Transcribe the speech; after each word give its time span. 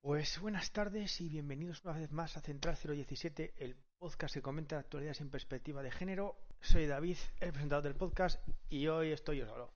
Pues 0.00 0.38
buenas 0.40 0.70
tardes 0.70 1.20
y 1.20 1.28
bienvenidos 1.28 1.84
una 1.84 1.94
vez 1.94 2.12
más 2.12 2.36
a 2.36 2.40
Central 2.40 2.78
017, 2.80 3.54
el 3.58 3.76
podcast 3.98 4.32
que 4.32 4.42
comenta 4.42 4.76
la 4.76 4.82
actualidad 4.82 5.12
sin 5.12 5.28
perspectiva 5.28 5.82
de 5.82 5.90
género. 5.90 6.36
Soy 6.60 6.86
David, 6.86 7.16
el 7.40 7.50
presentador 7.50 7.82
del 7.82 7.96
podcast, 7.96 8.40
y 8.70 8.86
hoy 8.86 9.10
estoy 9.10 9.38
yo 9.38 9.46
solo. 9.46 9.72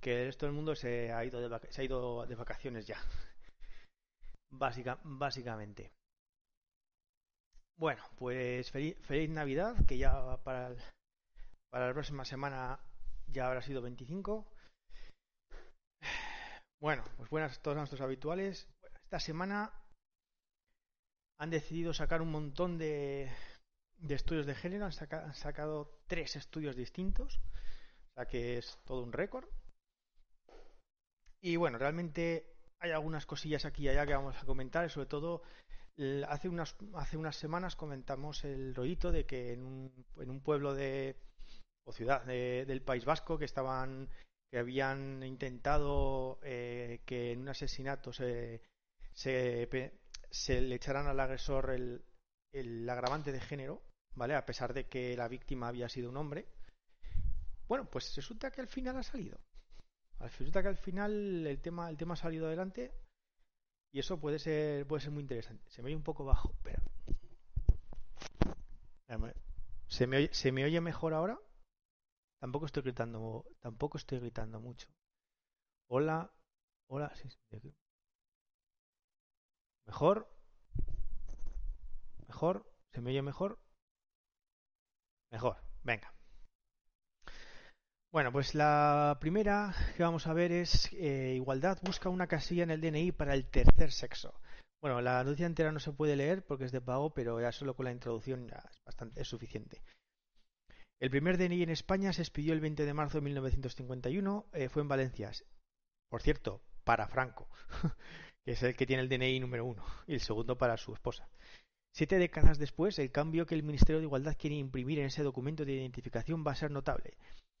Que 0.00 0.20
el 0.20 0.26
resto 0.26 0.46
del 0.46 0.54
mundo 0.54 0.74
se 0.74 1.12
ha 1.12 1.24
ido 1.24 1.40
de, 1.40 1.72
se 1.72 1.80
ha 1.80 1.84
ido 1.84 2.26
de 2.26 2.34
vacaciones 2.34 2.88
ya. 2.88 2.98
Básica, 4.50 4.98
básicamente. 5.04 5.92
Bueno, 7.78 8.02
pues 8.18 8.68
feliz, 8.72 8.96
feliz 9.02 9.30
Navidad, 9.30 9.76
que 9.86 9.96
ya 9.96 10.38
para, 10.38 10.74
para 11.70 11.86
la 11.86 11.92
próxima 11.92 12.24
semana 12.24 12.80
ya 13.28 13.46
habrá 13.46 13.62
sido 13.62 13.80
25. 13.80 14.44
Bueno, 16.78 17.04
pues 17.16 17.30
buenas 17.30 17.56
a 17.56 17.62
todos 17.62 17.76
nuestros 17.78 18.02
habituales. 18.02 18.68
Esta 19.06 19.20
semana 19.20 19.70
han 21.38 21.50
decidido 21.50 21.94
sacar 21.94 22.22
un 22.22 22.32
montón 22.32 22.76
de, 22.76 23.30
de 23.98 24.14
estudios 24.16 24.46
de 24.46 24.56
género, 24.56 24.84
han, 24.84 24.92
saca- 24.92 25.24
han 25.24 25.34
sacado 25.34 26.00
tres 26.08 26.34
estudios 26.34 26.74
distintos, 26.74 27.38
o 28.10 28.14
sea 28.14 28.26
que 28.26 28.58
es 28.58 28.80
todo 28.84 29.04
un 29.04 29.12
récord. 29.12 29.46
Y 31.40 31.54
bueno, 31.54 31.78
realmente 31.78 32.56
hay 32.80 32.90
algunas 32.90 33.26
cosillas 33.26 33.64
aquí 33.64 33.84
y 33.84 33.88
allá 33.90 34.06
que 34.06 34.14
vamos 34.14 34.36
a 34.42 34.44
comentar, 34.44 34.90
sobre 34.90 35.06
todo 35.06 35.42
hace 36.26 36.48
unas, 36.48 36.74
hace 36.94 37.16
unas 37.16 37.36
semanas 37.36 37.76
comentamos 37.76 38.44
el 38.44 38.74
rollito 38.74 39.12
de 39.12 39.24
que 39.24 39.52
en 39.52 39.62
un, 39.64 40.04
en 40.16 40.30
un 40.30 40.40
pueblo 40.40 40.74
de, 40.74 41.16
o 41.86 41.92
ciudad 41.92 42.24
de- 42.24 42.64
del 42.66 42.82
País 42.82 43.04
Vasco 43.04 43.38
que 43.38 43.44
estaban 43.44 44.08
que 44.50 44.58
habían 44.58 45.22
intentado 45.22 46.40
eh, 46.42 47.02
que 47.06 47.32
en 47.32 47.40
un 47.42 47.48
asesinato 47.50 48.12
se, 48.12 48.60
se, 49.16 49.68
le 50.60 50.74
echaran 50.74 51.06
al 51.06 51.18
agresor 51.20 51.70
el, 51.70 52.04
el 52.52 52.88
agravante 52.88 53.32
de 53.32 53.40
género, 53.40 53.82
¿vale? 54.14 54.34
A 54.34 54.46
pesar 54.46 54.74
de 54.74 54.86
que 54.88 55.16
la 55.16 55.28
víctima 55.28 55.68
había 55.68 55.88
sido 55.88 56.10
un 56.10 56.16
hombre. 56.18 56.46
Bueno, 57.68 57.88
pues 57.90 58.14
resulta 58.14 58.50
que 58.50 58.60
al 58.60 58.68
final 58.68 58.96
ha 58.96 59.02
salido. 59.02 59.38
Al- 60.20 60.30
Resulta 60.30 60.62
que 60.62 60.68
al 60.68 60.76
final 60.76 61.46
el 61.46 61.60
tema, 61.60 61.90
el 61.90 61.96
tema 61.96 62.14
ha 62.14 62.16
salido 62.16 62.46
adelante 62.46 62.92
y 63.92 63.98
eso 63.98 64.20
puede 64.20 64.38
ser, 64.38 64.86
puede 64.86 65.02
ser 65.02 65.10
muy 65.12 65.22
interesante. 65.22 65.68
Se 65.70 65.82
me 65.82 65.86
oye 65.88 65.96
un 65.96 66.02
poco 66.02 66.24
bajo, 66.24 66.52
espera. 66.52 66.82
Espérame. 69.00 69.32
¿Se 69.88 70.06
me 70.06 70.16
oye, 70.18 70.30
¿Se 70.32 70.52
me 70.52 70.64
oye 70.64 70.80
mejor 70.80 71.14
ahora? 71.14 71.38
Tampoco 72.40 72.66
estoy 72.66 72.82
gritando, 72.82 73.44
tampoco 73.60 73.98
estoy 73.98 74.20
gritando 74.20 74.60
mucho. 74.60 74.88
Hola, 75.88 76.30
hola, 76.88 77.14
sí, 77.16 77.28
sí, 77.30 77.56
aquí. 77.56 77.74
Mejor, 79.86 80.28
mejor, 82.26 82.70
¿se 82.92 83.00
me 83.00 83.10
oye 83.10 83.22
mejor? 83.22 83.58
Mejor, 85.30 85.56
venga. 85.82 86.12
Bueno, 88.12 88.32
pues 88.32 88.54
la 88.54 89.18
primera 89.20 89.74
que 89.96 90.02
vamos 90.02 90.26
a 90.26 90.32
ver 90.32 90.50
es 90.50 90.92
eh, 90.94 91.34
igualdad 91.36 91.78
busca 91.82 92.08
una 92.08 92.26
casilla 92.26 92.62
en 92.62 92.70
el 92.70 92.80
DNI 92.80 93.12
para 93.12 93.34
el 93.34 93.46
tercer 93.46 93.92
sexo. 93.92 94.40
Bueno, 94.80 95.00
la 95.00 95.22
noticia 95.22 95.46
entera 95.46 95.72
no 95.72 95.80
se 95.80 95.92
puede 95.92 96.16
leer 96.16 96.44
porque 96.44 96.64
es 96.64 96.72
de 96.72 96.80
pago, 96.80 97.12
pero 97.12 97.40
ya 97.40 97.52
solo 97.52 97.74
con 97.74 97.84
la 97.84 97.92
introducción 97.92 98.48
ya 98.48 98.62
es 98.70 98.82
bastante 98.84 99.20
es 99.20 99.28
suficiente. 99.28 99.82
El 100.98 101.10
primer 101.10 101.36
DNI 101.36 101.62
en 101.62 101.70
España 101.70 102.12
se 102.12 102.22
expidió 102.22 102.54
el 102.54 102.60
20 102.60 102.86
de 102.86 102.94
marzo 102.94 103.18
de 103.18 103.24
1951, 103.24 104.46
eh, 104.52 104.68
fue 104.68 104.82
en 104.82 104.88
Valencia. 104.88 105.30
Por 106.08 106.22
cierto, 106.22 106.62
para 106.84 107.08
Franco, 107.08 107.48
es 108.46 108.62
el 108.62 108.76
que 108.76 108.86
tiene 108.86 109.02
el 109.02 109.08
DNI 109.08 109.40
número 109.40 109.64
uno, 109.64 109.84
y 110.06 110.14
el 110.14 110.20
segundo 110.20 110.56
para 110.56 110.76
su 110.76 110.92
esposa. 110.92 111.28
Siete 111.92 112.18
décadas 112.18 112.58
después, 112.58 112.98
el 112.98 113.10
cambio 113.10 113.46
que 113.46 113.54
el 113.54 113.62
Ministerio 113.62 113.98
de 113.98 114.04
Igualdad 114.04 114.36
quiere 114.38 114.56
imprimir 114.56 114.98
en 115.00 115.06
ese 115.06 115.22
documento 115.22 115.64
de 115.64 115.72
identificación 115.72 116.44
va 116.46 116.52
a 116.52 116.56
ser 116.56 116.70
notable. 116.70 117.16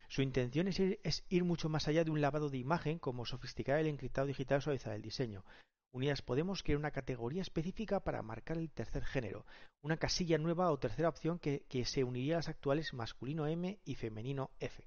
Su 0.08 0.22
intención 0.22 0.68
es 0.68 1.24
ir, 1.28 1.44
mucho 1.44 1.68
más 1.68 1.88
allá 1.88 2.04
de 2.04 2.10
un 2.10 2.20
lavado 2.20 2.48
de 2.48 2.58
imagen, 2.58 2.98
como 2.98 3.26
sofisticar 3.26 3.80
el 3.80 3.86
encriptado 3.86 4.26
digital 4.26 4.62
suavizar 4.62 4.92
el 4.94 5.02
diseño. 5.02 5.44
Unidas 5.92 6.22
Podemos 6.22 6.62
quiere 6.62 6.78
una 6.78 6.90
categoría 6.90 7.42
específica 7.42 8.00
para 8.00 8.22
marcar 8.22 8.58
el 8.58 8.70
tercer 8.70 9.04
género, 9.04 9.46
una 9.82 9.96
casilla 9.96 10.38
nueva 10.38 10.70
o 10.70 10.78
tercera 10.78 11.08
opción 11.08 11.38
que, 11.38 11.64
que 11.68 11.84
se 11.84 12.04
uniría 12.04 12.34
a 12.34 12.38
las 12.38 12.48
actuales 12.48 12.92
masculino 12.92 13.46
M 13.46 13.80
y 13.84 13.94
femenino 13.94 14.50
F. 14.60 14.86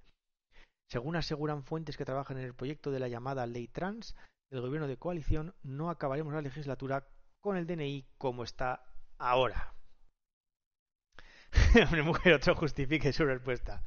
Según 0.87 1.15
aseguran 1.15 1.63
fuentes 1.63 1.97
que 1.97 2.05
trabajan 2.05 2.37
en 2.37 2.45
el 2.45 2.53
proyecto 2.53 2.91
de 2.91 2.99
la 2.99 3.07
llamada 3.07 3.45
Ley 3.47 3.67
Trans 3.67 4.15
del 4.51 4.61
gobierno 4.61 4.87
de 4.87 4.97
coalición, 4.97 5.53
no 5.63 5.89
acabaremos 5.89 6.33
la 6.33 6.41
legislatura 6.41 7.07
con 7.39 7.57
el 7.57 7.67
DNI 7.67 8.05
como 8.17 8.43
está 8.43 8.83
ahora. 9.17 9.73
Hombre, 11.83 12.03
mujer, 12.03 12.33
otro 12.33 12.55
justifique 12.55 13.13
su 13.13 13.25
respuesta. 13.25 13.83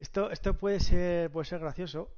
Esto, 0.00 0.30
esto 0.30 0.56
puede 0.56 0.80
ser, 0.80 1.30
puede 1.30 1.46
ser 1.46 1.60
gracioso 1.60 2.14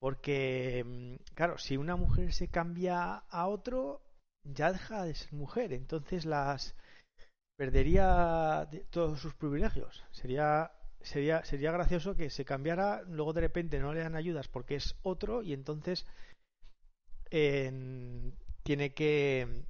porque, 0.00 0.84
mm, 0.86 1.34
claro, 1.34 1.58
si 1.58 1.76
una 1.76 1.96
mujer 1.96 2.32
se 2.32 2.48
cambia 2.48 3.14
a 3.14 3.48
otro, 3.48 4.02
ya 4.44 4.72
deja 4.72 5.04
de 5.04 5.14
ser 5.14 5.32
mujer. 5.32 5.72
Entonces 5.72 6.24
las 6.24 6.76
perdería 7.56 8.66
de- 8.70 8.80
todos 8.90 9.20
sus 9.20 9.34
privilegios. 9.34 10.04
Sería, 10.12 10.72
sería, 11.00 11.44
sería 11.44 11.72
gracioso 11.72 12.16
que 12.16 12.30
se 12.30 12.44
cambiara, 12.44 13.02
luego 13.08 13.32
de 13.32 13.42
repente 13.42 13.78
no 13.80 13.92
le 13.94 14.00
dan 14.02 14.16
ayudas 14.16 14.48
porque 14.48 14.76
es 14.76 14.96
otro 15.02 15.42
y 15.42 15.52
entonces 15.52 16.06
en- 17.30 18.34
tiene 18.62 18.92
que 18.92 19.64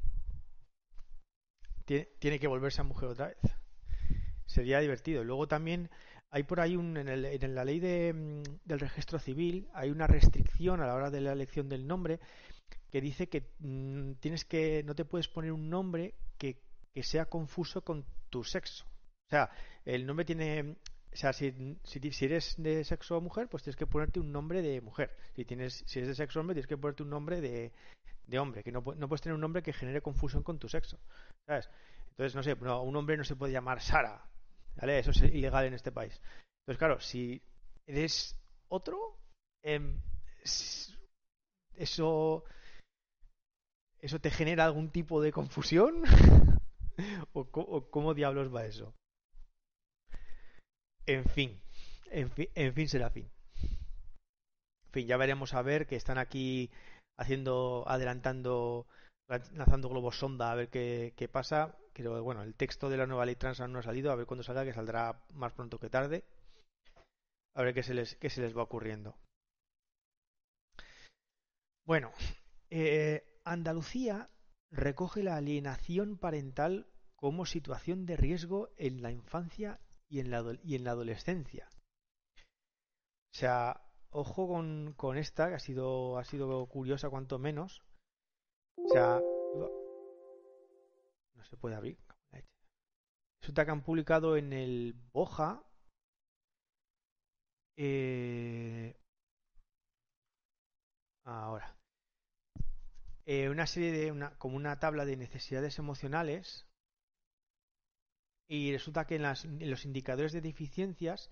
tiene, 1.84 2.08
tiene 2.18 2.38
que 2.38 2.46
volverse 2.48 2.80
a 2.80 2.84
mujer 2.84 3.08
otra 3.10 3.28
vez. 3.28 3.38
Sería 4.46 4.80
divertido. 4.80 5.22
Luego 5.24 5.46
también 5.48 5.90
hay 6.30 6.42
por 6.44 6.60
ahí 6.60 6.76
un, 6.76 6.96
en, 6.96 7.08
el- 7.08 7.24
en 7.24 7.54
la 7.54 7.64
ley 7.64 7.80
de, 7.80 8.12
mm, 8.12 8.42
del 8.64 8.80
registro 8.80 9.18
civil 9.18 9.68
hay 9.74 9.90
una 9.90 10.06
restricción 10.06 10.80
a 10.80 10.86
la 10.86 10.94
hora 10.94 11.10
de 11.10 11.20
la 11.20 11.32
elección 11.32 11.68
del 11.68 11.86
nombre 11.86 12.20
que 12.90 13.00
dice 13.00 13.28
que 13.28 13.50
mm, 13.60 14.12
tienes 14.20 14.44
que 14.44 14.82
no 14.84 14.94
te 14.94 15.04
puedes 15.04 15.28
poner 15.28 15.52
un 15.52 15.68
nombre 15.70 16.14
que, 16.38 16.56
que 16.92 17.02
sea 17.02 17.26
confuso 17.26 17.82
con 17.82 18.04
tu 18.30 18.44
sexo. 18.44 18.84
O 18.84 19.30
sea, 19.30 19.50
el 19.84 20.06
nombre 20.06 20.24
tiene 20.24 20.76
o 21.12 21.16
sea, 21.16 21.32
si, 21.32 21.76
si, 21.82 22.12
si 22.12 22.24
eres 22.24 22.54
de 22.58 22.84
sexo 22.84 23.20
mujer, 23.20 23.48
pues 23.48 23.62
tienes 23.62 23.76
que 23.76 23.86
ponerte 23.86 24.20
un 24.20 24.30
nombre 24.30 24.62
de 24.62 24.80
mujer. 24.80 25.16
Si 25.34 25.44
tienes 25.44 25.82
si 25.86 25.98
eres 25.98 26.08
de 26.08 26.14
sexo 26.14 26.40
hombre, 26.40 26.54
tienes 26.54 26.68
que 26.68 26.76
ponerte 26.76 27.02
un 27.02 27.10
nombre 27.10 27.40
de, 27.40 27.72
hombre, 28.38 28.62
que 28.62 28.70
no, 28.70 28.80
no 28.80 29.08
puedes 29.08 29.20
tener 29.20 29.34
un 29.34 29.40
nombre 29.40 29.62
que 29.62 29.72
genere 29.72 30.02
confusión 30.02 30.42
con 30.42 30.58
tu 30.58 30.68
sexo. 30.68 30.98
¿Sabes? 31.46 31.68
Entonces, 32.10 32.34
no 32.34 32.42
sé, 32.42 32.54
no, 32.56 32.82
un 32.82 32.96
hombre 32.96 33.16
no 33.16 33.24
se 33.24 33.36
puede 33.36 33.52
llamar 33.52 33.80
Sara. 33.80 34.24
¿Vale? 34.76 35.00
Eso 35.00 35.10
es 35.10 35.22
ilegal 35.22 35.66
en 35.66 35.74
este 35.74 35.90
país. 35.90 36.20
Entonces, 36.62 36.78
claro, 36.78 37.00
si 37.00 37.42
eres 37.86 38.38
otro, 38.68 39.18
em, 39.62 40.00
eso 41.74 42.44
eso 43.98 44.18
te 44.18 44.30
genera 44.30 44.64
algún 44.64 44.90
tipo 44.90 45.20
de 45.20 45.30
confusión 45.30 46.02
¿O, 47.32 47.40
o 47.52 47.90
cómo 47.90 48.14
diablos 48.14 48.54
va 48.54 48.64
eso? 48.64 48.94
En 51.06 51.24
fin, 51.24 51.60
en 52.10 52.30
fin, 52.30 52.48
en 52.54 52.74
fin 52.74 52.88
será 52.88 53.10
fin. 53.10 53.30
En 53.62 54.92
fin, 54.92 55.06
ya 55.06 55.16
veremos 55.16 55.54
a 55.54 55.62
ver 55.62 55.86
que 55.86 55.96
están 55.96 56.18
aquí 56.18 56.70
haciendo, 57.16 57.84
adelantando, 57.86 58.86
lanzando 59.28 59.88
globos 59.88 60.18
sonda 60.18 60.50
a 60.50 60.54
ver 60.54 60.68
qué, 60.68 61.28
pasa. 61.30 61.76
Pero 61.92 62.22
bueno, 62.22 62.42
el 62.42 62.54
texto 62.54 62.88
de 62.88 62.96
la 62.96 63.06
nueva 63.06 63.26
ley 63.26 63.36
trans 63.36 63.60
no 63.60 63.78
ha 63.78 63.82
salido, 63.82 64.10
a 64.10 64.16
ver 64.16 64.26
cuándo 64.26 64.42
salga, 64.42 64.64
que 64.64 64.72
saldrá 64.72 65.22
más 65.34 65.52
pronto 65.52 65.78
que 65.78 65.90
tarde. 65.90 66.24
A 67.54 67.62
ver 67.62 67.74
qué 67.74 67.82
se 67.82 67.94
les, 67.94 68.16
qué 68.16 68.30
se 68.30 68.40
les 68.40 68.56
va 68.56 68.62
ocurriendo. 68.62 69.16
Bueno, 71.84 72.12
eh, 72.70 73.24
Andalucía 73.44 74.30
recoge 74.70 75.22
la 75.22 75.36
alienación 75.36 76.16
parental 76.16 76.86
como 77.16 77.44
situación 77.44 78.06
de 78.06 78.16
riesgo 78.16 78.70
en 78.76 79.02
la 79.02 79.10
infancia 79.10 79.80
y 80.10 80.20
en 80.20 80.30
la, 80.30 80.44
y 80.62 80.74
en 80.74 80.84
la 80.84 80.90
adolescencia. 80.90 81.68
O 83.32 83.38
sea, 83.38 83.80
ojo 84.10 84.48
con, 84.48 84.92
con 84.96 85.16
esta, 85.16 85.48
que 85.48 85.54
ha 85.54 85.60
sido, 85.60 86.18
ha 86.18 86.24
sido 86.24 86.66
curiosa 86.66 87.08
cuanto 87.08 87.38
menos. 87.38 87.82
O 88.84 88.92
sea, 88.92 89.20
no 91.40 91.44
se 91.44 91.56
puede 91.56 91.76
abrir. 91.76 91.98
Resulta 93.40 93.64
que 93.64 93.70
han 93.70 93.82
publicado 93.82 94.36
en 94.36 94.52
el 94.52 94.94
Boja 95.12 95.64
eh, 97.76 98.94
ahora 101.24 101.74
eh, 103.24 103.48
una 103.48 103.66
serie 103.66 103.92
de 103.92 104.12
una, 104.12 104.36
como 104.38 104.56
una 104.56 104.78
tabla 104.78 105.06
de 105.06 105.16
necesidades 105.16 105.78
emocionales 105.78 106.66
y 108.50 108.72
resulta 108.72 109.06
que 109.06 109.16
en, 109.16 109.22
las- 109.22 109.44
los 109.44 109.84
indicadores 109.84 110.32
de 110.32 110.40
deficiencias 110.40 111.30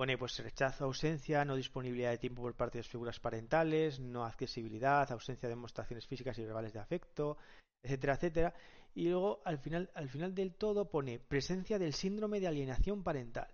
Pone 0.00 0.16
pues 0.16 0.38
rechazo, 0.38 0.84
ausencia, 0.86 1.44
no 1.44 1.56
disponibilidad 1.56 2.10
de 2.10 2.16
tiempo 2.16 2.40
por 2.40 2.54
parte 2.54 2.78
de 2.78 2.84
las 2.84 2.90
figuras 2.90 3.20
parentales, 3.20 4.00
no 4.00 4.24
accesibilidad, 4.24 5.12
ausencia 5.12 5.46
de 5.46 5.54
demostraciones 5.54 6.06
físicas 6.06 6.38
y 6.38 6.44
verbales 6.44 6.72
de 6.72 6.78
afecto, 6.78 7.36
etcétera, 7.84 8.14
etcétera. 8.14 8.54
Y 8.94 9.10
luego 9.10 9.42
al 9.44 9.58
final, 9.58 9.90
al 9.94 10.08
final 10.08 10.34
del 10.34 10.54
todo 10.54 10.88
pone 10.90 11.18
presencia 11.18 11.78
del 11.78 11.92
síndrome 11.92 12.40
de 12.40 12.46
alienación 12.48 13.02
parental. 13.02 13.52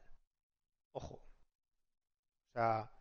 Ojo. 0.94 1.14
O 1.16 2.52
sea, 2.54 2.92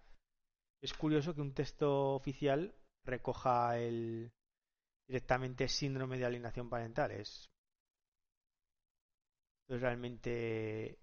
es 0.82 0.94
curioso 0.96 1.36
que 1.36 1.42
un 1.42 1.54
texto 1.54 2.16
oficial 2.16 2.74
recoja 3.06 3.78
el 3.78 4.32
directamente 5.08 5.68
síndrome 5.68 6.18
de 6.18 6.26
alienación 6.26 6.68
parental. 6.68 7.12
Es, 7.12 7.52
es 9.68 9.82
realmente 9.82 11.00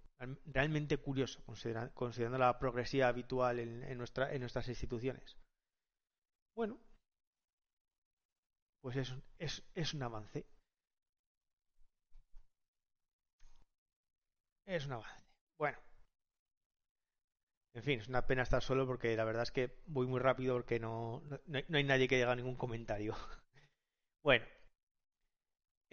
realmente 0.47 0.97
curioso, 0.99 1.43
considerando 1.45 2.39
la 2.39 2.59
progresión 2.59 3.07
habitual 3.09 3.59
en, 3.59 3.99
nuestra, 3.99 4.33
en 4.33 4.41
nuestras 4.41 4.69
instituciones. 4.69 5.37
Bueno, 6.55 6.79
pues 8.81 8.97
es, 8.97 9.15
es, 9.39 9.65
es 9.75 9.95
un 9.95 10.03
avance. 10.03 10.47
Es 14.67 14.87
un 14.87 14.93
avance. 14.93 15.25
Bueno. 15.59 15.79
En 17.75 17.83
fin, 17.83 18.01
es 18.01 18.09
una 18.09 18.27
pena 18.27 18.43
estar 18.43 18.63
solo 18.63 18.87
porque 18.87 19.17
la 19.17 19.25
verdad 19.25 19.43
es 19.45 19.51
que 19.51 19.79
voy 19.87 20.07
muy 20.07 20.21
rápido 20.21 20.55
porque 20.55 20.79
no, 20.79 21.23
no 21.47 21.77
hay 21.79 21.85
nadie 21.85 22.07
que 22.07 22.17
diga 22.17 22.37
ningún 22.37 22.57
comentario. 22.57 23.15
Bueno, 24.25 24.47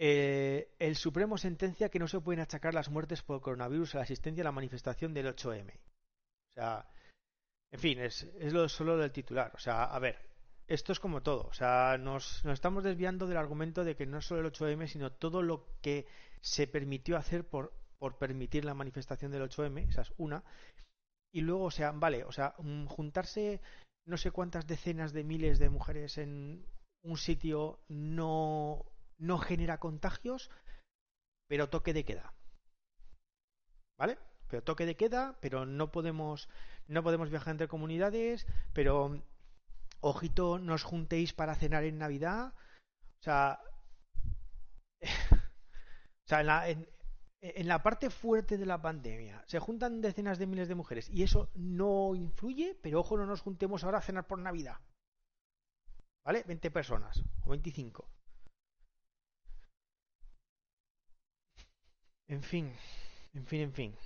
eh, 0.02 0.72
el 0.78 0.96
Supremo 0.96 1.36
sentencia 1.36 1.90
que 1.90 1.98
no 1.98 2.08
se 2.08 2.20
pueden 2.20 2.40
achacar 2.40 2.72
las 2.72 2.88
muertes 2.88 3.20
por 3.20 3.42
coronavirus 3.42 3.94
a 3.94 3.98
la 3.98 4.04
asistencia 4.04 4.42
a 4.42 4.46
la 4.46 4.50
manifestación 4.50 5.12
del 5.12 5.26
8M. 5.26 5.74
O 5.74 6.52
sea, 6.54 6.88
en 7.70 7.78
fin, 7.78 7.98
es, 7.98 8.22
es 8.38 8.54
lo, 8.54 8.66
solo 8.70 8.96
del 8.96 9.12
titular. 9.12 9.52
O 9.54 9.58
sea, 9.58 9.84
a 9.84 9.98
ver, 9.98 10.16
esto 10.66 10.92
es 10.92 11.00
como 11.00 11.22
todo. 11.22 11.42
O 11.48 11.52
sea, 11.52 11.98
nos, 11.98 12.42
estamos 12.46 12.82
desviando 12.82 13.26
del 13.26 13.36
argumento 13.36 13.84
de 13.84 13.94
que 13.94 14.06
no 14.06 14.22
solo 14.22 14.40
el 14.40 14.50
8M, 14.50 14.86
sino 14.86 15.12
todo 15.12 15.42
lo 15.42 15.66
que 15.82 16.06
se 16.40 16.66
permitió 16.66 17.18
hacer 17.18 17.46
por, 17.46 17.74
por 17.98 18.16
permitir 18.16 18.64
la 18.64 18.72
manifestación 18.72 19.30
del 19.30 19.42
8M. 19.42 19.86
Esa 19.86 20.00
es 20.00 20.14
una. 20.16 20.42
Y 21.30 21.42
luego, 21.42 21.64
o 21.64 21.70
sea, 21.70 21.92
vale, 21.92 22.24
o 22.24 22.32
sea, 22.32 22.54
mm, 22.58 22.86
juntarse 22.86 23.60
no 24.06 24.16
sé 24.16 24.30
cuántas 24.30 24.66
decenas 24.66 25.12
de 25.12 25.24
miles 25.24 25.58
de 25.58 25.68
mujeres 25.68 26.16
en 26.16 26.64
un 27.02 27.18
sitio 27.18 27.80
no 27.88 28.86
no 29.20 29.38
genera 29.38 29.78
contagios, 29.78 30.50
pero 31.46 31.68
toque 31.68 31.92
de 31.92 32.04
queda. 32.04 32.34
¿Vale? 33.98 34.18
Pero 34.48 34.64
toque 34.64 34.86
de 34.86 34.96
queda, 34.96 35.38
pero 35.40 35.66
no 35.66 35.92
podemos 35.92 36.48
no 36.88 37.04
podemos 37.04 37.30
viajar 37.30 37.52
entre 37.52 37.68
comunidades, 37.68 38.46
pero 38.72 39.22
ojito, 40.00 40.58
no 40.58 40.74
os 40.74 40.82
juntéis 40.82 41.32
para 41.32 41.54
cenar 41.54 41.84
en 41.84 41.98
Navidad. 41.98 42.54
O 43.20 43.22
sea, 43.22 43.60
o 45.32 46.26
sea 46.26 46.40
en, 46.40 46.46
la, 46.46 46.68
en, 46.68 46.88
en 47.42 47.68
la 47.68 47.82
parte 47.82 48.10
fuerte 48.10 48.58
de 48.58 48.66
la 48.66 48.80
pandemia 48.80 49.42
se 49.46 49.58
juntan 49.58 50.00
decenas 50.00 50.38
de 50.38 50.46
miles 50.46 50.68
de 50.68 50.74
mujeres 50.74 51.08
y 51.10 51.22
eso 51.22 51.50
no 51.54 52.14
influye, 52.14 52.76
pero 52.82 53.00
ojo, 53.00 53.16
no 53.16 53.26
nos 53.26 53.40
juntemos 53.40 53.84
ahora 53.84 53.98
a 53.98 54.02
cenar 54.02 54.26
por 54.26 54.38
Navidad. 54.38 54.78
¿Vale? 56.24 56.44
20 56.46 56.70
personas 56.70 57.22
o 57.44 57.50
25. 57.50 58.08
En 62.30 62.44
fin, 62.44 62.72
en 63.34 63.44
fin, 63.44 63.60
en 63.60 63.72
fin. 63.72 63.96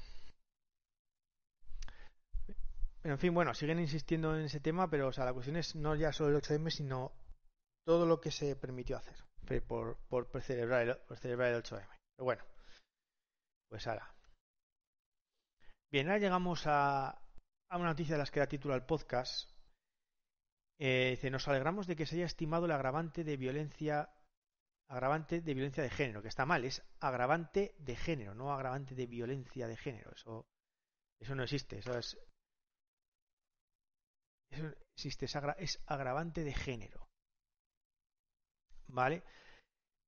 En 3.03 3.19
fin, 3.19 3.35
bueno, 3.35 3.53
siguen 3.53 3.81
insistiendo 3.81 4.35
en 4.35 4.47
ese 4.47 4.61
tema, 4.61 4.89
pero 4.89 5.09
o 5.09 5.13
sea, 5.13 5.27
la 5.27 5.35
cuestión 5.35 5.57
es 5.59 5.77
no 5.77 5.95
ya 5.95 6.11
solo 6.11 6.31
el 6.31 6.43
8M, 6.43 6.71
sino 6.71 7.13
todo 7.85 8.07
lo 8.07 8.23
que 8.23 8.31
se 8.31 8.57
permitió 8.57 8.97
hacer 8.97 9.15
por, 9.69 9.99
por, 10.09 10.41
celebrar, 10.41 10.89
el, 10.89 10.97
por 11.07 11.19
celebrar 11.19 11.53
el 11.53 11.63
8M. 11.63 11.87
Pero 12.17 12.25
bueno, 12.25 12.43
pues 13.69 13.87
ahora. 13.87 14.11
Bien, 15.93 16.07
ahora 16.07 16.19
llegamos 16.19 16.67
a, 16.67 17.11
a 17.11 17.77
una 17.77 17.91
noticia 17.91 18.15
de 18.15 18.21
las 18.21 18.31
que 18.31 18.41
da 18.41 18.47
título 18.47 18.73
al 18.73 18.87
podcast. 18.87 19.51
Eh, 20.79 21.11
dice, 21.11 21.31
nos 21.31 21.47
alegramos 21.47 21.87
de 21.87 21.95
que 21.95 22.07
se 22.07 22.17
haya 22.17 22.25
estimado 22.25 22.65
el 22.65 22.73
agravante 22.73 23.23
de 23.23 23.37
violencia 23.37 24.09
agravante 24.89 25.41
de 25.41 25.55
violencia 25.55 25.83
de 25.83 25.91
género, 25.91 26.23
que 26.23 26.29
está 26.29 26.47
mal, 26.47 26.65
es 26.65 26.83
agravante 27.01 27.75
de 27.79 27.97
género, 27.97 28.35
no 28.35 28.53
agravante 28.53 28.95
de 28.95 29.07
violencia 29.07 29.67
de 29.67 29.77
género. 29.77 30.13
Eso, 30.13 30.47
eso 31.21 31.35
no 31.35 31.43
existe, 31.43 31.79
eso 31.79 31.97
es. 31.99 32.19
Eso 34.51 34.73
existe, 34.97 35.27
es, 35.59 35.81
agravante 35.87 36.45
de 36.45 36.55
género. 36.55 37.09
¿Vale? 38.87 39.23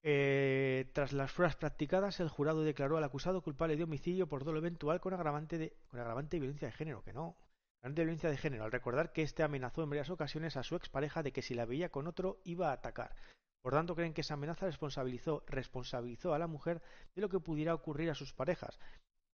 Eh, 0.03 0.89
tras 0.93 1.13
las 1.13 1.33
pruebas 1.33 1.57
practicadas, 1.57 2.21
el 2.21 2.29
jurado 2.29 2.63
declaró 2.63 2.97
al 2.97 3.05
acusado 3.05 3.43
culpable 3.43 3.77
de 3.77 3.83
homicidio 3.83 4.29
por 4.29 4.45
dolo 4.45 4.59
eventual 4.59 5.01
con 5.01 5.15
agravante 5.15 5.59
de, 5.59 5.77
con 5.89 5.99
agravante 5.99 6.37
de 6.37 6.41
violencia 6.41 6.69
de 6.69 6.73
género, 6.73 7.03
que 7.03 7.13
no. 7.13 7.37
Agravante 7.81 8.03
de 8.03 8.05
violencia 8.05 8.31
de 8.31 8.37
género, 8.37 8.65
al 8.65 8.73
recordar 8.73 9.13
que 9.13 9.23
este 9.23 9.43
amenazó 9.43 9.83
en 9.83 9.91
varias 9.91 10.11
ocasiones 10.11 10.57
a 10.57 10.63
su 10.63 10.77
expareja 10.77 11.25
de 11.25 11.33
que 11.33 11.43
si 11.43 11.55
la 11.55 11.65
veía 11.65 11.89
con 11.89 12.07
otro 12.07 12.41
iba 12.45 12.71
a 12.71 12.75
atacar. 12.75 13.17
Por 13.67 13.73
tanto, 13.73 13.97
creen 13.97 14.15
que 14.15 14.21
esa 14.21 14.35
amenaza 14.35 14.67
responsabilizó, 14.67 15.43
responsabilizó 15.49 16.33
a 16.33 16.39
la 16.39 16.47
mujer 16.47 16.81
de 17.17 17.21
lo 17.21 17.29
que 17.29 17.41
pudiera 17.41 17.75
ocurrir 17.75 18.09
a 18.11 18.15
sus 18.15 18.33
parejas. 18.33 18.79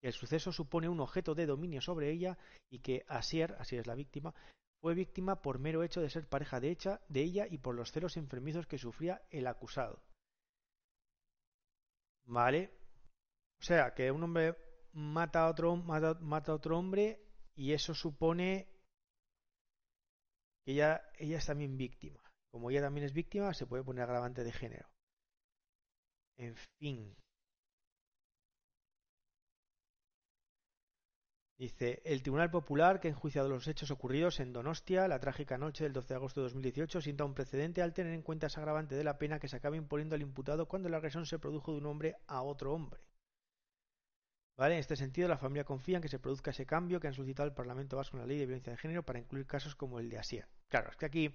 El 0.02 0.14
suceso 0.14 0.52
supone 0.52 0.88
un 0.88 1.00
objeto 1.00 1.34
de 1.34 1.44
dominio 1.44 1.82
sobre 1.82 2.10
ella 2.10 2.38
y 2.70 2.78
que 2.78 3.04
Asier, 3.08 3.54
así 3.58 3.76
es 3.76 3.86
la 3.86 3.94
víctima, 3.94 4.34
fue 4.80 4.94
víctima 4.94 5.42
por 5.42 5.58
mero 5.58 5.82
hecho 5.82 6.00
de 6.00 6.08
ser 6.08 6.26
pareja 6.26 6.60
de, 6.60 6.74
ella 7.12 7.46
y 7.46 7.58
por 7.58 7.74
los 7.74 7.92
celos 7.92 8.16
enfermizos 8.16 8.66
que 8.66 8.78
sufría 8.78 9.20
el 9.28 9.46
acusado. 9.46 10.02
¿Vale? 12.24 12.70
O 13.60 13.64
sea, 13.64 13.92
que 13.92 14.10
un 14.10 14.22
hombre 14.22 14.56
mata 14.94 15.44
a 15.44 15.50
otro, 15.50 15.76
mata 15.76 16.52
a 16.52 16.54
otro 16.54 16.78
hombre 16.78 17.22
y 17.54 17.74
eso 17.74 17.92
supone 17.92 18.66
que 20.64 20.72
ella, 20.72 21.02
ella 21.18 21.36
es 21.36 21.44
también 21.44 21.76
víctima. 21.76 22.31
Como 22.52 22.70
ella 22.70 22.82
también 22.82 23.06
es 23.06 23.14
víctima, 23.14 23.54
se 23.54 23.66
puede 23.66 23.82
poner 23.82 24.04
agravante 24.04 24.44
de 24.44 24.52
género. 24.52 24.86
En 26.36 26.54
fin. 26.78 27.16
Dice, 31.56 32.02
el 32.04 32.22
Tribunal 32.22 32.50
Popular, 32.50 33.00
que 33.00 33.08
ha 33.08 33.10
enjuiciado 33.12 33.48
los 33.48 33.68
hechos 33.68 33.90
ocurridos 33.90 34.40
en 34.40 34.52
Donostia 34.52 35.08
la 35.08 35.20
trágica 35.20 35.56
noche 35.56 35.84
del 35.84 35.92
12 35.92 36.08
de 36.08 36.14
agosto 36.14 36.40
de 36.40 36.46
2018, 36.46 37.00
sienta 37.00 37.24
un 37.24 37.34
precedente 37.34 37.80
al 37.80 37.94
tener 37.94 38.12
en 38.12 38.22
cuenta 38.22 38.48
ese 38.48 38.60
agravante 38.60 38.96
de 38.96 39.04
la 39.04 39.16
pena 39.16 39.38
que 39.38 39.48
se 39.48 39.56
acaba 39.56 39.76
imponiendo 39.76 40.14
al 40.14 40.22
imputado 40.22 40.66
cuando 40.66 40.88
la 40.88 40.98
agresión 40.98 41.24
se 41.24 41.38
produjo 41.38 41.72
de 41.72 41.78
un 41.78 41.86
hombre 41.86 42.16
a 42.26 42.42
otro 42.42 42.74
hombre. 42.74 43.00
¿Vale? 44.58 44.74
En 44.74 44.80
este 44.80 44.96
sentido, 44.96 45.28
la 45.28 45.38
familia 45.38 45.64
confía 45.64 45.96
en 45.96 46.02
que 46.02 46.08
se 46.08 46.18
produzca 46.18 46.50
ese 46.50 46.66
cambio 46.66 47.00
que 47.00 47.06
han 47.06 47.14
solicitado 47.14 47.48
el 47.48 47.54
Parlamento 47.54 47.96
Vasco 47.96 48.16
en 48.16 48.22
la 48.22 48.26
Ley 48.26 48.38
de 48.38 48.46
Violencia 48.46 48.72
de 48.72 48.76
Género 48.76 49.04
para 49.04 49.20
incluir 49.20 49.46
casos 49.46 49.74
como 49.74 50.00
el 50.00 50.10
de 50.10 50.18
Asier. 50.18 50.48
Claro, 50.68 50.90
es 50.90 50.96
que 50.96 51.06
aquí 51.06 51.34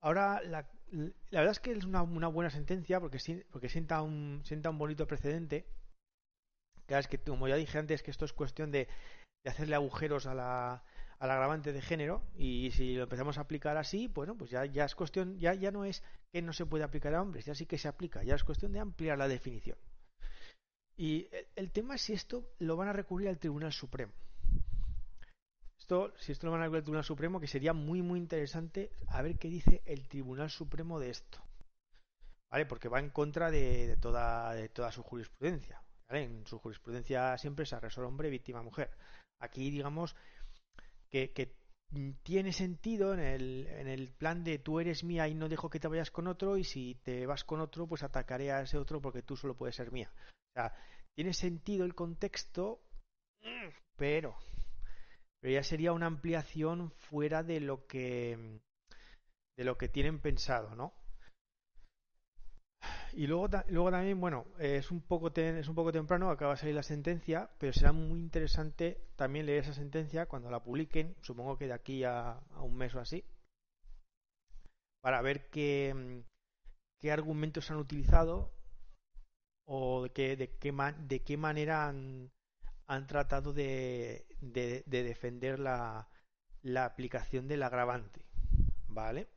Ahora, 0.00 0.40
la, 0.42 0.68
verdad 1.30 1.50
es 1.50 1.60
que 1.60 1.72
es 1.72 1.84
una, 1.84 2.02
una 2.02 2.28
buena 2.28 2.50
sentencia 2.50 3.00
porque, 3.00 3.18
porque 3.50 3.68
sienta, 3.68 4.02
un, 4.02 4.42
sienta 4.44 4.70
un 4.70 4.78
bonito 4.78 5.06
precedente. 5.06 5.66
Claro, 6.86 7.00
es 7.00 7.08
que, 7.08 7.18
como 7.18 7.48
ya 7.48 7.56
dije 7.56 7.78
antes, 7.78 8.02
que 8.02 8.10
esto 8.10 8.24
es 8.24 8.32
cuestión 8.32 8.70
de, 8.70 8.88
de 9.44 9.50
hacerle 9.50 9.74
agujeros 9.74 10.26
a 10.26 10.34
la, 10.34 10.82
al 11.18 11.30
agravante 11.30 11.72
de 11.72 11.82
género 11.82 12.22
y 12.36 12.70
si 12.72 12.94
lo 12.94 13.04
empezamos 13.04 13.38
a 13.38 13.42
aplicar 13.42 13.76
así, 13.76 14.06
bueno, 14.08 14.36
pues 14.36 14.50
ya, 14.50 14.64
ya 14.64 14.84
es 14.84 14.94
cuestión, 14.94 15.38
ya, 15.38 15.54
ya 15.54 15.70
no 15.70 15.84
es 15.84 16.02
que 16.32 16.42
no 16.42 16.52
se 16.52 16.66
puede 16.66 16.84
aplicar 16.84 17.14
a 17.14 17.22
hombres, 17.22 17.44
ya 17.44 17.54
sí 17.54 17.66
que 17.66 17.78
se 17.78 17.88
aplica, 17.88 18.22
ya 18.22 18.34
es 18.34 18.44
cuestión 18.44 18.72
de 18.72 18.80
ampliar 18.80 19.18
la 19.18 19.28
definición. 19.28 19.76
Y 20.96 21.28
el 21.56 21.70
tema 21.70 21.96
es 21.96 22.02
si 22.02 22.12
esto 22.12 22.50
lo 22.58 22.76
van 22.76 22.88
a 22.88 22.92
recurrir 22.92 23.28
al 23.28 23.38
Tribunal 23.38 23.72
Supremo 23.72 24.12
si 26.18 26.32
esto 26.32 26.46
lo 26.46 26.52
van 26.52 26.62
a 26.62 26.68
ver 26.68 26.78
el 26.78 26.82
Tribunal 26.82 27.04
Supremo, 27.04 27.40
que 27.40 27.46
sería 27.46 27.72
muy, 27.72 28.02
muy 28.02 28.18
interesante 28.18 28.90
a 29.08 29.22
ver 29.22 29.38
qué 29.38 29.48
dice 29.48 29.82
el 29.86 30.06
Tribunal 30.08 30.50
Supremo 30.50 31.00
de 31.00 31.10
esto. 31.10 31.38
¿Vale? 32.50 32.66
Porque 32.66 32.88
va 32.88 33.00
en 33.00 33.10
contra 33.10 33.50
de, 33.50 33.96
toda, 34.00 34.54
de 34.54 34.68
toda 34.68 34.92
su 34.92 35.02
jurisprudencia. 35.02 35.82
En 36.08 36.46
su 36.46 36.58
jurisprudencia 36.58 37.36
siempre 37.38 37.64
es 37.64 37.72
agresor 37.72 38.04
hombre, 38.04 38.30
víctima 38.30 38.62
mujer. 38.62 38.90
Aquí, 39.40 39.70
digamos, 39.70 40.16
que, 41.10 41.32
que 41.32 41.56
tiene 42.22 42.52
sentido 42.52 43.14
en 43.14 43.20
el, 43.20 43.66
en 43.68 43.88
el 43.88 44.10
plan 44.10 44.44
de 44.44 44.58
tú 44.58 44.80
eres 44.80 45.04
mía 45.04 45.28
y 45.28 45.34
no 45.34 45.48
dejo 45.48 45.70
que 45.70 45.80
te 45.80 45.88
vayas 45.88 46.10
con 46.10 46.26
otro 46.26 46.56
y 46.56 46.64
si 46.64 46.96
te 46.96 47.26
vas 47.26 47.44
con 47.44 47.60
otro 47.60 47.86
pues 47.86 48.02
atacaré 48.02 48.52
a 48.52 48.60
ese 48.60 48.76
otro 48.76 49.00
porque 49.00 49.22
tú 49.22 49.36
solo 49.36 49.56
puedes 49.56 49.76
ser 49.76 49.90
mía. 49.90 50.10
O 50.14 50.52
sea, 50.54 50.74
tiene 51.14 51.32
sentido 51.32 51.84
el 51.84 51.94
contexto, 51.94 52.82
pero 53.96 54.36
pero 55.40 55.54
ya 55.54 55.62
sería 55.62 55.92
una 55.92 56.06
ampliación 56.06 56.90
fuera 56.90 57.42
de 57.42 57.60
lo 57.60 57.86
que 57.86 58.60
de 59.56 59.64
lo 59.64 59.76
que 59.76 59.88
tienen 59.88 60.20
pensado, 60.20 60.74
¿no? 60.76 60.94
Y 63.12 63.26
luego, 63.26 63.48
luego 63.68 63.90
también, 63.90 64.20
bueno, 64.20 64.46
es 64.58 64.92
un 64.92 65.00
poco 65.00 65.32
es 65.34 65.68
un 65.68 65.74
poco 65.74 65.90
temprano, 65.90 66.30
acaba 66.30 66.52
de 66.52 66.58
salir 66.58 66.74
la 66.76 66.84
sentencia, 66.84 67.50
pero 67.58 67.72
será 67.72 67.90
muy 67.92 68.20
interesante 68.20 69.08
también 69.16 69.46
leer 69.46 69.64
esa 69.64 69.74
sentencia 69.74 70.26
cuando 70.26 70.50
la 70.50 70.62
publiquen, 70.62 71.16
supongo 71.22 71.56
que 71.56 71.66
de 71.66 71.72
aquí 71.72 72.04
a, 72.04 72.38
un 72.60 72.76
mes 72.76 72.94
o 72.94 73.00
así, 73.00 73.24
para 75.00 75.20
ver 75.22 75.48
qué, 75.50 76.22
qué 77.00 77.10
argumentos 77.10 77.70
han 77.72 77.78
utilizado 77.78 78.52
o 79.66 80.04
de 80.04 80.10
qué, 80.10 80.36
de 80.36 80.56
qué, 80.56 80.72
de 80.72 81.20
qué 81.24 81.36
manera 81.36 81.88
han, 81.88 82.30
han 82.88 83.06
tratado 83.06 83.52
de, 83.52 84.26
de, 84.40 84.82
defender 84.86 85.58
la, 85.58 86.08
la, 86.62 86.86
aplicación 86.86 87.46
del 87.46 87.62
agravante. 87.62 88.24
¿Vale? 88.88 89.28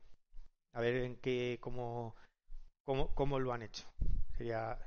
A 0.73 0.81
ver 0.81 0.95
en 0.95 1.17
qué, 1.17 1.59
cómo, 1.61 2.15
cómo, 2.85 3.39
lo 3.39 3.53
han 3.53 3.63
hecho. 3.63 3.85
Sería 4.37 4.79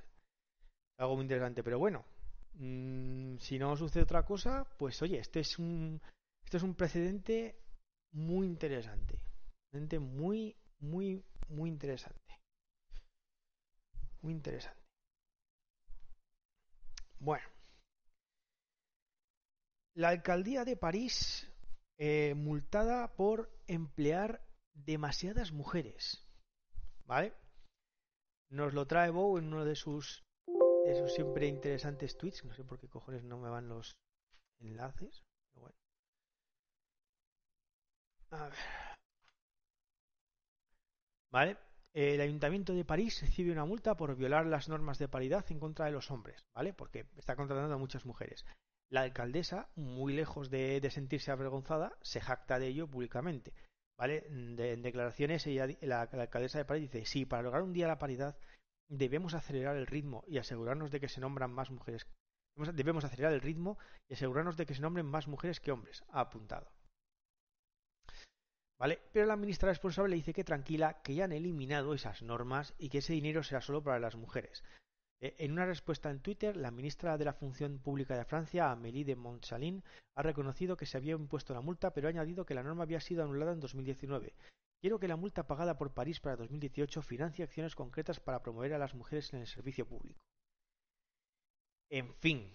algo 0.99 1.15
muy 1.17 1.23
interesante. 1.23 1.63
Pero 1.63 1.79
bueno, 1.79 2.05
mmm, 2.55 3.37
si 3.37 3.59
no 3.59 3.77
sucede 3.77 4.03
otra 4.03 4.25
cosa, 4.25 4.67
pues 4.79 5.01
oye, 5.03 5.19
este 5.19 5.41
es 5.41 5.59
un, 5.59 6.01
este 6.45 6.57
es 6.57 6.63
un 6.63 6.75
precedente 6.75 7.57
muy 8.13 8.47
interesante. 8.47 9.19
Muy, 10.01 10.57
muy, 10.79 11.23
muy 11.49 11.69
interesante. 11.69 12.41
Muy 14.23 14.33
interesante. 14.33 14.81
Bueno. 17.19 17.54
La 19.95 20.09
alcaldía 20.09 20.65
de 20.65 20.77
París 20.77 21.49
eh, 21.99 22.35
multada 22.37 23.15
por 23.15 23.51
emplear 23.69 24.43
demasiadas 24.75 25.53
mujeres. 25.53 26.27
¿Vale? 27.07 27.33
Nos 28.51 28.75
lo 28.75 28.87
trae 28.87 29.11
Bow 29.11 29.39
en 29.39 29.47
uno 29.47 29.65
de 29.65 29.77
sus, 29.77 30.25
de 30.85 30.95
sus 30.97 31.13
siempre 31.13 31.47
interesantes 31.47 32.17
tweets. 32.17 32.45
No 32.45 32.55
sé 32.55 32.65
por 32.65 32.81
qué 32.81 32.89
cojones 32.89 33.23
no 33.23 33.39
me 33.39 33.49
van 33.49 33.69
los 33.69 33.97
enlaces. 34.59 35.23
Pero 35.53 35.61
bueno. 35.63 35.77
A 38.33 38.49
ver. 38.49 38.59
¿Vale? 41.31 41.57
El 41.93 42.21
Ayuntamiento 42.21 42.75
de 42.75 42.85
París 42.85 43.21
recibe 43.21 43.53
una 43.53 43.65
multa 43.65 43.97
por 43.97 44.17
violar 44.17 44.47
las 44.47 44.69
normas 44.69 44.99
de 44.99 45.09
paridad 45.09 45.45
en 45.51 45.61
contra 45.61 45.87
de 45.87 45.93
los 45.93 46.11
hombres, 46.11 46.45
¿vale? 46.53 46.73
Porque 46.73 47.07
está 47.17 47.37
contratando 47.37 47.75
a 47.75 47.79
muchas 47.79 48.05
mujeres. 48.05 48.45
La 48.95 49.01
alcaldesa, 49.01 49.69
muy 49.75 50.13
lejos 50.13 50.51
de, 50.51 50.89
sentirse 50.89 51.33
avergonzada, 51.33 51.99
se 52.01 52.21
jacta 52.21 52.61
de 52.61 52.69
ello 52.69 52.87
públicamente. 52.87 53.53
¿Vale? 53.99 54.25
en 54.29 54.83
declaraciones, 54.83 55.45
ella, 55.49 55.67
la, 55.81 56.03
alcaldesa 56.03 56.59
de 56.59 56.65
París 56.65 56.93
dice: 56.93 57.05
Sí, 57.05 57.25
para 57.25 57.43
lograr 57.43 57.65
un 57.65 57.73
día 57.73 57.89
la 57.89 57.99
paridad, 57.99 58.39
debemos 58.89 59.35
acelerar 59.35 59.75
el 59.75 59.89
ritmo 59.89 60.23
y 60.29 60.39
asegurarnos 60.39 60.93
de 60.93 61.01
que 61.01 61.09
se 61.09 61.21
nombran 61.21 61.51
más 61.51 61.73
mujeres. 61.73 62.07
Debemos 62.55 63.05
acelerar 63.05 63.33
el 63.33 63.41
ritmo 63.41 63.79
y 64.07 64.15
asegurarnos 64.15 64.57
de 64.57 64.65
que 64.65 64.77
se 64.77 64.83
nombren 64.83 65.07
más 65.07 65.27
mujeres 65.27 65.59
que 65.59 65.73
hombres, 65.73 66.05
ha 66.11 66.21
apuntado. 66.21 66.71
¿Vale? 68.79 69.01
Pero 69.13 69.27
la 69.27 69.35
ministra 69.35 69.71
responsable 69.71 70.15
dice 70.15 70.33
que 70.33 70.45
tranquila, 70.45 71.03
que 71.03 71.17
ya 71.17 71.25
han 71.25 71.33
eliminado 71.33 71.95
esas 71.95 72.23
normas 72.23 72.75
y 72.79 72.91
que 72.91 72.99
ese 72.99 73.15
dinero 73.15 73.43
será 73.43 73.61
solo 73.61 73.83
para 73.83 73.99
las 73.99 74.15
mujeres. 74.15 74.63
Eh, 75.21 75.37
en 75.39 75.53
una 75.53 75.67
respuesta 75.67 76.11
en 76.11 76.21
Twitter, 76.21 76.57
la 76.57 76.71
ministra 76.71 77.17
de 77.17 77.25
la 77.25 77.33
Función 77.33 77.79
Pública 77.79 78.17
de 78.17 78.25
Francia, 78.25 78.71
Amélie 78.71 79.05
de 79.05 79.17
Montchalin, 79.17 79.83
ha 80.17 80.23
reconocido 80.23 80.77
que 80.77 80.87
se 80.87 80.97
había 80.97 81.15
impuesto 81.15 81.55
la 81.55 81.61
multa, 81.61 81.93
pero 81.93 82.09
ha 82.09 82.11
añadido 82.11 82.45
que 82.45 82.55
la 82.55 82.63
norma 82.63 82.83
había 82.83 83.01
sido 83.01 83.23
anulada 83.23 83.53
en 83.53 83.61
2019. 83.61 84.35
Quiero 84.81 84.99
que 84.99 85.09
la 85.09 85.17
multa 85.17 85.47
pagada 85.47 85.79
por 85.79 85.95
París 85.95 86.21
para 86.21 86.37
2018 86.37 87.01
financie 87.01 87.45
acciones 87.45 87.75
concretas 87.75 88.21
para 88.21 88.43
promover 88.43 88.75
a 88.75 88.79
las 88.79 88.95
mujeres 88.95 89.33
en 89.33 89.41
el 89.41 89.47
servicio 89.47 89.87
público. 89.87 90.21
En 91.91 92.15
fin, 92.17 92.53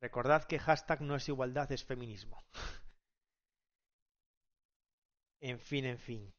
recordad 0.00 0.44
que 0.44 0.58
hashtag 0.58 1.02
no 1.02 1.14
es 1.14 1.28
igualdad, 1.28 1.70
es 1.72 1.84
feminismo. 1.84 2.42
en 5.40 5.58
fin, 5.58 5.84
en 5.84 5.98
fin. 5.98 6.35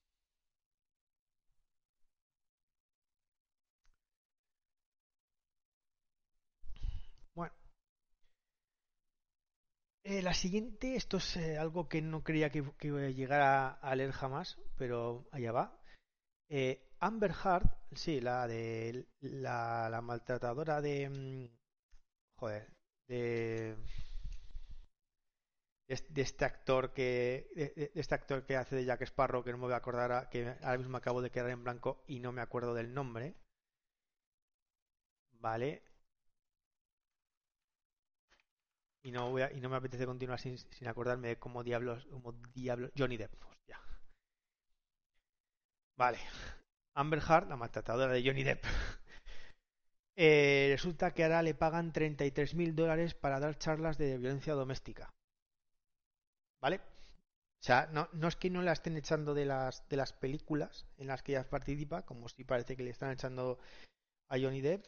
Eh, 10.09 10.21
la 10.21 10.33
siguiente, 10.33 10.95
esto 10.95 11.17
es 11.17 11.35
eh, 11.35 11.57
algo 11.57 11.89
que 11.89 12.01
no 12.01 12.23
creía 12.23 12.49
que, 12.49 12.63
iba 12.81 13.01
a 13.01 13.09
llegar 13.09 13.41
a, 13.81 13.95
leer 13.95 14.13
jamás, 14.13 14.57
pero 14.77 15.27
allá 15.33 15.51
va. 15.51 15.81
Eh, 16.49 16.81
Amber 17.01 17.31
Heard, 17.31 17.69
sí, 17.91 18.21
la 18.21 18.47
de 18.47 19.05
la, 19.19 19.99
maltratadora 20.01 20.79
de... 20.79 21.09
Mm, 21.09 21.49
joder, 22.39 22.69
de, 23.09 23.75
de 25.87 26.21
este 26.21 26.45
actor 26.45 26.93
que 26.93 27.49
de, 27.53 27.91
este 27.95 28.15
actor 28.15 28.45
que 28.45 28.55
hace 28.55 28.77
de 28.77 28.85
Jack 28.85 29.01
Sparrow 29.01 29.43
que 29.43 29.51
no 29.51 29.57
me 29.57 29.65
voy 29.65 29.73
a 29.73 29.77
acordar 29.77 30.29
que 30.29 30.55
ahora 30.61 30.77
mismo 30.77 30.95
acabo 30.95 31.21
de 31.21 31.31
quedar 31.31 31.49
en 31.49 31.63
blanco 31.65 32.03
y 32.07 32.19
no 32.19 32.31
me 32.31 32.41
acuerdo 32.41 32.73
del 32.73 32.93
nombre 32.93 33.35
vale 35.39 35.86
y 39.03 39.11
no 39.11 39.29
voy 39.29 39.43
y 39.53 39.61
no 39.61 39.69
me 39.69 39.77
apetece 39.77 40.05
continuar 40.05 40.39
sin, 40.39 40.57
acordarme 40.87 41.29
de 41.29 41.39
cómo 41.39 41.63
diablos, 41.63 42.07
como 42.11 42.33
diablos, 42.53 42.91
Johnny 42.97 43.17
Depp, 43.17 43.33
hostia. 43.43 43.79
Vale. 45.97 46.19
Amber 46.95 47.19
Heard, 47.19 47.47
la 47.47 47.55
maltratadora 47.55 48.13
de 48.13 48.23
Johnny 48.25 48.43
Depp. 48.43 48.63
Eh, 50.19 50.69
resulta 50.71 51.13
que 51.13 51.23
ahora 51.23 51.43
le 51.43 51.53
pagan 51.53 51.93
33 51.93 52.55
mil 52.55 52.75
dólares 52.75 53.13
para 53.13 53.39
dar 53.39 53.55
charlas 53.59 53.99
de 53.99 54.17
violencia 54.17 54.55
doméstica. 54.55 55.13
¿Vale? 56.59 56.77
O 56.77 57.63
sea, 57.63 57.87
no, 57.91 58.09
no, 58.13 58.27
es 58.27 58.35
que 58.35 58.49
no 58.49 58.63
la 58.63 58.71
estén 58.71 58.97
echando 58.97 59.35
de 59.35 59.45
las, 59.45 59.87
de 59.89 59.97
las 59.97 60.13
películas 60.13 60.87
en 60.97 61.05
las 61.05 61.21
que 61.21 61.33
ella 61.33 61.47
participa, 61.47 62.03
como 62.03 62.29
si 62.29 62.43
parece 62.43 62.75
que 62.75 62.81
le 62.81 62.89
están 62.89 63.11
echando 63.11 63.59
a 64.29 64.39
Johnny 64.39 64.61
Depp, 64.61 64.85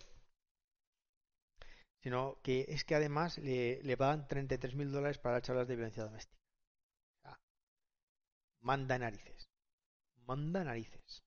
sino 2.02 2.40
que 2.42 2.66
es 2.70 2.84
que 2.86 2.96
además 2.96 3.38
le, 3.38 3.82
le 3.84 3.98
pagan 3.98 4.28
33 4.28 4.76
mil 4.76 4.92
dólares 4.92 5.18
para 5.18 5.36
las 5.36 5.44
charlas 5.44 5.68
de 5.68 5.76
violencia 5.76 6.04
doméstica. 6.04 6.40
manda 8.62 8.98
narices. 8.98 9.50
Manda 10.28 10.64
narices. 10.64 11.24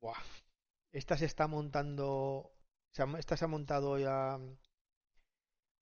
Buah. 0.00 0.22
Esta 0.92 1.16
se 1.16 1.26
está 1.26 1.46
montando. 1.46 2.52
esta 3.18 3.36
se 3.36 3.44
ha 3.44 3.48
montado 3.48 3.98
ya. 3.98 4.38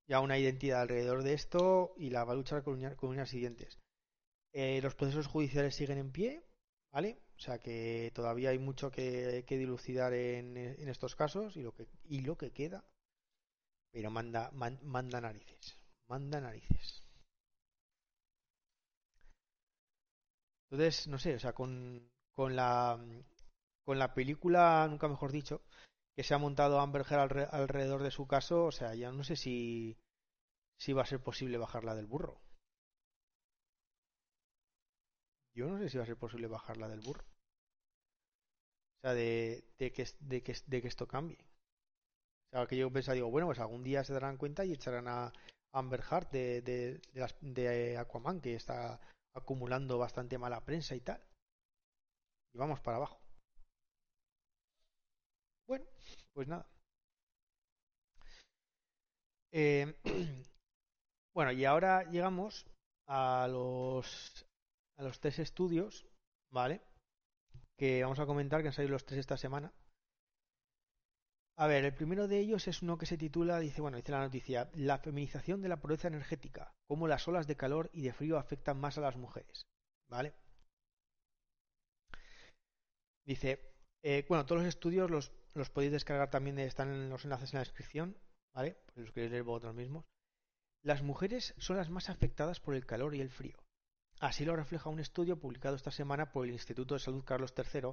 Ya 0.07 0.21
una 0.21 0.39
identidad 0.39 0.83
alrededor 0.83 1.23
de 1.23 1.33
esto 1.33 1.95
y 1.97 2.11
la 2.11 2.25
va 2.25 2.35
a 2.35 2.37
luchar 2.37 2.63
con, 2.63 2.79
con 2.97 3.11
unas 3.11 3.31
siguientes. 3.31 3.81
Eh, 4.53 4.81
los 4.83 4.95
procesos 4.95 5.27
judiciales 5.27 5.75
siguen 5.75 5.99
en 5.99 6.13
pie, 6.13 6.45
¿vale? 6.93 7.24
O 7.37 7.41
sea 7.41 7.59
que 7.59 8.11
todavía 8.15 8.51
hay 8.51 8.59
mucho 8.59 8.91
que, 8.91 9.45
dilucidar 9.49 10.13
en, 10.13 10.57
estos 10.89 11.17
casos 11.17 11.57
y 11.57 11.63
lo 11.63 11.73
que, 11.75 11.89
y 12.05 12.21
lo 12.21 12.37
que 12.37 12.53
queda. 12.53 12.85
Pero 13.93 14.11
manda, 14.11 14.51
manda 14.53 15.21
narices. 15.21 15.79
Manda 16.09 16.41
narices. 16.41 17.03
Entonces, 20.71 21.07
no 21.09 21.19
sé, 21.19 21.35
o 21.37 21.39
sea, 21.39 21.53
con, 21.53 22.11
con 22.33 22.57
la 22.57 22.99
con 23.85 23.99
la 23.99 24.15
película, 24.15 24.87
nunca 24.89 25.09
mejor 25.09 25.31
dicho, 25.31 25.63
que 26.17 26.25
se 26.25 26.35
ha 26.35 26.39
montado 26.39 26.81
Amber 26.81 27.05
Heard 27.09 27.49
alrededor 27.53 28.03
de 28.03 28.11
su 28.11 28.27
caso, 28.27 28.65
o 28.65 28.73
sea, 28.73 28.95
ya 28.95 29.13
no 29.13 29.25
sé 29.25 29.37
si, 29.37 29.99
si 30.79 30.93
va 30.93 31.03
a 31.03 31.07
ser 31.07 31.21
posible 31.21 31.59
bajarla 31.59 31.95
del 31.95 32.07
burro. 32.07 32.41
Yo 35.55 35.69
no 35.69 35.79
sé 35.79 35.89
si 35.89 35.99
va 35.99 36.05
a 36.05 36.07
ser 36.07 36.17
posible 36.17 36.49
bajarla 36.49 36.89
del 36.89 37.01
burro. 37.01 37.25
O 38.97 39.01
sea, 39.03 39.15
de, 39.15 39.65
de, 39.79 39.93
que, 39.93 40.05
de, 40.21 40.43
que, 40.43 40.55
de 40.67 40.83
que 40.83 40.89
esto 40.89 41.07
cambie. 41.07 41.39
O 42.53 42.57
sea, 42.57 42.67
que 42.67 42.77
yo 42.77 42.91
pensaba, 42.91 43.15
digo, 43.15 43.31
bueno, 43.31 43.47
pues 43.47 43.59
algún 43.61 43.85
día 43.85 44.03
se 44.03 44.13
darán 44.13 44.37
cuenta 44.37 44.65
y 44.65 44.73
echarán 44.73 45.07
a 45.09 45.33
Amber 45.73 46.01
Heard 46.01 46.29
de, 46.31 46.63
de, 46.63 47.01
de, 47.41 47.97
Aquaman, 47.99 48.41
que 48.41 48.55
está 48.55 49.01
acumulando 49.35 49.99
bastante 49.99 50.39
mala 50.39 50.65
prensa 50.65 50.95
y 50.95 51.01
tal. 51.01 51.21
Y 52.53 52.59
vamos 52.59 52.81
para 52.81 52.97
abajo. 52.97 53.21
Bueno, 55.67 55.85
pues 56.33 56.49
nada. 56.49 56.67
Eh, 59.53 59.95
bueno, 61.35 61.53
y 61.53 61.65
ahora 61.65 62.05
llegamos 62.11 62.67
a 63.07 63.47
los 63.49 64.47
a 64.97 65.03
los 65.03 65.21
tres 65.21 65.39
estudios, 65.39 66.07
¿vale? 66.51 66.83
Que 67.77 68.03
vamos 68.03 68.19
a 68.21 68.27
comentar, 68.27 68.63
que 68.63 68.69
han 68.69 68.75
salido 68.75 68.93
los 68.93 69.05
tres 69.05 69.21
esta 69.21 69.37
semana. 69.37 69.73
A 71.57 71.67
ver, 71.69 71.85
el 71.85 71.95
primero 71.95 72.27
de 72.27 72.39
ellos 72.39 72.67
es 72.67 72.83
uno 72.83 72.99
que 72.99 73.07
se 73.07 73.17
titula, 73.17 73.61
dice, 73.61 73.81
bueno, 73.81 73.97
dice 73.97 74.11
la 74.13 74.21
noticia, 74.21 74.71
la 74.75 74.99
feminización 74.99 75.63
de 75.63 75.69
la 75.69 75.81
pobreza 75.81 76.09
energética, 76.09 76.75
cómo 76.89 77.07
las 77.07 77.29
olas 77.29 77.47
de 77.47 77.57
calor 77.57 77.91
y 77.93 78.03
de 78.03 78.13
frío 78.13 78.39
afectan 78.39 78.79
más 78.79 78.99
a 78.99 79.03
las 79.03 79.17
mujeres, 79.17 79.67
¿vale? 80.09 80.35
Dice, 83.25 83.61
Eh, 84.07 84.27
bueno, 84.29 84.45
todos 84.45 84.61
los 84.61 84.69
estudios 84.69 85.11
los, 85.11 85.33
los 85.55 85.71
podéis 85.71 85.93
descargar 85.93 86.29
también, 86.29 86.59
están 86.59 86.91
en 86.93 87.09
los 87.09 87.25
enlaces 87.25 87.53
en 87.53 87.57
la 87.57 87.65
descripción, 87.65 88.19
¿vale? 88.55 88.77
Pues 88.85 88.99
los 88.99 89.13
queréis 89.13 89.33
leer 89.33 89.45
vosotros 89.45 89.75
mismos. 89.75 90.05
Las 90.83 91.03
mujeres 91.03 91.55
son 91.57 91.79
las 91.79 91.89
más 91.89 92.11
afectadas 92.11 92.61
por 92.61 92.75
el 92.75 92.85
calor 92.85 93.15
y 93.15 93.23
el 93.23 93.31
frío. 93.31 93.64
Así 94.25 94.47
lo 94.47 94.57
refleja 94.57 94.89
un 94.89 95.01
estudio 95.01 95.39
publicado 95.39 95.77
esta 95.77 95.91
semana 95.91 96.33
por 96.33 96.47
el 96.47 96.53
Instituto 96.53 96.95
de 96.95 97.01
Salud 97.01 97.25
Carlos 97.25 97.53
III 97.55 97.91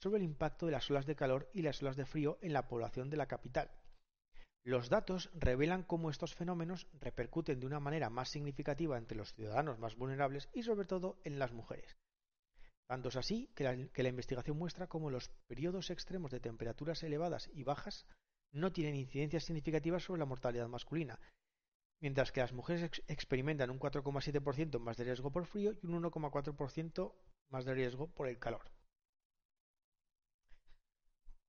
sobre 0.00 0.18
el 0.18 0.22
impacto 0.22 0.66
de 0.66 0.70
las 0.70 0.88
olas 0.88 1.06
de 1.06 1.16
calor 1.16 1.50
y 1.52 1.62
las 1.62 1.82
olas 1.82 1.96
de 1.96 2.06
frío 2.06 2.38
en 2.40 2.52
la 2.52 2.68
población 2.68 3.10
de 3.10 3.16
la 3.16 3.26
capital. 3.26 3.68
Los 4.64 4.90
datos 4.90 5.28
revelan 5.34 5.82
cómo 5.82 6.08
estos 6.08 6.36
fenómenos 6.36 6.86
repercuten 7.00 7.58
de 7.58 7.66
una 7.66 7.80
manera 7.80 8.10
más 8.10 8.28
significativa 8.28 8.96
entre 8.96 9.16
los 9.16 9.34
ciudadanos 9.34 9.80
más 9.80 9.96
vulnerables 9.96 10.48
y 10.54 10.62
sobre 10.62 10.86
todo 10.86 11.18
en 11.24 11.40
las 11.40 11.50
mujeres. 11.50 11.96
Tanto 12.86 13.08
es 13.08 13.16
así 13.16 13.50
que 13.56 13.64
la, 13.64 14.08
investigación 14.08 14.56
muestra 14.56 14.86
cómo 14.86 15.10
los 15.10 15.30
periodos 15.48 15.90
extremos 15.90 16.30
de 16.30 16.38
temperaturas 16.38 17.02
elevadas 17.02 17.50
y 17.54 17.64
bajas 17.64 18.06
no 18.52 18.70
tienen 18.70 18.94
incidencias 18.94 19.42
significativas 19.42 20.04
sobre 20.04 20.20
la 20.20 20.26
mortalidad 20.26 20.68
masculina, 20.68 21.18
mientras 22.02 22.32
que 22.32 22.40
las 22.40 22.52
mujeres 22.52 23.02
experimentan 23.06 23.70
un 23.70 23.78
4,7% 23.78 24.80
más 24.80 24.96
de 24.96 25.04
riesgo 25.04 25.30
por 25.30 25.46
frío 25.46 25.72
y 25.72 25.86
un 25.86 26.02
1,4% 26.02 27.14
más 27.50 27.64
de 27.64 27.74
riesgo 27.74 28.08
por 28.08 28.28
el 28.28 28.38
calor. 28.38 28.70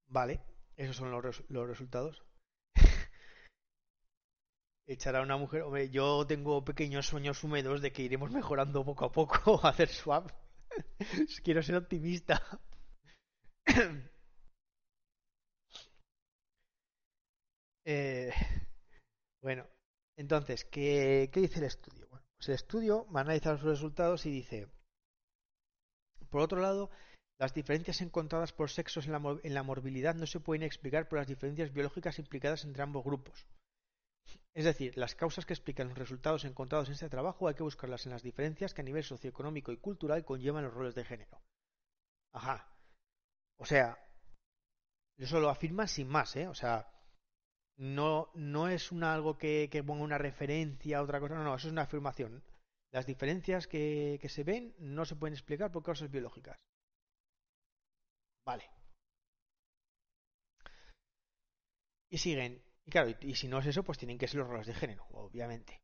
Vale, 0.07 0.41
esos 0.77 0.95
son 0.95 1.09
los, 1.09 1.43
los 1.49 1.67
resultados 1.67 2.23
echar 4.87 5.15
a 5.15 5.23
una 5.23 5.37
mujer. 5.37 5.63
Hombre, 5.63 5.89
yo 5.89 6.25
tengo 6.27 6.63
pequeños 6.63 7.07
sueños 7.07 7.43
húmedos 7.43 7.81
de 7.81 7.91
que 7.91 8.03
iremos 8.03 8.29
mejorando 8.29 8.85
poco 8.85 9.05
a 9.05 9.11
poco 9.11 9.59
a 9.65 9.69
hacer 9.69 9.89
swap. 9.89 10.29
Quiero 11.43 11.63
ser 11.63 11.75
optimista. 11.75 12.41
Eh, 17.85 18.31
bueno, 19.41 19.67
entonces, 20.17 20.65
¿qué, 20.65 21.29
dice 21.33 21.59
el 21.59 21.65
estudio? 21.65 22.07
Bueno, 22.09 22.25
pues 22.37 22.49
el 22.49 22.55
estudio 22.55 23.07
va 23.11 23.21
a 23.21 23.23
analizar 23.23 23.57
sus 23.57 23.69
resultados 23.69 24.25
y 24.25 24.31
dice, 24.31 24.67
por 26.29 26.41
otro 26.41 26.59
lado, 26.59 26.89
las 27.39 27.53
diferencias 27.53 28.01
encontradas 28.01 28.53
por 28.53 28.69
sexos 28.69 29.05
en 29.05 29.13
la, 29.13 29.39
en 29.43 29.53
la 29.53 29.63
morbilidad 29.63 30.15
no 30.15 30.27
se 30.27 30.39
pueden 30.39 30.63
explicar 30.63 31.07
por 31.07 31.19
las 31.19 31.27
diferencias 31.27 31.73
biológicas 31.73 32.19
implicadas 32.19 32.63
entre 32.63 32.83
ambos 32.83 33.03
grupos. 33.03 33.47
Es 34.53 34.65
decir, 34.65 34.95
las 34.97 35.15
causas 35.15 35.45
que 35.45 35.53
explican 35.53 35.89
los 35.89 35.97
resultados 35.97 36.45
encontrados 36.45 36.87
en 36.87 36.93
este 36.93 37.09
trabajo 37.09 37.47
hay 37.47 37.55
que 37.55 37.63
buscarlas 37.63 38.05
en 38.05 38.11
las 38.11 38.21
diferencias 38.21 38.73
que 38.73 38.81
a 38.81 38.85
nivel 38.85 39.03
socioeconómico 39.03 39.71
y 39.71 39.77
cultural 39.77 40.23
conllevan 40.23 40.63
los 40.63 40.73
roles 40.73 40.95
de 40.95 41.03
género. 41.03 41.41
Ajá. 42.33 42.67
O 43.57 43.65
sea, 43.65 43.97
eso 45.17 45.39
lo 45.39 45.49
afirma 45.49 45.87
sin 45.87 46.07
más, 46.07 46.35
¿eh? 46.35 46.47
O 46.47 46.53
sea, 46.53 46.92
no, 47.77 48.29
no 48.35 48.67
es 48.67 48.91
algo 48.91 49.37
que, 49.37 49.83
ponga 49.85 50.03
una 50.03 50.17
referencia 50.17 50.97
a 50.97 51.03
otra 51.03 51.19
cosa, 51.19 51.35
no, 51.35 51.43
no, 51.43 51.55
eso 51.55 51.67
es 51.67 51.71
una 51.71 51.83
afirmación. 51.83 52.43
Las 52.91 53.05
diferencias 53.05 53.67
que, 53.67 54.19
se 54.29 54.43
ven 54.43 54.75
no 54.77 55.05
se 55.05 55.15
pueden 55.15 55.33
explicar 55.33 55.71
por 55.71 55.83
causas 55.83 56.11
biológicas. 56.11 56.57
Vale. 58.45 58.69
Y 62.11 62.17
siguen, 62.19 62.61
y 62.85 62.91
claro, 62.91 63.09
y, 63.21 63.35
si 63.35 63.47
no 63.47 63.59
es 63.59 63.65
eso, 63.65 63.83
pues 63.83 63.97
tienen 63.97 64.19
que 64.19 64.27
ser 64.27 64.41
los 64.41 64.49
roles 64.49 64.67
de 64.67 64.75
género, 64.75 65.07
obviamente. 65.11 65.81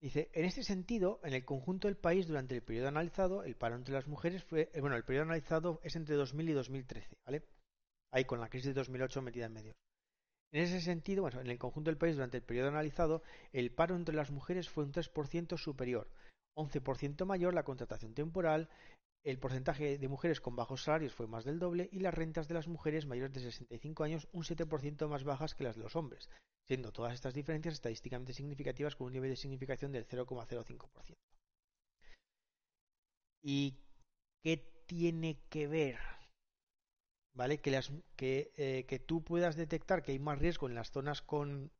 Dice, 0.00 0.30
en 0.34 0.44
este 0.44 0.62
sentido, 0.62 1.20
en 1.24 1.32
el 1.32 1.44
conjunto 1.44 1.88
del 1.88 1.96
país 1.96 2.28
durante 2.28 2.54
el 2.54 2.62
periodo 2.62 2.88
analizado, 2.88 3.42
el 3.42 3.56
paro 3.56 3.74
entre 3.74 3.94
las 3.94 4.06
mujeres 4.06 4.44
fue, 4.44 4.70
eh, 4.72 4.80
bueno, 4.80 4.94
el 4.94 5.04
periodo 5.04 5.24
analizado 5.24 5.80
es 5.82 5.96
entre 5.96 6.14
2000 6.14 6.50
y 6.50 6.52
2013, 6.52 7.18
¿vale? 7.24 7.42
Ahí 8.12 8.24
con 8.24 8.40
la 8.40 8.48
crisis 8.48 8.68
de 8.68 8.74
2008 8.74 9.22
metida 9.22 9.46
en 9.46 9.52
medio. 9.54 9.74
En 10.52 10.62
ese 10.62 10.80
sentido, 10.80 11.22
bueno, 11.22 11.40
en 11.40 11.48
el 11.48 11.58
conjunto 11.58 11.90
del 11.90 11.98
país 11.98 12.14
durante 12.14 12.36
el 12.36 12.42
periodo 12.42 12.68
analizado, 12.68 13.22
el 13.52 13.72
paro 13.72 13.96
entre 13.96 14.14
las 14.14 14.30
mujeres 14.30 14.68
fue 14.68 14.84
un 14.84 14.92
3% 14.92 15.58
superior, 15.58 16.08
11% 16.56 17.26
mayor 17.26 17.52
la 17.52 17.64
contratación 17.64 18.14
temporal, 18.14 18.68
el 19.24 19.40
porcentaje 19.40 19.98
de 19.98 20.08
mujeres 20.08 20.40
con 20.40 20.54
bajos 20.54 20.84
salarios 20.84 21.12
fue 21.12 21.26
más 21.26 21.44
del 21.44 21.58
doble 21.58 21.88
y 21.90 21.98
las 21.98 22.14
rentas 22.14 22.46
de 22.46 22.54
las 22.54 22.68
mujeres 22.68 23.06
mayores 23.06 23.32
de 23.32 23.40
65 23.40 24.04
años 24.04 24.28
un 24.32 24.44
7% 24.44 25.08
más 25.08 25.24
bajas 25.24 25.56
que 25.56 25.64
las 25.64 25.74
de 25.74 25.82
los 25.82 25.96
hombres, 25.96 26.30
siendo 26.68 26.92
todas 26.92 27.12
estas 27.12 27.34
diferencias 27.34 27.74
estadísticamente 27.74 28.32
significativas 28.32 28.94
con 28.94 29.08
un 29.08 29.14
nivel 29.14 29.30
de 29.30 29.36
significación 29.36 29.90
del 29.90 30.06
0,05%. 30.06 31.14
¿Y 33.42 33.74
qué 34.44 34.58
tiene 34.86 35.40
que 35.50 35.66
ver? 35.66 35.98
¿Vale? 37.36 37.58
Que, 37.58 37.70
las, 37.70 37.92
eh, 38.18 38.86
que 38.88 38.98
tú 38.98 39.22
puedas 39.22 39.56
detectar 39.56 40.02
que 40.02 40.12
hay 40.12 40.18
más 40.18 40.38
riesgo 40.38 40.68
en 40.68 40.74
las 40.74 40.90
zonas 40.90 41.20
con, 41.20 41.70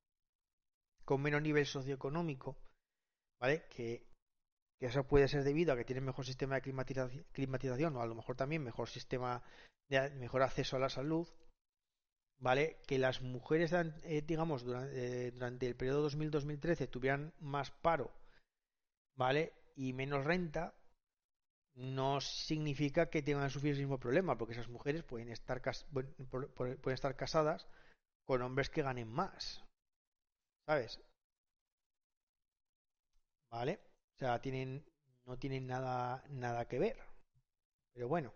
con 1.04 1.22
menos 1.22 1.40
nivel 1.40 1.64
socioeconómico, 1.64 2.58
¿vale? 3.40 3.64
Que 3.70 4.06
eso 4.80 5.06
puede 5.06 5.28
ser 5.28 5.44
debido 5.44 5.72
a 5.72 5.76
que 5.76 5.84
tienen 5.84 6.04
mejor 6.04 6.26
sistema 6.26 6.60
de 6.60 7.24
climatización 7.32 7.96
o 7.96 8.02
a 8.02 8.06
lo 8.06 8.14
mejor 8.14 8.36
también 8.36 8.62
mejor 8.62 8.90
sistema 8.90 9.42
de 9.88 10.10
mejor 10.10 10.42
acceso 10.42 10.76
a 10.76 10.80
la 10.80 10.90
salud, 10.90 11.26
¿vale? 12.38 12.78
Que 12.86 12.98
las 12.98 13.22
mujeres, 13.22 13.72
eh, 13.72 14.22
digamos, 14.26 14.62
durante, 14.64 15.28
eh, 15.28 15.30
durante, 15.30 15.66
el 15.66 15.76
periodo 15.76 16.10
2000-2013 16.10 16.90
tuvieran 16.90 17.32
más 17.38 17.70
paro, 17.70 18.12
¿vale? 19.14 19.54
Y 19.74 19.92
menos 19.92 20.24
renta, 20.24 20.74
no 21.76 22.20
significa 22.20 23.10
que 23.10 23.22
tengan 23.22 23.44
que 23.44 23.50
sufrir 23.50 23.74
el 23.74 23.80
mismo 23.80 23.98
problema, 23.98 24.36
porque 24.36 24.54
esas 24.54 24.68
mujeres 24.68 25.02
pueden 25.02 25.28
estar, 25.28 25.62
pueden 25.92 26.94
estar 26.94 27.16
casadas 27.16 27.68
con 28.24 28.42
hombres 28.42 28.70
que 28.70 28.82
ganen 28.82 29.08
más, 29.08 29.62
¿sabes? 30.66 31.00
¿Vale? 33.50 33.78
O 34.16 34.18
sea, 34.18 34.40
tienen, 34.40 34.84
no 35.26 35.38
tienen 35.38 35.66
nada, 35.66 36.24
nada 36.30 36.66
que 36.66 36.78
ver. 36.78 36.96
Pero 37.92 38.08
bueno. 38.08 38.32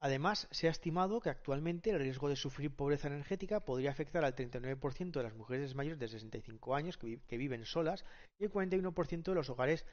Además, 0.00 0.48
se 0.50 0.68
ha 0.68 0.70
estimado 0.70 1.20
que 1.20 1.30
actualmente 1.30 1.88
el 1.88 1.98
riesgo 1.98 2.28
de 2.28 2.36
sufrir 2.36 2.74
pobreza 2.76 3.08
energética 3.08 3.60
podría 3.60 3.90
afectar 3.90 4.22
al 4.22 4.34
39% 4.34 5.12
de 5.12 5.22
las 5.22 5.34
mujeres 5.34 5.74
mayores 5.74 5.98
de 5.98 6.08
65 6.08 6.74
años 6.74 6.98
que, 6.98 7.38
viven 7.38 7.64
solas 7.64 8.04
y 8.38 8.44
el 8.44 8.52
41% 8.52 9.22
de 9.22 9.34
los 9.34 9.48
hogares 9.48 9.86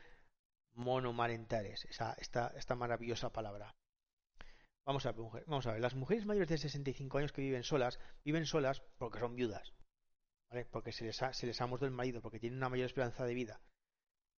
monomarentales. 0.73 1.85
Esa, 1.85 2.13
esta, 2.13 2.47
esta 2.55 2.75
maravillosa 2.75 3.31
palabra. 3.31 3.75
Vamos 4.85 5.05
a, 5.05 5.11
ver, 5.11 5.45
vamos 5.45 5.67
a 5.67 5.73
ver, 5.73 5.81
las 5.81 5.95
mujeres 5.95 6.25
mayores 6.25 6.49
de 6.49 6.57
65 6.57 7.17
años 7.17 7.31
que 7.31 7.41
viven 7.41 7.63
solas, 7.63 7.99
viven 8.25 8.45
solas 8.45 8.81
porque 8.97 9.19
son 9.19 9.35
viudas. 9.35 9.73
Porque 10.71 10.91
se 10.91 11.05
les, 11.05 11.21
ha, 11.21 11.33
se 11.33 11.47
les 11.47 11.61
ha 11.61 11.67
muerto 11.67 11.85
el 11.85 11.91
marido, 11.91 12.21
porque 12.21 12.39
tienen 12.39 12.57
una 12.57 12.69
mayor 12.69 12.87
esperanza 12.87 13.23
de 13.23 13.33
vida, 13.33 13.61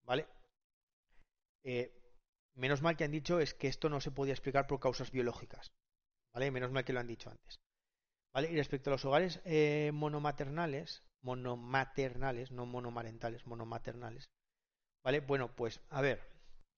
¿vale? 0.03 0.27
Eh, 1.63 1.91
menos 2.53 2.83
mal 2.83 2.95
que 2.95 3.03
han 3.03 3.11
dicho 3.11 3.39
es 3.39 3.55
que 3.55 3.67
esto 3.67 3.89
no 3.89 3.99
se 3.99 4.11
podía 4.11 4.33
explicar 4.33 4.67
por 4.67 4.79
causas 4.79 5.11
biológicas, 5.11 5.73
¿vale? 6.33 6.51
Menos 6.51 6.71
mal 6.71 6.85
que 6.85 6.93
lo 6.93 6.99
han 6.99 7.07
dicho 7.07 7.31
antes, 7.31 7.59
¿vale? 8.31 8.51
Y 8.51 8.55
respecto 8.55 8.91
a 8.91 8.93
los 8.93 9.05
hogares 9.05 9.41
eh, 9.45 9.89
monomaternales, 9.91 11.03
monomaternales, 11.21 12.51
no 12.51 12.67
monomarentales, 12.67 13.47
monomaternales, 13.47 14.29
¿vale? 15.03 15.19
Bueno, 15.19 15.55
pues 15.55 15.81
a 15.89 16.01
ver, 16.01 16.21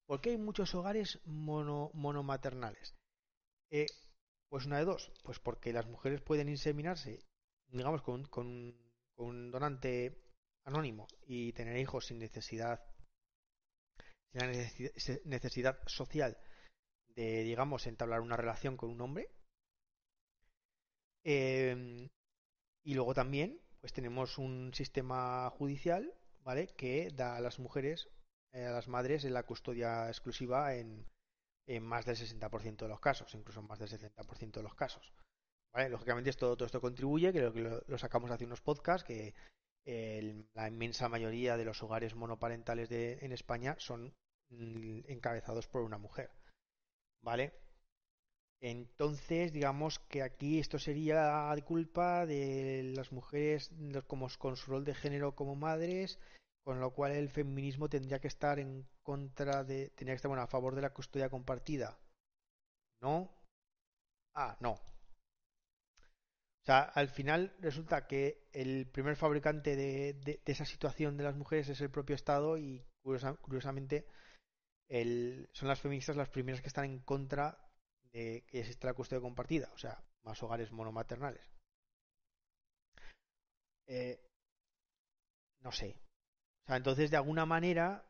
¿por 0.08 0.22
qué 0.22 0.32
hay 0.32 0.38
muchos 0.38 0.74
hogares 0.76 1.20
mono, 1.26 1.92
monomaternales? 1.94 2.96
Eh, 3.72 3.88
pues 4.50 4.66
una 4.66 4.78
de 4.78 4.86
dos, 4.86 5.12
pues 5.24 5.40
porque 5.40 5.74
las 5.74 5.88
mujeres 5.88 6.22
pueden 6.22 6.50
inseminarse, 6.50 7.20
digamos, 7.68 8.02
con, 8.02 8.26
con 8.26 8.76
un 9.18 9.52
donante 9.52 10.26
anónimo 10.66 11.08
y 11.26 11.54
tener 11.54 11.78
hijos 11.78 12.08
sin 12.08 12.20
necesidad, 12.20 12.84
sin 14.32 14.42
la 14.42 15.18
necesidad 15.26 15.80
social 15.88 16.38
de, 17.16 17.44
digamos, 17.44 17.88
entablar 17.88 18.22
una 18.22 18.38
relación 18.38 18.78
con 18.78 18.90
un 18.90 19.02
hombre. 19.02 19.30
Em, 21.24 22.10
y 22.84 22.94
luego 22.94 23.14
también, 23.14 23.60
pues 23.82 23.94
tenemos 23.94 24.38
un 24.38 24.74
sistema 24.74 25.50
judicial, 25.52 26.14
¿vale? 26.46 26.68
Que 26.68 27.10
da 27.12 27.36
a 27.36 27.42
las 27.42 27.60
mujeres, 27.60 28.08
eh, 28.54 28.66
a 28.66 28.72
las 28.72 28.88
madres, 28.88 29.24
la 29.26 29.44
custodia 29.44 30.08
exclusiva 30.08 30.76
en, 30.76 31.06
más 31.82 32.06
del 32.06 32.16
60% 32.16 32.78
de 32.78 32.88
los 32.88 33.00
casos, 33.00 33.34
incluso 33.34 33.60
en 33.60 33.68
más 33.68 33.80
del 33.80 33.90
70% 33.90 34.52
de 34.52 34.64
los 34.64 34.76
casos. 34.76 35.14
Lógicamente 35.90 36.30
esto, 36.30 36.56
todo 36.56 36.66
esto 36.66 36.80
contribuye, 36.80 37.34
creo 37.34 37.52
que 37.52 37.82
lo, 37.86 37.98
sacamos 37.98 38.32
hace 38.32 38.46
unos 38.46 38.62
podcasts, 38.62 39.06
que 39.06 39.34
la 40.54 40.68
inmensa 40.70 41.10
mayoría 41.10 41.58
de 41.58 41.66
los 41.66 41.84
hogares 41.84 42.16
monoparentales 42.16 42.88
de, 42.88 43.20
en 43.22 43.34
España 43.34 43.76
son 43.78 44.14
mm, 44.52 45.02
encabezados 45.08 45.68
por 45.68 45.82
una 45.82 45.98
mujer. 45.98 46.32
¿Vale? 47.22 47.52
Entonces, 48.62 49.52
digamos 49.52 50.00
que 50.00 50.24
aquí 50.24 50.60
esto 50.60 50.80
sería 50.80 51.54
culpa 51.66 52.26
de 52.26 52.94
las 52.96 53.12
mujeres 53.12 53.72
como, 54.08 54.28
con 54.40 54.56
su 54.56 54.72
rol 54.72 54.86
de 54.86 54.96
género 54.96 55.36
como 55.36 55.56
madres, 55.56 56.20
con 56.64 56.80
lo 56.80 56.92
cual 56.92 57.12
el 57.12 57.30
feminismo 57.30 57.90
tendría 57.90 58.20
que 58.20 58.28
estar 58.28 58.60
en 58.60 58.88
contra 59.04 59.64
de, 59.64 59.90
tendría 59.90 60.14
que 60.14 60.18
estar 60.18 60.30
bueno, 60.30 60.44
a 60.44 60.48
favor 60.48 60.74
de 60.74 60.82
la 60.82 60.94
custodia 60.94 61.30
compartida. 61.30 62.00
¿No? 63.02 63.30
Ah, 64.34 64.58
no. 64.60 64.72
O 64.72 66.66
sea, 66.66 66.80
al 66.82 67.10
final 67.10 67.56
resulta 67.60 68.08
que 68.08 68.48
el 68.52 68.88
primer 68.88 69.16
fabricante 69.16 69.76
de, 69.76 70.42
esa 70.46 70.66
situación 70.66 71.16
de 71.16 71.24
las 71.24 71.36
mujeres 71.36 71.70
es 71.70 71.80
el 71.82 71.92
propio 71.92 72.16
Estado 72.16 72.58
y 72.58 72.84
curiosamente 73.04 74.08
son 75.54 75.68
las 75.68 75.80
feministas 75.80 76.16
las 76.16 76.30
primeras 76.30 76.62
que 76.62 76.68
están 76.68 76.86
en 76.86 77.00
contra 77.02 77.65
de 78.16 78.44
que 78.48 78.60
exista 78.62 78.88
la 78.88 78.94
custodia 78.94 79.22
compartida, 79.22 79.70
o 79.74 79.78
sea, 79.78 80.02
más 80.24 80.42
hogares 80.42 80.72
monomaternales. 80.72 81.46
Eh, 83.88 84.20
no 85.60 85.72
sé. 85.72 85.98
O 86.64 86.68
sea, 86.68 86.78
entonces 86.78 87.12
de 87.12 87.18
alguna 87.18 87.46
manera 87.46 88.08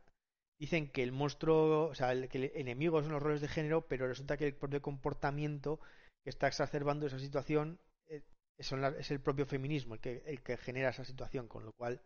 dicen 0.60 0.91
que 0.91 1.02
el 1.04 1.12
monstruo, 1.12 1.88
o 1.88 1.96
sea, 1.96 2.10
que 2.28 2.38
el 2.38 2.52
enemigo 2.56 3.02
son 3.02 3.13
los 3.13 3.24
roles 3.24 3.41
de 3.41 3.48
género, 3.48 3.88
pero 3.88 4.08
resulta 4.08 4.38
que 4.38 4.46
el 4.46 4.56
propio 4.56 4.82
comportamiento 4.82 5.80
que 6.24 6.30
está 6.30 6.48
exacerbando 6.48 7.08
esa 7.08 7.20
situación 7.20 7.80
eh, 8.08 8.24
es, 8.58 8.72
el 9.12 9.22
propio 9.22 9.46
feminismo 9.48 9.96
el 9.96 10.02
que, 10.02 10.24
el 10.28 10.44
que 10.44 10.58
genera 10.58 10.89
esa 10.89 11.04
situación, 11.04 11.48
con 11.48 11.65
lo 11.65 11.74
cual, 11.74 12.02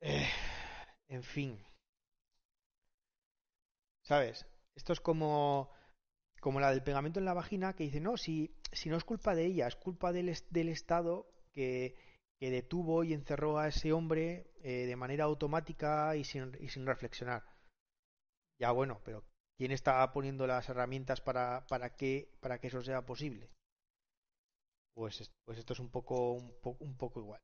eh, 0.00 0.28
en 1.08 1.22
fin, 1.22 1.62
¿sabes? 4.02 4.46
Esto 4.74 4.92
es 4.92 5.00
como 5.00 5.75
como 6.40 6.60
la 6.60 6.70
del 6.70 6.82
pegamento 6.82 7.18
en 7.18 7.24
la 7.24 7.34
vagina, 7.34 7.74
que 7.74 7.84
dice, 7.84 8.00
no, 8.00 8.16
si, 8.16 8.54
si 8.72 8.88
no 8.88 8.96
es 8.96 9.04
culpa 9.04 9.34
de 9.34 9.46
ella, 9.46 9.66
es 9.66 9.76
culpa 9.76 10.12
del, 10.12 10.36
del 10.50 10.68
Estado 10.68 11.26
que, 11.52 11.96
que 12.38 12.50
detuvo 12.50 13.04
y 13.04 13.12
encerró 13.12 13.58
a 13.58 13.68
ese 13.68 13.92
hombre 13.92 14.52
eh, 14.62 14.86
de 14.86 14.96
manera 14.96 15.24
automática 15.24 16.16
y 16.16 16.24
sin, 16.24 16.56
y 16.60 16.68
sin 16.68 16.86
reflexionar. 16.86 17.44
Ya 18.58 18.70
bueno, 18.70 19.00
pero 19.04 19.24
¿quién 19.58 19.72
está 19.72 20.10
poniendo 20.12 20.46
las 20.46 20.68
herramientas 20.68 21.20
para, 21.20 21.66
para, 21.66 21.94
que, 21.96 22.30
para 22.40 22.58
que 22.58 22.68
eso 22.68 22.82
sea 22.82 23.04
posible? 23.04 23.50
Pues, 24.94 25.30
pues 25.44 25.58
esto 25.58 25.72
es 25.72 25.80
un 25.80 25.90
poco, 25.90 26.32
un, 26.32 26.54
un 26.62 26.96
poco 26.96 27.20
igual. 27.20 27.40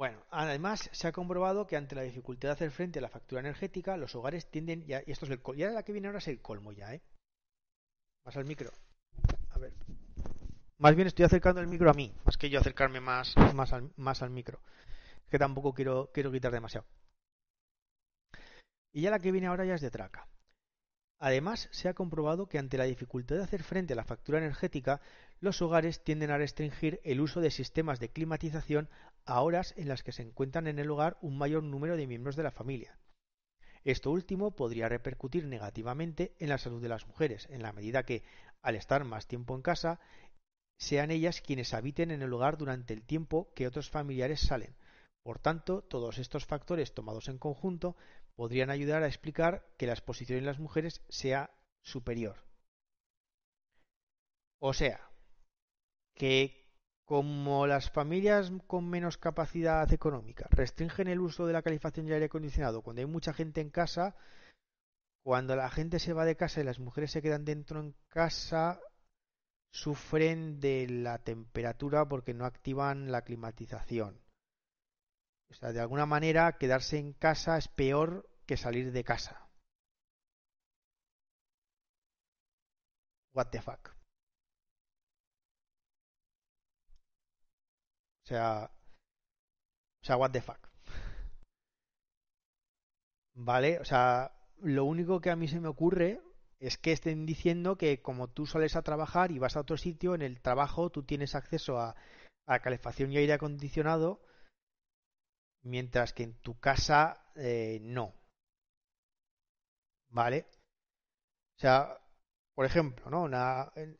Bueno, 0.00 0.24
además 0.30 0.88
se 0.94 1.08
ha 1.08 1.12
comprobado 1.12 1.66
que 1.66 1.76
ante 1.76 1.94
la 1.94 2.00
dificultad 2.00 2.48
de 2.48 2.52
hacer 2.54 2.70
frente 2.70 2.98
a 3.00 3.02
la 3.02 3.10
factura 3.10 3.42
energética, 3.42 3.98
los 3.98 4.14
hogares 4.14 4.50
tienden, 4.50 4.86
ya, 4.86 5.02
y 5.06 5.12
esto 5.12 5.26
es 5.26 5.30
el 5.30 5.42
ya 5.58 5.68
la 5.72 5.82
que 5.82 5.92
viene 5.92 6.08
ahora 6.08 6.20
es 6.20 6.28
el 6.28 6.40
colmo 6.40 6.72
ya, 6.72 6.94
¿eh? 6.94 7.02
Más 8.24 8.34
al 8.34 8.46
micro. 8.46 8.70
A 9.50 9.58
ver. 9.58 9.74
Más 10.78 10.94
bien 10.94 11.06
estoy 11.06 11.26
acercando 11.26 11.60
el 11.60 11.66
micro 11.66 11.90
a 11.90 11.92
mí, 11.92 12.14
más 12.24 12.38
que 12.38 12.48
yo 12.48 12.60
acercarme 12.60 13.00
más, 13.00 13.34
más, 13.54 13.74
al, 13.74 13.92
más 13.96 14.22
al 14.22 14.30
micro. 14.30 14.62
Que 15.28 15.38
tampoco 15.38 15.74
quiero, 15.74 16.10
quiero 16.14 16.32
quitar 16.32 16.50
demasiado. 16.50 16.86
Y 18.94 19.02
ya 19.02 19.10
la 19.10 19.18
que 19.18 19.32
viene 19.32 19.48
ahora 19.48 19.66
ya 19.66 19.74
es 19.74 19.82
de 19.82 19.90
traca. 19.90 20.29
Además, 21.22 21.68
se 21.70 21.88
ha 21.88 21.94
comprobado 21.94 22.46
que 22.48 22.58
ante 22.58 22.78
la 22.78 22.84
dificultad 22.84 23.36
de 23.36 23.42
hacer 23.42 23.62
frente 23.62 23.92
a 23.92 23.96
la 23.96 24.04
factura 24.04 24.38
energética, 24.38 25.02
los 25.38 25.60
hogares 25.60 26.02
tienden 26.02 26.30
a 26.30 26.38
restringir 26.38 26.98
el 27.04 27.20
uso 27.20 27.42
de 27.42 27.50
sistemas 27.50 28.00
de 28.00 28.08
climatización 28.08 28.88
a 29.26 29.42
horas 29.42 29.74
en 29.76 29.88
las 29.88 30.02
que 30.02 30.12
se 30.12 30.22
encuentran 30.22 30.66
en 30.66 30.78
el 30.78 30.90
hogar 30.90 31.18
un 31.20 31.36
mayor 31.36 31.62
número 31.62 31.98
de 31.98 32.06
miembros 32.06 32.36
de 32.36 32.42
la 32.42 32.50
familia. 32.50 32.98
Esto 33.84 34.10
último 34.10 34.56
podría 34.56 34.88
repercutir 34.88 35.44
negativamente 35.44 36.34
en 36.38 36.48
la 36.48 36.58
salud 36.58 36.80
de 36.80 36.88
las 36.88 37.06
mujeres, 37.06 37.46
en 37.50 37.60
la 37.62 37.72
medida 37.74 38.04
que, 38.04 38.22
al 38.62 38.76
estar 38.76 39.04
más 39.04 39.26
tiempo 39.26 39.54
en 39.54 39.60
casa, 39.60 40.00
sean 40.78 41.10
ellas 41.10 41.42
quienes 41.42 41.74
habiten 41.74 42.10
en 42.10 42.22
el 42.22 42.32
hogar 42.32 42.56
durante 42.56 42.94
el 42.94 43.02
tiempo 43.02 43.52
que 43.54 43.66
otros 43.66 43.90
familiares 43.90 44.40
salen. 44.40 44.74
Por 45.22 45.38
tanto, 45.38 45.82
todos 45.82 46.16
estos 46.16 46.46
factores 46.46 46.94
tomados 46.94 47.28
en 47.28 47.36
conjunto 47.36 47.94
podrían 48.36 48.70
ayudar 48.70 49.02
a 49.02 49.08
explicar 49.08 49.66
que 49.76 49.86
la 49.86 49.92
exposición 49.92 50.38
en 50.38 50.46
las 50.46 50.58
mujeres 50.58 51.02
sea 51.08 51.50
superior. 51.82 52.44
O 54.58 54.72
sea, 54.72 55.10
que 56.14 56.60
como 57.04 57.66
las 57.66 57.90
familias 57.90 58.52
con 58.66 58.88
menos 58.88 59.18
capacidad 59.18 59.92
económica 59.92 60.46
restringen 60.50 61.08
el 61.08 61.20
uso 61.20 61.46
de 61.46 61.52
la 61.52 61.62
calefacción 61.62 62.06
y 62.06 62.12
aire 62.12 62.26
acondicionado 62.26 62.82
cuando 62.82 63.00
hay 63.00 63.06
mucha 63.06 63.32
gente 63.32 63.60
en 63.60 63.70
casa, 63.70 64.14
cuando 65.24 65.56
la 65.56 65.70
gente 65.70 65.98
se 65.98 66.12
va 66.12 66.24
de 66.24 66.36
casa 66.36 66.60
y 66.60 66.64
las 66.64 66.78
mujeres 66.78 67.10
se 67.10 67.22
quedan 67.22 67.44
dentro 67.44 67.80
en 67.80 67.94
casa, 68.08 68.80
sufren 69.72 70.60
de 70.60 70.88
la 70.88 71.18
temperatura 71.18 72.06
porque 72.08 72.34
no 72.34 72.44
activan 72.44 73.10
la 73.10 73.22
climatización. 73.22 74.20
O 75.50 75.54
sea, 75.54 75.72
de 75.72 75.80
alguna 75.80 76.06
manera 76.06 76.56
quedarse 76.58 76.98
en 76.98 77.12
casa 77.12 77.58
es 77.58 77.68
peor 77.68 78.28
que 78.46 78.56
salir 78.56 78.92
de 78.92 79.04
casa. 79.04 79.48
What 83.34 83.48
the 83.50 83.60
fuck. 83.60 83.88
O 88.24 88.26
sea, 88.26 88.70
o 90.02 90.04
sea, 90.06 90.16
what 90.16 90.30
the 90.30 90.40
fuck. 90.40 90.68
Vale, 93.34 93.78
o 93.80 93.84
sea, 93.84 94.32
lo 94.58 94.84
único 94.84 95.20
que 95.20 95.30
a 95.30 95.36
mí 95.36 95.48
se 95.48 95.60
me 95.60 95.68
ocurre 95.68 96.20
es 96.58 96.76
que 96.76 96.92
estén 96.92 97.26
diciendo 97.26 97.76
que 97.76 98.02
como 98.02 98.28
tú 98.28 98.46
sales 98.46 98.76
a 98.76 98.82
trabajar 98.82 99.32
y 99.32 99.38
vas 99.38 99.56
a 99.56 99.60
otro 99.60 99.76
sitio, 99.76 100.14
en 100.14 100.22
el 100.22 100.40
trabajo 100.40 100.90
tú 100.90 101.02
tienes 101.02 101.34
acceso 101.34 101.78
a, 101.78 101.96
calefacción 102.62 103.12
y 103.12 103.16
aire 103.16 103.32
acondicionado, 103.32 104.20
mientras 105.62 106.12
que 106.12 106.24
en 106.24 106.34
tu 106.40 106.58
casa 106.58 107.24
eh, 107.36 107.78
no. 107.82 108.14
¿Vale? 110.08 110.46
O 111.56 111.60
sea, 111.60 111.98
por 112.54 112.66
ejemplo, 112.66 113.10
¿no? 113.10 113.28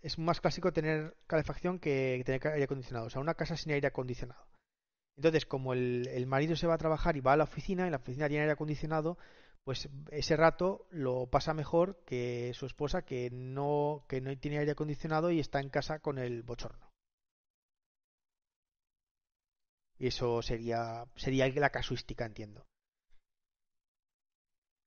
es 0.03 0.19
más 0.19 0.41
clásico 0.41 0.73
tener 0.73 1.17
calefacción 1.27 1.79
que 1.79 2.23
tener 2.25 2.47
aire 2.49 2.65
acondicionado. 2.65 3.07
O 3.07 3.11
sea, 3.11 3.21
una 3.21 3.35
casa 3.35 3.57
sin 3.57 3.73
aire 3.73 3.89
acondicionado. 3.89 4.47
Entonces, 5.17 5.47
como 5.47 5.73
el, 5.73 6.09
el 6.09 6.27
marido 6.27 6.57
se 6.57 6.67
va 6.67 6.75
a 6.75 6.79
trabajar 6.79 7.17
y 7.17 7.21
va 7.21 7.35
a 7.35 7.37
la 7.37 7.45
oficina, 7.45 7.87
y 7.87 7.91
la 7.91 7.99
oficina 7.99 8.29
tiene 8.29 8.43
aire 8.43 8.53
acondicionado, 8.53 9.19
pues 9.65 9.89
ese 10.11 10.37
rato 10.37 10.87
lo 10.91 11.27
pasa 11.27 11.55
mejor 11.55 12.03
que 12.05 12.53
su 12.55 12.67
esposa 12.67 13.03
que 13.03 13.31
no, 13.31 14.05
que 14.09 14.21
no 14.21 14.37
tiene 14.39 14.59
aire 14.59 14.73
acondicionado 14.73 15.31
y 15.31 15.41
está 15.41 15.61
en 15.61 15.69
casa 15.69 15.99
con 16.01 16.19
el 16.19 16.43
bochorno. 16.43 16.90
Eso 20.09 20.43
sería, 20.43 21.07
sería 21.17 21.49
la 21.49 21.71
casuística, 21.71 22.25
entiendo. 22.25 22.67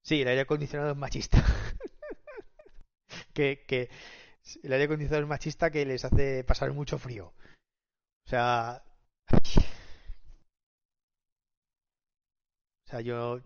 Sí, 0.04 0.22
el 0.22 0.28
aire 0.28 0.42
acondicionado 0.42 0.92
es 0.92 0.98
machista. 0.98 1.44
que, 3.34 3.64
que 3.68 3.90
el 4.64 4.74
aire 4.74 4.86
acondicionado 4.86 5.24
es 5.24 5.30
machista 5.30 5.72
que 5.72 5.86
les 5.86 6.04
hace 6.06 6.44
pasar 6.44 6.74
mucho 6.74 6.98
frío. 6.98 7.34
O 8.26 8.30
sea... 8.30 8.84
O 12.86 12.90
sea, 12.90 13.02
yo 13.02 13.42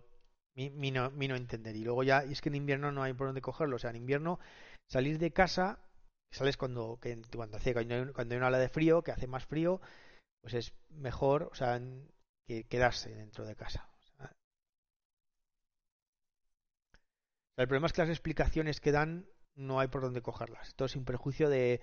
mi, 0.66 0.90
no, 0.90 1.36
entender. 1.36 1.76
Y 1.76 1.84
luego 1.84 2.02
ya, 2.02 2.24
y 2.24 2.32
es 2.32 2.40
que 2.40 2.48
en 2.48 2.56
invierno 2.56 2.90
no 2.90 3.02
hay 3.02 3.12
por 3.12 3.28
dónde 3.28 3.40
cogerlo. 3.40 3.76
O 3.76 3.78
sea, 3.78 3.90
en 3.90 3.96
invierno 3.96 4.40
salir 4.88 5.18
de 5.18 5.32
casa, 5.32 5.78
sales 6.32 6.56
cuando, 6.56 6.98
cuando, 7.34 7.56
hace, 7.56 7.72
cuando, 7.72 7.94
hay, 7.94 8.36
una 8.36 8.48
ola 8.48 8.58
de 8.58 8.68
frío, 8.68 9.02
que 9.02 9.12
hace 9.12 9.26
más 9.26 9.46
frío, 9.46 9.80
pues 10.48 10.66
es 10.66 10.74
mejor, 10.88 11.50
o 11.52 11.54
sea, 11.54 11.78
que 12.46 12.64
quedarse 12.64 13.14
dentro 13.14 13.44
de 13.44 13.54
casa. 13.54 13.86
el 17.58 17.66
problema 17.66 17.88
es 17.88 17.92
que 17.92 18.02
las 18.02 18.10
explicaciones 18.10 18.80
que 18.80 18.92
dan 18.92 19.26
no 19.56 19.80
hay 19.80 19.88
por 19.88 20.00
dónde 20.00 20.22
cogerlas. 20.22 20.74
Todo 20.74 20.88
sin 20.88 21.04
perjuicio 21.04 21.50
de, 21.50 21.82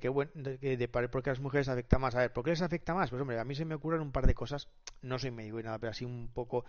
que, 0.00 0.08
bueno, 0.08 0.30
de, 0.34 0.76
de, 0.76 0.88
por 0.88 1.22
qué 1.22 1.30
a 1.30 1.32
las 1.32 1.40
mujeres 1.40 1.68
afecta 1.68 1.98
más. 1.98 2.14
A 2.14 2.20
ver, 2.20 2.32
¿por 2.32 2.44
qué 2.44 2.50
les 2.50 2.62
afecta 2.62 2.94
más? 2.94 3.10
Pues 3.10 3.20
hombre, 3.20 3.40
a 3.40 3.44
mí 3.44 3.54
se 3.54 3.64
me 3.64 3.74
ocurren 3.74 4.02
un 4.02 4.12
par 4.12 4.26
de 4.26 4.34
cosas. 4.34 4.68
No 5.00 5.18
soy 5.18 5.30
médico 5.32 5.58
y 5.58 5.62
nada, 5.62 5.78
pero 5.78 5.90
así 5.90 6.04
un 6.04 6.28
poco 6.32 6.64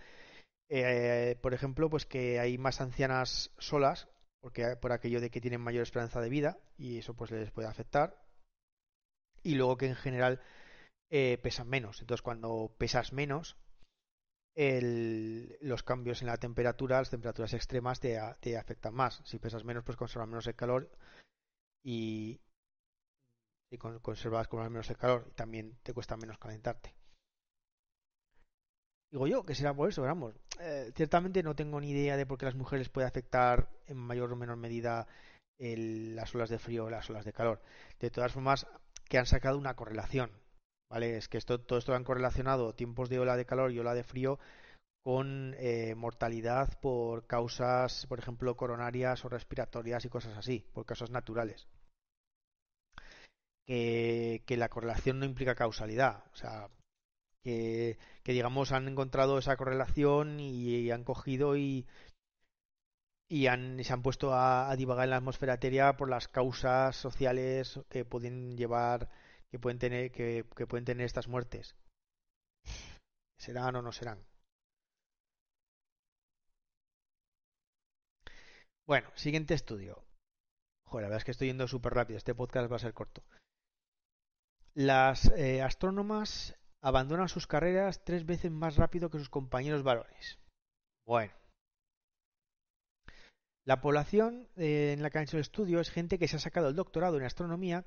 eh, 0.68 1.36
por 1.40 1.54
ejemplo, 1.54 1.88
pues 1.88 2.04
que 2.06 2.40
hay 2.40 2.58
más 2.58 2.80
ancianas 2.80 3.52
solas, 3.58 4.08
porque 4.40 4.76
por 4.76 4.92
aquello 4.92 5.20
de 5.20 5.30
que 5.30 5.40
tienen 5.40 5.60
mayor 5.60 5.82
esperanza 5.82 6.20
de 6.20 6.28
vida 6.28 6.58
y 6.76 6.98
eso 6.98 7.14
pues 7.14 7.30
les 7.30 7.50
puede 7.50 7.68
afectar. 7.68 8.22
Y 9.42 9.54
luego 9.54 9.76
que 9.76 9.86
en 9.86 9.94
general 9.94 10.40
eh, 11.10 11.38
pesan 11.42 11.68
menos. 11.68 12.00
Entonces 12.00 12.22
cuando 12.22 12.74
pesas 12.78 13.12
menos, 13.12 13.56
los 14.54 15.82
cambios 15.84 16.20
en 16.20 16.26
la 16.26 16.36
temperatura, 16.36 16.98
las 16.98 17.10
temperaturas 17.10 17.54
extremas 17.54 18.00
te, 18.00 18.18
afectan 18.18 18.94
más. 18.94 19.22
Si 19.24 19.38
pesas 19.38 19.64
menos, 19.64 19.84
pues 19.84 19.96
conservas 19.96 20.28
menos 20.28 20.46
el 20.48 20.56
calor 20.56 20.90
y, 21.84 22.40
conservas 24.02 24.48
menos 24.52 24.90
el 24.90 24.96
calor 24.96 25.30
también 25.36 25.78
te 25.82 25.94
cuesta 25.94 26.16
menos 26.16 26.38
calentarte. 26.38 26.94
Digo 29.10 29.26
yo 29.26 29.44
que 29.44 29.54
será 29.54 29.72
por 29.74 29.88
eso. 29.88 30.04
Eh, 30.60 30.92
ciertamente 30.94 31.42
no 31.42 31.54
tengo 31.54 31.80
ni 31.80 31.90
idea 31.90 32.16
de 32.16 32.26
por 32.26 32.36
qué 32.36 32.46
las 32.46 32.54
mujeres 32.54 32.88
puede 32.88 33.06
afectar 33.06 33.70
en 33.86 33.96
mayor 33.96 34.32
o 34.32 34.36
menor 34.36 34.56
medida 34.56 35.06
las 35.58 36.34
olas 36.34 36.50
de 36.50 36.58
frío 36.58 36.86
o 36.86 36.90
las 36.90 37.08
olas 37.10 37.24
de 37.24 37.32
calor. 37.32 37.62
De 38.00 38.10
todas 38.10 38.32
formas, 38.32 38.66
que 39.08 39.18
han 39.18 39.26
sacado 39.26 39.56
una 39.56 39.76
correlación, 39.76 40.30
¿vale? 40.90 41.16
Es 41.16 41.28
que 41.28 41.38
esto, 41.38 41.60
todo 41.60 41.78
esto 41.78 41.92
lo 41.92 41.96
han 41.96 42.04
correlacionado 42.04 42.74
tiempos 42.74 43.08
de 43.08 43.18
ola 43.18 43.36
de 43.36 43.46
calor 43.46 43.72
y 43.72 43.78
ola 43.78 43.94
de 43.94 44.04
frío 44.04 44.38
con 45.02 45.54
eh, 45.58 45.94
mortalidad 45.94 46.78
por 46.80 47.26
causas, 47.26 48.06
por 48.08 48.18
ejemplo, 48.18 48.56
coronarias 48.56 49.24
o 49.24 49.28
respiratorias 49.28 50.04
y 50.04 50.08
cosas 50.08 50.36
así, 50.36 50.66
por 50.72 50.84
causas 50.84 51.10
naturales. 51.10 51.66
Que, 53.66 54.42
que 54.46 54.56
la 54.56 54.68
correlación 54.68 55.18
no 55.18 55.26
implica 55.26 55.54
causalidad, 55.54 56.24
o 56.32 56.36
sea, 56.36 56.68
que, 57.42 57.98
que 58.22 58.32
digamos 58.32 58.72
han 58.72 58.88
encontrado 58.88 59.38
esa 59.38 59.56
correlación 59.56 60.40
y, 60.40 60.90
han 60.90 61.04
cogido 61.04 61.56
y, 61.56 61.86
y 63.28 63.46
han, 63.46 63.82
se 63.84 63.92
han 63.92 64.02
puesto 64.02 64.34
a, 64.34 64.74
divagar 64.76 65.04
en 65.04 65.10
la 65.10 65.16
atmósfera 65.18 65.54
etérea 65.54 65.96
por 65.96 66.08
las 66.08 66.28
causas 66.28 66.96
sociales 66.96 67.80
que 67.88 68.04
pueden 68.04 68.56
llevar, 68.56 69.08
que 69.50 69.58
pueden 69.58 69.78
tener, 69.78 70.10
que, 70.12 70.44
que 70.56 70.66
pueden 70.66 70.84
tener 70.84 71.06
estas 71.06 71.28
muertes. 71.28 71.76
¿Serán 73.38 73.76
o 73.76 73.82
no 73.82 73.92
serán? 73.92 74.24
Bueno, 78.86 79.10
siguiente 79.14 79.54
estudio. 79.54 80.02
Joder, 80.86 81.02
la 81.02 81.08
verdad 81.08 81.18
es 81.18 81.24
que 81.24 81.30
estoy 81.32 81.48
yendo 81.48 81.68
súper 81.68 81.92
rápido. 81.92 82.16
Este 82.16 82.34
podcast 82.34 82.72
va 82.72 82.76
a 82.76 82.80
ser 82.80 82.94
corto. 82.94 83.22
Las 84.74 85.26
eh, 85.32 85.60
astrónomas 85.60 86.56
abandonan 86.80 87.28
sus 87.28 87.46
carreras 87.46 88.04
tres 88.04 88.24
veces 88.24 88.50
más 88.50 88.76
rápido 88.76 89.10
que 89.10 89.18
sus 89.18 89.28
compañeros 89.28 89.82
varones. 89.82 90.38
Bueno. 91.06 91.32
La 93.66 93.82
población 93.82 94.48
eh, 94.56 94.92
en 94.94 95.02
la 95.02 95.10
que 95.10 95.18
han 95.18 95.24
hecho 95.24 95.36
el 95.36 95.42
estudio 95.42 95.80
es 95.80 95.90
gente 95.90 96.18
que 96.18 96.26
se 96.26 96.36
ha 96.36 96.40
sacado 96.40 96.68
el 96.68 96.76
doctorado 96.76 97.18
en 97.18 97.24
astronomía 97.24 97.84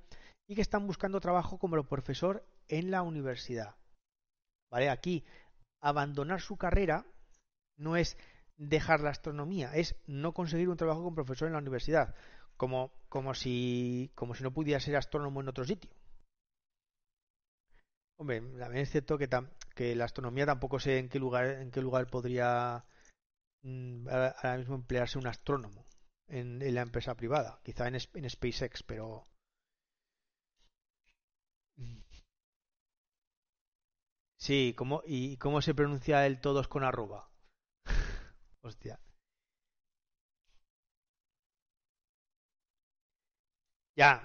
y 0.47 0.55
que 0.55 0.61
están 0.61 0.87
buscando 0.87 1.19
trabajo 1.19 1.57
como 1.57 1.83
profesor 1.83 2.45
en 2.67 2.91
la 2.91 3.01
universidad. 3.01 3.75
¿Vale? 4.69 4.89
Aquí, 4.89 5.25
abandonar 5.81 6.41
su 6.41 6.57
carrera 6.57 7.05
no 7.77 7.95
es 7.97 8.17
dejar 8.57 9.01
la 9.01 9.09
astronomía, 9.09 9.75
es 9.75 9.95
no 10.05 10.33
conseguir 10.33 10.69
un 10.69 10.77
trabajo 10.77 11.03
como 11.03 11.15
profesor 11.15 11.47
en 11.47 11.53
la 11.53 11.59
universidad, 11.59 12.15
como, 12.57 12.91
como, 13.09 13.33
si, 13.33 14.11
como 14.15 14.35
si 14.35 14.43
no 14.43 14.53
pudiera 14.53 14.79
ser 14.79 14.95
astrónomo 14.95 15.41
en 15.41 15.49
otro 15.49 15.65
sitio. 15.65 15.91
Hombre, 18.17 18.41
también 18.41 18.83
es 18.83 18.91
cierto 18.91 19.17
que, 19.17 19.27
que 19.73 19.95
la 19.95 20.05
astronomía 20.05 20.45
tampoco 20.45 20.79
sé 20.79 20.99
en 20.99 21.09
qué 21.09 21.17
lugar, 21.17 21.47
en 21.61 21.71
qué 21.71 21.81
lugar 21.81 22.05
podría 22.07 22.85
mm, 23.63 24.07
ahora 24.07 24.57
mismo 24.57 24.75
emplearse 24.75 25.17
un 25.17 25.25
astrónomo 25.25 25.87
en, 26.27 26.59
la 26.73 26.81
empresa 26.81 27.15
privada, 27.15 27.59
quizá 27.63 27.87
en, 27.87 27.95
en 27.95 28.29
SpaceX, 28.29 28.83
pero 28.83 29.27
Sí, 34.41 34.73
¿cómo, 34.77 35.03
¿y 35.05 35.37
cómo 35.37 35.61
se 35.61 35.73
pronuncia 35.73 36.25
el 36.25 36.41
todos 36.41 36.67
con 36.67 36.83
arroba? 36.83 37.29
Hostia. 38.61 38.99
Ya, 43.95 44.21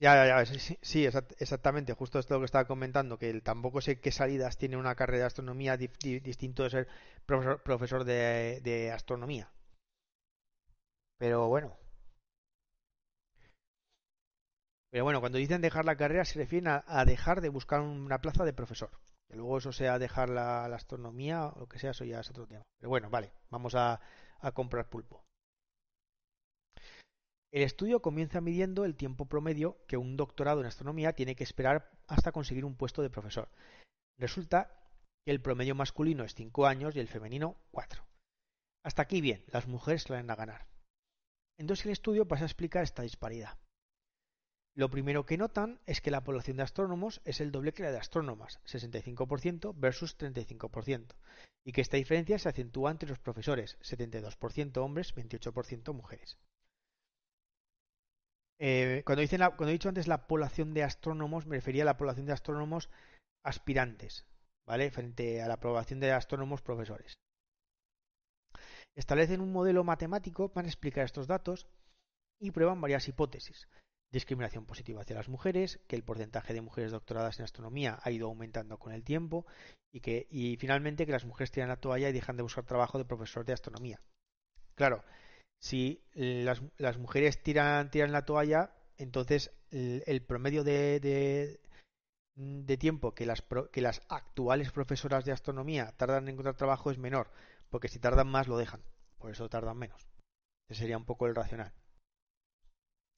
ya, 0.00 0.14
ya, 0.26 0.44
ya, 0.44 0.46
sí, 0.82 1.04
exactamente, 1.40 1.92
justo 1.94 2.18
esto 2.18 2.34
lo 2.34 2.40
que 2.40 2.46
estaba 2.46 2.66
comentando, 2.66 3.18
que 3.18 3.40
tampoco 3.40 3.80
sé 3.80 4.00
qué 4.00 4.12
salidas 4.12 4.56
tiene 4.58 4.76
una 4.76 4.94
carrera 4.94 5.20
de 5.22 5.26
astronomía 5.26 5.76
distinto 5.76 6.62
de 6.64 6.70
ser 6.70 6.88
profesor, 7.26 8.04
de, 8.04 8.92
astronomía. 8.94 9.50
Pero 11.18 11.46
bueno. 11.48 11.76
Pero 14.90 15.04
bueno, 15.04 15.20
cuando 15.20 15.38
dicen 15.38 15.60
dejar 15.60 15.84
la 15.84 15.96
carrera 15.96 16.24
se 16.24 16.38
refieren 16.38 16.82
a, 16.86 17.04
dejar 17.04 17.40
de 17.40 17.50
buscar 17.50 17.80
una 17.80 18.20
plaza 18.20 18.44
de 18.44 18.52
profesor. 18.52 18.90
Que 19.28 19.36
luego 19.36 19.58
eso 19.58 19.72
sea 19.72 19.98
dejar 19.98 20.30
la, 20.30 20.64
astronomía 20.66 21.46
o 21.46 21.60
lo 21.60 21.68
que 21.68 21.78
sea, 21.78 21.90
eso 21.90 22.04
ya 22.04 22.20
es 22.20 22.30
otro 22.30 22.46
tema. 22.46 22.62
Pero 22.78 22.88
bueno, 22.88 23.10
vale, 23.10 23.32
vamos 23.50 23.74
a 23.74 24.00
comprar 24.54 24.88
pulpo. 24.88 25.22
El 27.50 27.62
estudio 27.62 28.02
comienza 28.02 28.42
midiendo 28.42 28.84
el 28.84 28.94
tiempo 28.94 29.24
promedio 29.24 29.78
que 29.86 29.96
un 29.96 30.16
doctorado 30.16 30.60
en 30.60 30.66
astronomía 30.66 31.14
tiene 31.14 31.34
que 31.34 31.44
esperar 31.44 31.90
hasta 32.06 32.32
conseguir 32.32 32.64
un 32.64 32.76
puesto 32.76 33.00
de 33.00 33.08
profesor. 33.08 33.48
Resulta 34.18 34.70
que 35.24 35.30
el 35.30 35.40
promedio 35.40 35.74
masculino 35.74 36.24
es 36.24 36.34
5 36.34 36.66
años 36.66 36.94
y 36.94 37.00
el 37.00 37.08
femenino 37.08 37.56
4. 37.70 38.04
Hasta 38.84 39.02
aquí 39.02 39.20
bien, 39.22 39.44
las 39.48 39.66
mujeres 39.66 40.02
salen 40.02 40.30
a 40.30 40.36
ganar. 40.36 40.66
Entonces 41.58 41.86
el 41.86 41.92
estudio 41.92 42.28
pasa 42.28 42.44
a 42.44 42.46
explicar 42.46 42.82
esta 42.82 43.02
disparidad. 43.02 43.58
Lo 44.78 44.90
primero 44.90 45.26
que 45.26 45.36
notan 45.36 45.80
es 45.86 46.00
que 46.00 46.12
la 46.12 46.22
población 46.22 46.56
de 46.56 46.62
astrónomos 46.62 47.20
es 47.24 47.40
el 47.40 47.50
doble 47.50 47.72
que 47.72 47.82
la 47.82 47.90
de 47.90 47.98
astrónomas, 47.98 48.60
65% 48.64 49.74
versus 49.76 50.16
35%, 50.16 51.16
y 51.64 51.72
que 51.72 51.80
esta 51.80 51.96
diferencia 51.96 52.38
se 52.38 52.48
acentúa 52.48 52.92
entre 52.92 53.08
los 53.08 53.18
profesores, 53.18 53.76
72% 53.80 54.76
hombres, 54.76 55.16
28% 55.16 55.92
mujeres. 55.94 56.38
Eh, 58.60 59.02
cuando, 59.04 59.22
he 59.22 59.72
dicho 59.72 59.88
antes 59.88 60.06
la 60.06 60.28
población 60.28 60.74
de 60.74 60.84
astrónomos, 60.84 61.44
me 61.44 61.56
refería 61.56 61.82
a 61.82 61.86
la 61.86 61.96
población 61.96 62.26
de 62.26 62.34
astrónomos 62.34 62.88
aspirantes, 63.44 64.26
¿vale? 64.64 64.92
Frente 64.92 65.42
a 65.42 65.48
la 65.48 65.58
población 65.58 65.98
de 65.98 66.12
astrónomos 66.12 66.62
profesores. 66.62 67.18
Establecen 68.94 69.40
un 69.40 69.52
modelo 69.52 69.82
matemático 69.82 70.52
para 70.52 70.68
explicar 70.68 71.04
estos 71.04 71.26
datos 71.26 71.66
y 72.40 72.52
prueban 72.52 72.80
varias 72.80 73.08
hipótesis. 73.08 73.66
Discriminación 74.10 74.64
positiva 74.64 75.02
hacia 75.02 75.16
las 75.16 75.28
mujeres, 75.28 75.80
que 75.86 75.96
el 75.96 76.02
porcentaje 76.02 76.54
de 76.54 76.62
mujeres 76.62 76.92
doctoradas 76.92 77.38
en 77.38 77.44
astronomía 77.44 77.98
ha 78.02 78.10
ido 78.10 78.28
aumentando 78.28 78.78
con 78.78 78.92
el 78.92 79.04
tiempo 79.04 79.46
y 79.92 80.00
que 80.00 80.26
y 80.30 80.56
finalmente 80.56 81.04
que 81.04 81.12
las 81.12 81.26
mujeres 81.26 81.50
tiran 81.50 81.68
la 81.68 81.80
toalla 81.80 82.08
y 82.08 82.12
dejan 82.12 82.36
de 82.36 82.42
buscar 82.42 82.64
trabajo 82.64 82.96
de 82.96 83.04
profesor 83.04 83.44
de 83.44 83.52
astronomía. 83.52 84.00
Claro, 84.74 85.04
si 85.60 86.02
las, 86.14 86.62
las 86.78 86.98
mujeres 86.98 87.42
tiran, 87.42 87.90
tiran 87.90 88.12
la 88.12 88.24
toalla, 88.24 88.72
entonces 88.96 89.50
el, 89.70 90.22
promedio 90.22 90.64
de, 90.64 91.00
de, 92.34 92.76
tiempo 92.78 93.14
que 93.14 93.26
las, 93.26 93.42
que 93.72 93.80
las 93.80 94.02
actuales 94.08 94.72
profesoras 94.72 95.24
de 95.24 95.32
astronomía 95.32 95.92
tardan 95.96 96.24
en 96.24 96.30
encontrar 96.30 96.56
trabajo 96.56 96.90
es 96.90 96.98
menor, 96.98 97.30
porque 97.70 97.88
si 97.88 97.98
tardan 97.98 98.28
más 98.28 98.48
lo 98.48 98.56
dejan, 98.56 98.82
por 99.18 99.30
eso 99.30 99.48
tardan 99.48 99.76
menos. 99.76 100.08
Ese 100.68 100.80
sería 100.80 100.96
un 100.96 101.04
poco 101.04 101.26
el 101.26 101.34
racional. 101.34 101.72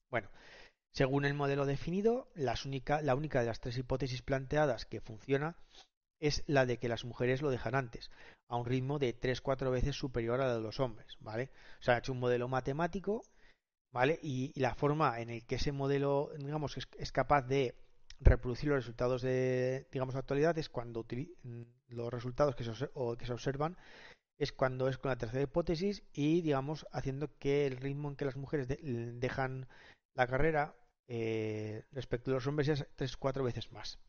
Bueno, 0.09 0.29
según 0.93 1.25
el 1.25 1.33
modelo 1.33 1.65
definido, 1.65 2.29
la 2.35 2.55
única 3.15 3.39
de 3.39 3.45
las 3.45 3.61
tres 3.61 3.77
hipótesis 3.77 4.21
planteadas 4.21 4.85
que 4.85 5.01
funciona 5.01 5.55
es 6.19 6.43
la 6.47 6.65
de 6.65 6.77
que 6.77 6.87
las 6.87 7.03
mujeres 7.03 7.41
lo 7.41 7.49
dejan 7.49 7.75
antes, 7.75 8.11
a 8.47 8.55
un 8.55 8.65
ritmo 8.65 8.99
de 8.99 9.19
3-4 9.19 9.71
veces 9.71 9.95
superior 9.95 10.39
a 10.39 10.47
la 10.47 10.55
de 10.55 10.61
los 10.61 10.79
hombres, 10.79 11.17
¿vale? 11.19 11.49
O 11.79 11.83
sea, 11.83 11.95
ha 11.95 11.97
hecho 11.97 12.11
un 12.11 12.19
modelo 12.19 12.47
matemático, 12.47 13.23
¿vale? 13.91 14.19
Y, 14.21 14.53
la 14.59 14.75
forma 14.75 15.19
en 15.19 15.31
el 15.31 15.45
que 15.45 15.55
ese 15.55 15.71
modelo, 15.71 16.31
digamos, 16.37 16.77
es, 16.77 17.11
capaz 17.11 17.41
de 17.43 17.75
reproducir 18.19 18.69
los 18.69 18.77
resultados 18.77 19.23
de, 19.23 19.87
digamos, 19.91 20.15
actualidad 20.15 20.57
es 20.59 20.69
cuando 20.69 21.05
los 21.87 22.13
resultados 22.13 22.55
que 22.55 22.63
se, 22.63 22.71
que 23.17 23.25
se 23.25 23.33
observan 23.33 23.77
es 24.37 24.51
cuando 24.51 24.87
es 24.87 24.97
con 24.97 25.09
la 25.09 25.17
tercera 25.17 25.43
hipótesis 25.43 26.03
y, 26.13 26.41
digamos, 26.41 26.85
haciendo 26.91 27.35
que 27.37 27.65
el 27.65 27.77
ritmo 27.77 28.09
en 28.09 28.15
que 28.15 28.25
las 28.25 28.35
mujeres 28.35 28.67
dejan 28.67 29.67
la 30.15 30.27
carrera 30.27 30.75
eh, 31.07 31.83
respecto 31.91 32.31
a 32.31 32.35
los 32.35 32.47
hombres 32.47 32.67
es 32.69 32.85
3-4 32.97 33.43
veces 33.43 33.71
más. 33.71 33.99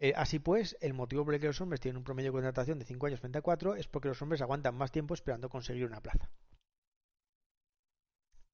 Eh, 0.00 0.12
así 0.16 0.38
pues, 0.38 0.76
el 0.80 0.94
motivo 0.94 1.24
por 1.24 1.34
el 1.34 1.40
que 1.40 1.48
los 1.48 1.60
hombres 1.60 1.80
tienen 1.80 1.98
un 1.98 2.04
promedio 2.04 2.28
de 2.30 2.34
contratación 2.34 2.78
de 2.78 2.84
5 2.84 3.06
años 3.06 3.20
frente 3.20 3.38
a 3.38 3.42
4 3.42 3.74
es 3.74 3.88
porque 3.88 4.08
los 4.08 4.22
hombres 4.22 4.40
aguantan 4.40 4.76
más 4.76 4.92
tiempo 4.92 5.14
esperando 5.14 5.48
conseguir 5.48 5.84
una 5.86 6.00
plaza. 6.00 6.30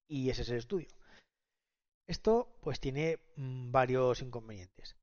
Y 0.09 0.31
ese 0.31 0.43
es 0.43 0.49
el 0.51 0.59
estudio. 0.59 0.89
Esto 2.07 2.57
pues 2.61 2.81
tiene 2.81 3.19
mm, 3.37 3.71
varios 3.71 4.23
inconvenientes. 4.23 4.97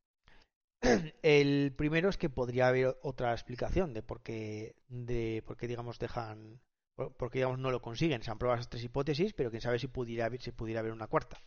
el 1.21 1.73
primero 1.75 2.09
es 2.09 2.17
que 2.17 2.29
podría 2.29 2.67
haber 2.67 2.97
otra 3.03 3.33
explicación 3.33 3.93
de 3.93 4.01
por 4.01 4.21
qué, 4.21 4.75
de 4.87 5.43
por 5.45 5.57
qué 5.57 5.67
digamos 5.67 5.99
dejan 5.99 6.59
por, 7.09 7.31
qué 7.31 7.39
digamos 7.39 7.59
no 7.59 7.71
lo 7.71 7.81
consiguen. 7.81 8.23
Se 8.23 8.31
han 8.31 8.37
probado 8.37 8.59
esas 8.59 8.69
tres 8.69 8.83
hipótesis, 8.83 9.33
pero 9.33 9.49
quién 9.49 9.61
sabe 9.61 9.79
si 9.79 9.87
pudiera 9.87 10.29
si 10.39 10.51
pudiera 10.51 10.79
haber 10.79 10.93
una 10.93 11.07
cuarta. 11.07 11.37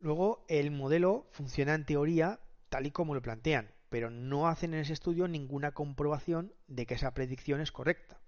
Luego, 0.00 0.44
el 0.48 0.70
modelo 0.70 1.28
funciona 1.32 1.74
en 1.74 1.86
teoría 1.86 2.40
tal 2.68 2.86
y 2.86 2.90
como 2.90 3.14
lo 3.14 3.22
plantean, 3.22 3.72
pero 3.88 4.10
no 4.10 4.48
hacen 4.48 4.74
en 4.74 4.80
ese 4.80 4.92
estudio 4.92 5.28
ninguna 5.28 5.72
comprobación 5.72 6.52
de 6.66 6.86
que 6.86 6.94
esa 6.94 7.14
predicción 7.14 7.60
es 7.60 7.72
correcta. 7.72 8.20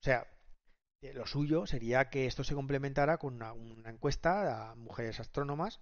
O 0.00 0.04
sea, 0.04 0.26
eh, 1.02 1.12
lo 1.12 1.26
suyo 1.26 1.66
sería 1.66 2.10
que 2.10 2.26
esto 2.26 2.44
se 2.44 2.54
complementara 2.54 3.18
con 3.18 3.34
una, 3.34 3.90
encuesta 3.90 4.70
a 4.70 4.74
mujeres 4.76 5.18
astrónomas, 5.18 5.80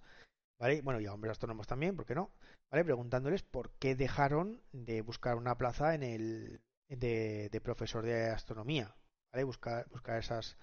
¿vale? 0.59 0.81
Bueno, 0.81 0.99
y 0.99 1.05
a 1.05 1.13
hombres 1.13 1.31
astrónomos 1.31 1.67
también, 1.67 1.95
¿por 1.95 2.05
qué 2.05 2.15
no? 2.15 2.31
¿Vale? 2.71 2.85
Preguntándoles 2.85 3.43
por 3.43 3.71
qué 3.77 3.95
dejaron 3.95 4.63
de 4.71 5.01
buscar 5.01 5.35
una 5.35 5.57
plaza 5.57 5.93
en 5.93 6.03
el 6.03 6.61
de, 6.97 7.61
profesor 7.63 8.05
de 8.05 8.29
astronomía, 8.29 8.95
¿vale? 9.31 9.43
Buscar, 9.43 9.87
buscar 9.89 10.19
esas, 10.19 10.57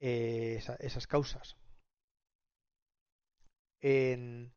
eh, 0.00 0.60
esas 0.80 1.06
causas. 1.06 1.56
En, 3.80 4.52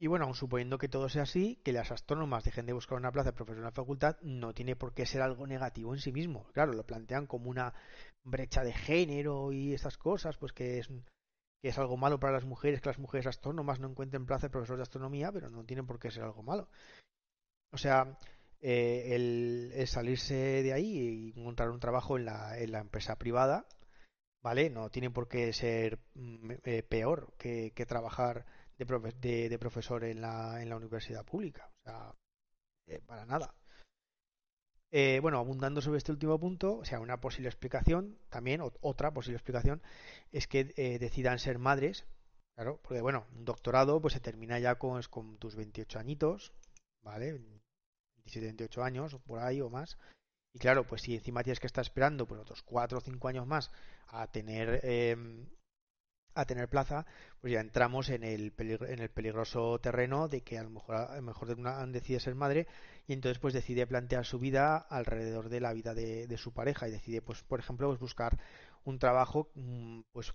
Y 0.00 0.06
bueno, 0.06 0.26
aun 0.26 0.34
suponiendo 0.34 0.78
que 0.78 0.88
todo 0.88 1.08
sea 1.08 1.22
así, 1.22 1.60
que 1.64 1.72
las 1.72 1.90
astrónomas 1.90 2.44
dejen 2.44 2.66
de 2.66 2.72
buscar 2.72 2.98
una 2.98 3.10
plaza 3.10 3.30
de 3.30 3.36
profesor 3.36 3.58
en 3.58 3.64
la 3.64 3.72
facultad, 3.72 4.16
no 4.22 4.54
tiene 4.54 4.76
por 4.76 4.94
qué 4.94 5.06
ser 5.06 5.22
algo 5.22 5.46
negativo 5.46 5.92
en 5.94 6.00
sí 6.00 6.12
mismo. 6.12 6.46
Claro, 6.52 6.72
lo 6.72 6.86
plantean 6.86 7.26
como 7.26 7.50
una 7.50 7.74
brecha 8.24 8.62
de 8.62 8.72
género 8.72 9.52
y 9.52 9.74
estas 9.74 9.98
cosas, 9.98 10.36
pues 10.36 10.52
que 10.52 10.78
es, 10.78 10.88
que 10.88 11.68
es 11.68 11.78
algo 11.78 11.96
malo 11.96 12.20
para 12.20 12.34
las 12.34 12.44
mujeres, 12.44 12.80
que 12.80 12.90
las 12.90 12.98
mujeres 13.00 13.26
astrónomas 13.26 13.80
no 13.80 13.88
encuentren 13.88 14.26
plaza 14.26 14.46
de 14.46 14.52
profesor 14.52 14.76
de 14.76 14.82
astronomía, 14.82 15.32
pero 15.32 15.50
no 15.50 15.64
tiene 15.64 15.82
por 15.82 15.98
qué 15.98 16.10
ser 16.12 16.22
algo 16.22 16.42
malo. 16.44 16.68
O 17.72 17.78
sea, 17.78 18.16
eh, 18.60 19.14
el, 19.14 19.86
salirse 19.86 20.34
de 20.34 20.72
ahí 20.72 21.32
y 21.36 21.40
encontrar 21.40 21.70
un 21.70 21.78
trabajo 21.80 22.16
en 22.16 22.24
la, 22.24 22.58
en 22.58 22.72
la 22.72 22.80
empresa 22.80 23.16
privada, 23.16 23.66
¿vale? 24.42 24.68
No 24.70 24.90
tiene 24.90 25.10
por 25.10 25.28
qué 25.28 25.52
ser 25.52 26.00
mm, 26.14 26.52
eh, 26.64 26.82
peor 26.82 27.34
que, 27.38 27.72
trabajar 27.86 28.46
de, 28.76 29.48
de, 29.48 29.58
profesor 29.58 30.04
en 30.04 30.20
la, 30.20 30.60
en 30.60 30.68
la 30.68 30.76
universidad 30.76 31.24
pública. 31.24 31.70
O 31.80 31.82
sea, 31.84 32.14
eh, 32.88 33.00
para 33.06 33.26
nada. 33.26 33.54
bueno, 35.22 35.38
abundando 35.38 35.80
sobre 35.80 35.98
este 35.98 36.12
último 36.12 36.38
punto, 36.40 36.78
o 36.78 36.84
sea, 36.84 37.00
una 37.00 37.20
posible 37.20 37.48
explicación, 37.48 38.18
también 38.28 38.60
otra 38.80 39.12
posible 39.12 39.36
explicación, 39.36 39.82
es 40.32 40.48
que 40.48 40.64
decidan 40.98 41.38
ser 41.38 41.58
madres, 41.58 42.06
claro, 42.56 42.80
porque 42.82 43.02
bueno, 43.02 43.26
un 43.36 43.44
doctorado 43.44 44.00
pues 44.00 44.14
se 44.14 44.20
termina 44.20 44.58
ya 44.58 44.76
con, 44.76 45.00
con 45.10 45.38
tus 45.38 45.54
28 45.54 45.98
añitos, 45.98 46.52
¿vale? 47.02 47.40
27, 48.28 48.80
años, 48.82 49.16
por 49.26 49.40
ahí 49.40 49.60
o 49.60 49.70
más. 49.70 49.98
Y 50.54 50.58
claro, 50.58 50.86
pues 50.86 51.02
si 51.02 51.14
encima 51.14 51.42
tienes 51.42 51.60
que 51.60 51.66
estar 51.66 51.82
esperando 51.82 52.26
por 52.26 52.38
otros 52.38 52.62
4 52.62 52.98
o 52.98 53.00
5 53.00 53.28
años 53.28 53.46
más 53.46 53.70
a 54.08 54.26
tener 54.28 54.80
em, 54.82 55.46
a 56.38 56.44
tener 56.44 56.68
plaza, 56.68 57.04
pues 57.40 57.52
ya 57.52 57.60
entramos 57.60 58.08
en 58.10 58.22
el, 58.22 58.54
en 58.58 59.00
el 59.00 59.10
peligroso 59.10 59.80
terreno 59.80 60.28
de 60.28 60.42
que 60.42 60.56
a 60.56 60.62
lo 60.62 60.70
mejor 60.70 60.94
a 60.94 61.16
lo 61.16 61.22
mejor 61.22 61.50
una 61.58 61.84
decide 61.86 62.20
ser 62.20 62.36
madre 62.36 62.68
y 63.08 63.12
entonces 63.12 63.40
pues 63.40 63.54
decide 63.54 63.88
plantear 63.88 64.24
su 64.24 64.38
vida 64.38 64.76
alrededor 64.76 65.48
de 65.48 65.60
la 65.60 65.72
vida 65.72 65.94
de, 65.94 66.38
su 66.38 66.52
pareja 66.52 66.86
y 66.86 66.92
decide 66.92 67.22
pues 67.22 67.42
por 67.42 67.58
ejemplo 67.58 67.88
pues 67.88 67.98
buscar 67.98 68.38
un 68.84 69.00
trabajo 69.00 69.50
mm, 69.54 70.02
pues 70.12 70.32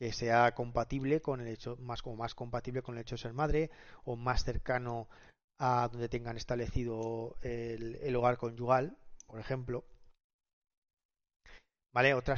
que 0.00 0.12
sea 0.12 0.54
compatible 0.54 1.22
con 1.22 1.40
el 1.40 1.46
hecho 1.46 1.76
más 1.78 2.02
como 2.02 2.16
más 2.16 2.34
compatible 2.34 2.82
con 2.82 2.96
el 2.96 3.02
hecho 3.02 3.14
de 3.14 3.22
ser 3.22 3.32
madre 3.32 3.70
o 4.04 4.16
más 4.16 4.42
cercano 4.42 5.08
a 5.58 5.88
donde 5.90 6.08
tengan 6.08 6.36
establecido 6.36 7.36
el, 7.42 8.14
hogar 8.16 8.36
conyugal, 8.36 8.96
por 9.26 9.40
ejemplo. 9.40 9.84
¿Vale? 11.92 12.14
Otra, 12.14 12.36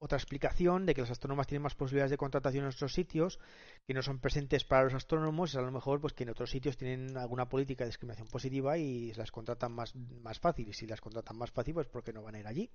otra 0.00 0.16
explicación 0.16 0.86
de 0.86 0.94
que 0.94 1.02
los 1.02 1.10
astrónomos 1.10 1.46
tienen 1.46 1.62
más 1.62 1.74
posibilidades 1.74 2.10
de 2.10 2.16
contratación 2.16 2.64
en 2.64 2.70
otros 2.70 2.94
sitios 2.94 3.38
que 3.86 3.94
no 3.94 4.02
son 4.02 4.18
presentes 4.18 4.64
para 4.64 4.84
los 4.84 4.94
astrónomos 4.94 5.50
es 5.50 5.56
a 5.56 5.62
lo 5.62 5.70
mejor 5.70 6.00
pues 6.00 6.14
que 6.14 6.22
en 6.22 6.30
otros 6.30 6.50
sitios 6.50 6.76
tienen 6.76 7.16
alguna 7.18 7.48
política 7.48 7.84
de 7.84 7.90
discriminación 7.90 8.28
positiva 8.28 8.78
y 8.78 9.12
las 9.14 9.30
contratan 9.30 9.72
más, 9.72 9.94
más 9.94 10.38
fácil 10.38 10.68
y 10.68 10.72
si 10.72 10.86
las 10.86 11.00
contratan 11.00 11.36
más 11.36 11.50
fácil 11.50 11.74
pues 11.74 11.88
porque 11.88 12.12
no 12.12 12.22
van 12.22 12.36
a 12.36 12.40
ir 12.40 12.46
allí 12.46 12.70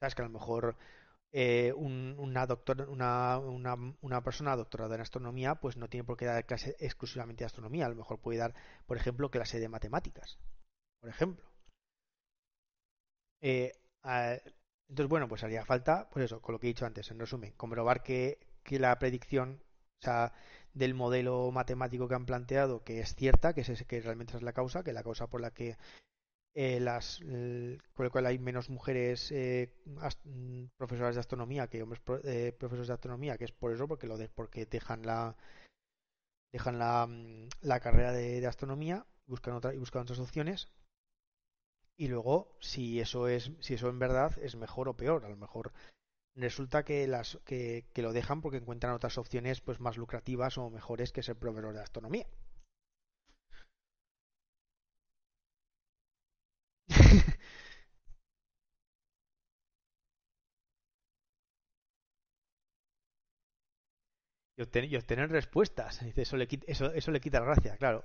sabes 0.00 0.14
que 0.14 0.22
a 0.22 0.26
lo 0.26 0.32
mejor 0.32 0.76
eh, 1.32 1.72
una, 1.74 2.46
doctor, 2.46 2.88
una, 2.88 3.38
una, 3.38 3.76
una, 4.00 4.22
persona 4.22 4.56
doctorada 4.56 4.96
en 4.96 5.00
astronomía 5.02 5.54
pues 5.54 5.76
no 5.76 5.88
tiene 5.88 6.04
por 6.04 6.16
qué 6.16 6.24
dar 6.24 6.44
clase 6.44 6.76
exclusivamente 6.80 7.42
de 7.42 7.46
astronomía, 7.46 7.86
a 7.86 7.88
lo 7.88 7.94
mejor 7.94 8.20
puede 8.20 8.38
dar, 8.38 8.54
por 8.86 8.96
ejemplo, 8.96 9.30
clase 9.30 9.60
de 9.60 9.68
matemáticas, 9.68 10.38
por 11.00 11.10
ejemplo. 11.10 11.44
Eh, 13.40 13.72
entonces, 14.88 15.08
bueno, 15.08 15.28
pues 15.28 15.44
haría 15.44 15.64
falta, 15.64 16.08
pues 16.10 16.24
eso, 16.24 16.42
con 16.42 16.52
lo 16.52 16.58
que 16.58 16.66
he 16.66 16.74
dicho 16.74 16.86
antes, 16.86 17.10
en 17.10 17.18
resumen, 17.20 17.52
comprobar 17.52 18.02
que, 18.02 18.38
que 18.64 18.78
la 18.78 18.98
predicción 18.98 19.62
o 20.00 20.02
sea, 20.02 20.32
del 20.72 20.94
modelo 20.94 21.50
matemático 21.52 22.08
que 22.08 22.14
han 22.14 22.26
planteado, 22.26 22.82
que 22.82 23.00
es 23.00 23.14
cierta, 23.14 23.52
que, 23.52 23.60
es, 23.60 23.84
que 23.86 24.00
realmente 24.00 24.36
es 24.36 24.42
la 24.42 24.52
causa, 24.52 24.82
que 24.82 24.92
la 24.92 25.02
causa 25.02 25.28
por 25.28 25.40
la 25.40 25.50
que 25.52 25.76
eh, 26.54 26.80
las, 26.80 27.20
con 27.20 28.04
lo 28.04 28.10
cual 28.10 28.26
hay 28.26 28.38
menos 28.38 28.70
mujeres 28.70 29.30
eh, 29.30 29.72
mm, 30.24 30.64
profesoras 30.76 31.14
de 31.14 31.20
astronomía 31.20 31.68
que 31.68 31.82
hombres 31.82 32.02
eh, 32.24 32.52
profesores 32.58 32.88
de 32.88 32.94
astronomía, 32.94 33.38
que 33.38 33.44
es 33.44 33.52
por 33.52 33.72
eso, 33.72 33.86
porque 33.86 34.08
lo 34.08 34.18
de, 34.18 34.28
porque 34.28 34.66
dejan 34.66 35.02
la 35.02 35.36
dejan 36.52 36.78
la, 36.80 37.06
mm, 37.06 37.48
la 37.62 37.80
carrera 37.80 38.12
de, 38.12 38.44
astronomía, 38.46 39.06
buscan 39.26 39.54
otra, 39.54 39.74
y 39.74 39.78
buscan 39.78 40.02
otras 40.02 40.18
opciones. 40.18 40.68
Y 41.96 42.08
luego, 42.08 42.56
si 42.60 43.00
eso 43.00 43.28
es, 43.28 43.52
si 43.60 43.74
eso 43.74 43.88
en 43.88 43.98
verdad 43.98 44.36
es 44.38 44.56
mejor 44.56 44.88
o 44.88 44.96
peor, 44.96 45.24
a 45.24 45.28
lo 45.28 45.36
mejor 45.36 45.72
resulta 46.34 46.84
que 46.84 47.06
las 47.06 47.38
que, 47.44 47.86
que 47.92 48.02
lo 48.02 48.12
dejan 48.12 48.40
porque 48.40 48.58
encuentran 48.58 48.94
otras 48.94 49.18
opciones 49.18 49.60
pues 49.60 49.80
más 49.80 49.96
lucrativas 49.96 50.58
o 50.58 50.70
mejores 50.70 51.12
que 51.12 51.22
ser 51.22 51.36
profesor 51.36 51.74
de 51.74 51.82
astronomía. 51.82 52.26
Y, 64.60 64.96
obtener, 64.96 65.30
respuestas. 65.30 66.02
Eso 66.02 66.36
le, 66.36 66.48
eso, 66.66 66.92
eso 66.92 67.10
le 67.10 67.20
quita 67.20 67.40
la 67.40 67.46
gracia, 67.46 67.76
claro. 67.76 68.04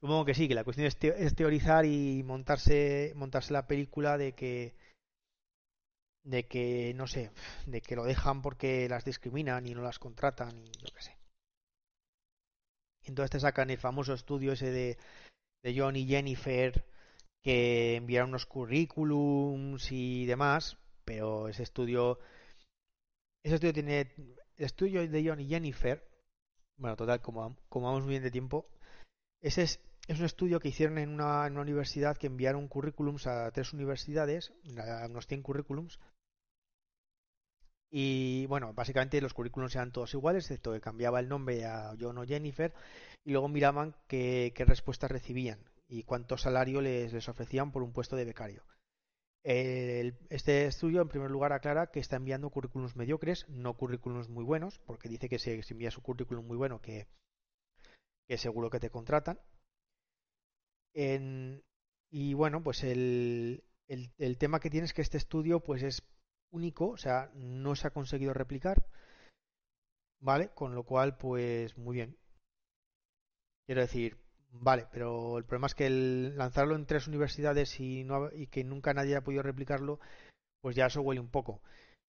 Supongo 0.00 0.24
que 0.24 0.34
sí, 0.34 0.48
que 0.48 0.54
la 0.54 0.64
cuestión 0.64 0.86
es, 0.86 1.34
teorizar 1.34 1.84
y 1.84 2.22
montarse, 2.22 3.12
montarse 3.16 3.52
la 3.52 3.66
película 3.66 4.16
de 4.16 4.32
que 4.32 4.74
de 6.22 6.46
que 6.46 6.92
no 6.94 7.06
sé, 7.06 7.30
de 7.66 7.80
que 7.80 7.96
lo 7.96 8.04
dejan 8.04 8.42
porque 8.42 8.88
las 8.88 9.04
discriminan 9.04 9.66
y 9.66 9.74
no 9.74 9.82
las 9.82 9.98
contratan 9.98 10.56
y 10.58 10.72
lo 10.82 10.90
que 10.94 11.02
sé. 11.02 11.16
Entonces 13.04 13.30
te 13.30 13.40
sacan 13.40 13.70
el 13.70 13.78
famoso 13.78 14.14
estudio 14.14 14.52
ese 14.52 14.70
de, 14.70 14.98
de 15.62 15.78
John 15.78 15.96
y 15.96 16.06
Jennifer 16.06 16.84
que 17.42 17.96
enviaron 17.96 18.30
unos 18.30 18.46
currículums 18.46 19.90
y 19.92 20.26
demás, 20.26 20.76
pero 21.04 21.48
ese 21.48 21.62
estudio 21.62 22.18
ese 23.42 23.54
estudio 23.54 23.72
tiene 23.72 24.12
el 24.60 24.66
estudio 24.66 25.08
de 25.08 25.24
John 25.26 25.40
y 25.40 25.48
Jennifer, 25.48 26.06
bueno, 26.76 26.94
total, 26.94 27.22
como, 27.22 27.56
como 27.70 27.86
vamos 27.86 28.02
muy 28.02 28.10
bien 28.10 28.22
de 28.22 28.30
tiempo, 28.30 28.68
ese 29.40 29.62
es, 29.62 29.80
es 30.06 30.18
un 30.18 30.26
estudio 30.26 30.60
que 30.60 30.68
hicieron 30.68 30.98
en 30.98 31.08
una, 31.08 31.46
universidad 31.46 32.18
que 32.18 32.26
enviaron 32.26 32.68
currículums 32.68 33.26
a 33.26 33.50
tres 33.52 33.72
universidades, 33.72 34.52
a 34.76 35.06
unos 35.06 35.26
100 35.26 35.42
currículums, 35.42 35.98
y 37.90 38.44
bueno, 38.46 38.74
básicamente 38.74 39.22
los 39.22 39.32
currículums 39.32 39.74
eran 39.76 39.92
todos 39.92 40.12
iguales, 40.12 40.44
excepto 40.44 40.72
que 40.72 40.80
cambiaba 40.82 41.20
el 41.20 41.28
nombre 41.30 41.64
a 41.64 41.96
John 41.98 42.18
o 42.18 42.26
Jennifer, 42.26 42.74
y 43.24 43.32
luego 43.32 43.48
miraban 43.48 43.96
qué, 44.08 44.52
qué 44.54 44.66
respuestas 44.66 45.10
recibían 45.10 45.58
y 45.88 46.02
cuánto 46.02 46.36
salario 46.36 46.82
les 46.82 47.28
ofrecían 47.30 47.72
por 47.72 47.82
un 47.82 47.94
puesto 47.94 48.14
de 48.14 48.26
becario 48.26 48.62
este 49.42 50.66
estudio, 50.66 51.00
en 51.00 51.08
primer 51.08 51.30
lugar, 51.30 51.52
aclara 51.52 51.90
que 51.90 52.00
está 52.00 52.16
enviando 52.16 52.50
currículums 52.50 52.96
mediocres, 52.96 53.48
no 53.48 53.76
currículums 53.76 54.28
muy 54.28 54.44
buenos, 54.44 54.78
porque 54.80 55.08
dice 55.08 55.28
que 55.28 55.38
si, 55.38 55.60
envía 55.70 55.90
su 55.90 56.02
currículum 56.02 56.46
muy 56.46 56.56
bueno, 56.56 56.80
que, 56.80 57.08
seguro 58.36 58.70
que 58.70 58.80
te 58.80 58.90
contratan. 58.90 59.40
y 62.12 62.34
bueno, 62.34 62.62
pues 62.62 62.84
el, 62.84 63.64
el, 63.88 64.12
el, 64.18 64.38
tema 64.38 64.60
que 64.60 64.70
tiene 64.70 64.84
es 64.84 64.92
que 64.92 65.02
este 65.02 65.16
estudio 65.18 65.60
pues 65.60 65.82
es 65.82 66.02
único, 66.52 66.88
o 66.90 66.96
sea, 66.96 67.30
no 67.34 67.76
se 67.76 67.86
ha 67.86 67.92
conseguido 67.92 68.34
replicar, 68.34 68.84
¿vale? 70.20 70.50
Con 70.54 70.74
lo 70.74 70.84
cual, 70.84 71.16
pues 71.16 71.76
muy 71.78 71.96
bien. 71.96 72.16
Quiero 73.66 73.82
decir, 73.82 74.18
Vale, 74.52 74.86
pero 74.92 75.38
el 75.38 75.44
problema 75.44 75.68
es 75.68 75.74
que 75.74 75.86
el 75.86 76.36
lanzarlo 76.36 76.74
en 76.74 76.86
tres 76.86 77.06
universidades 77.06 77.78
y, 77.80 78.04
no, 78.04 78.30
y 78.32 78.48
que 78.48 78.64
nunca 78.64 78.92
nadie 78.92 79.14
haya 79.14 79.24
podido 79.24 79.42
replicarlo, 79.42 80.00
pues 80.60 80.76
ya 80.76 80.86
eso 80.86 81.02
huele 81.02 81.20
un 81.20 81.30
poco. 81.30 81.62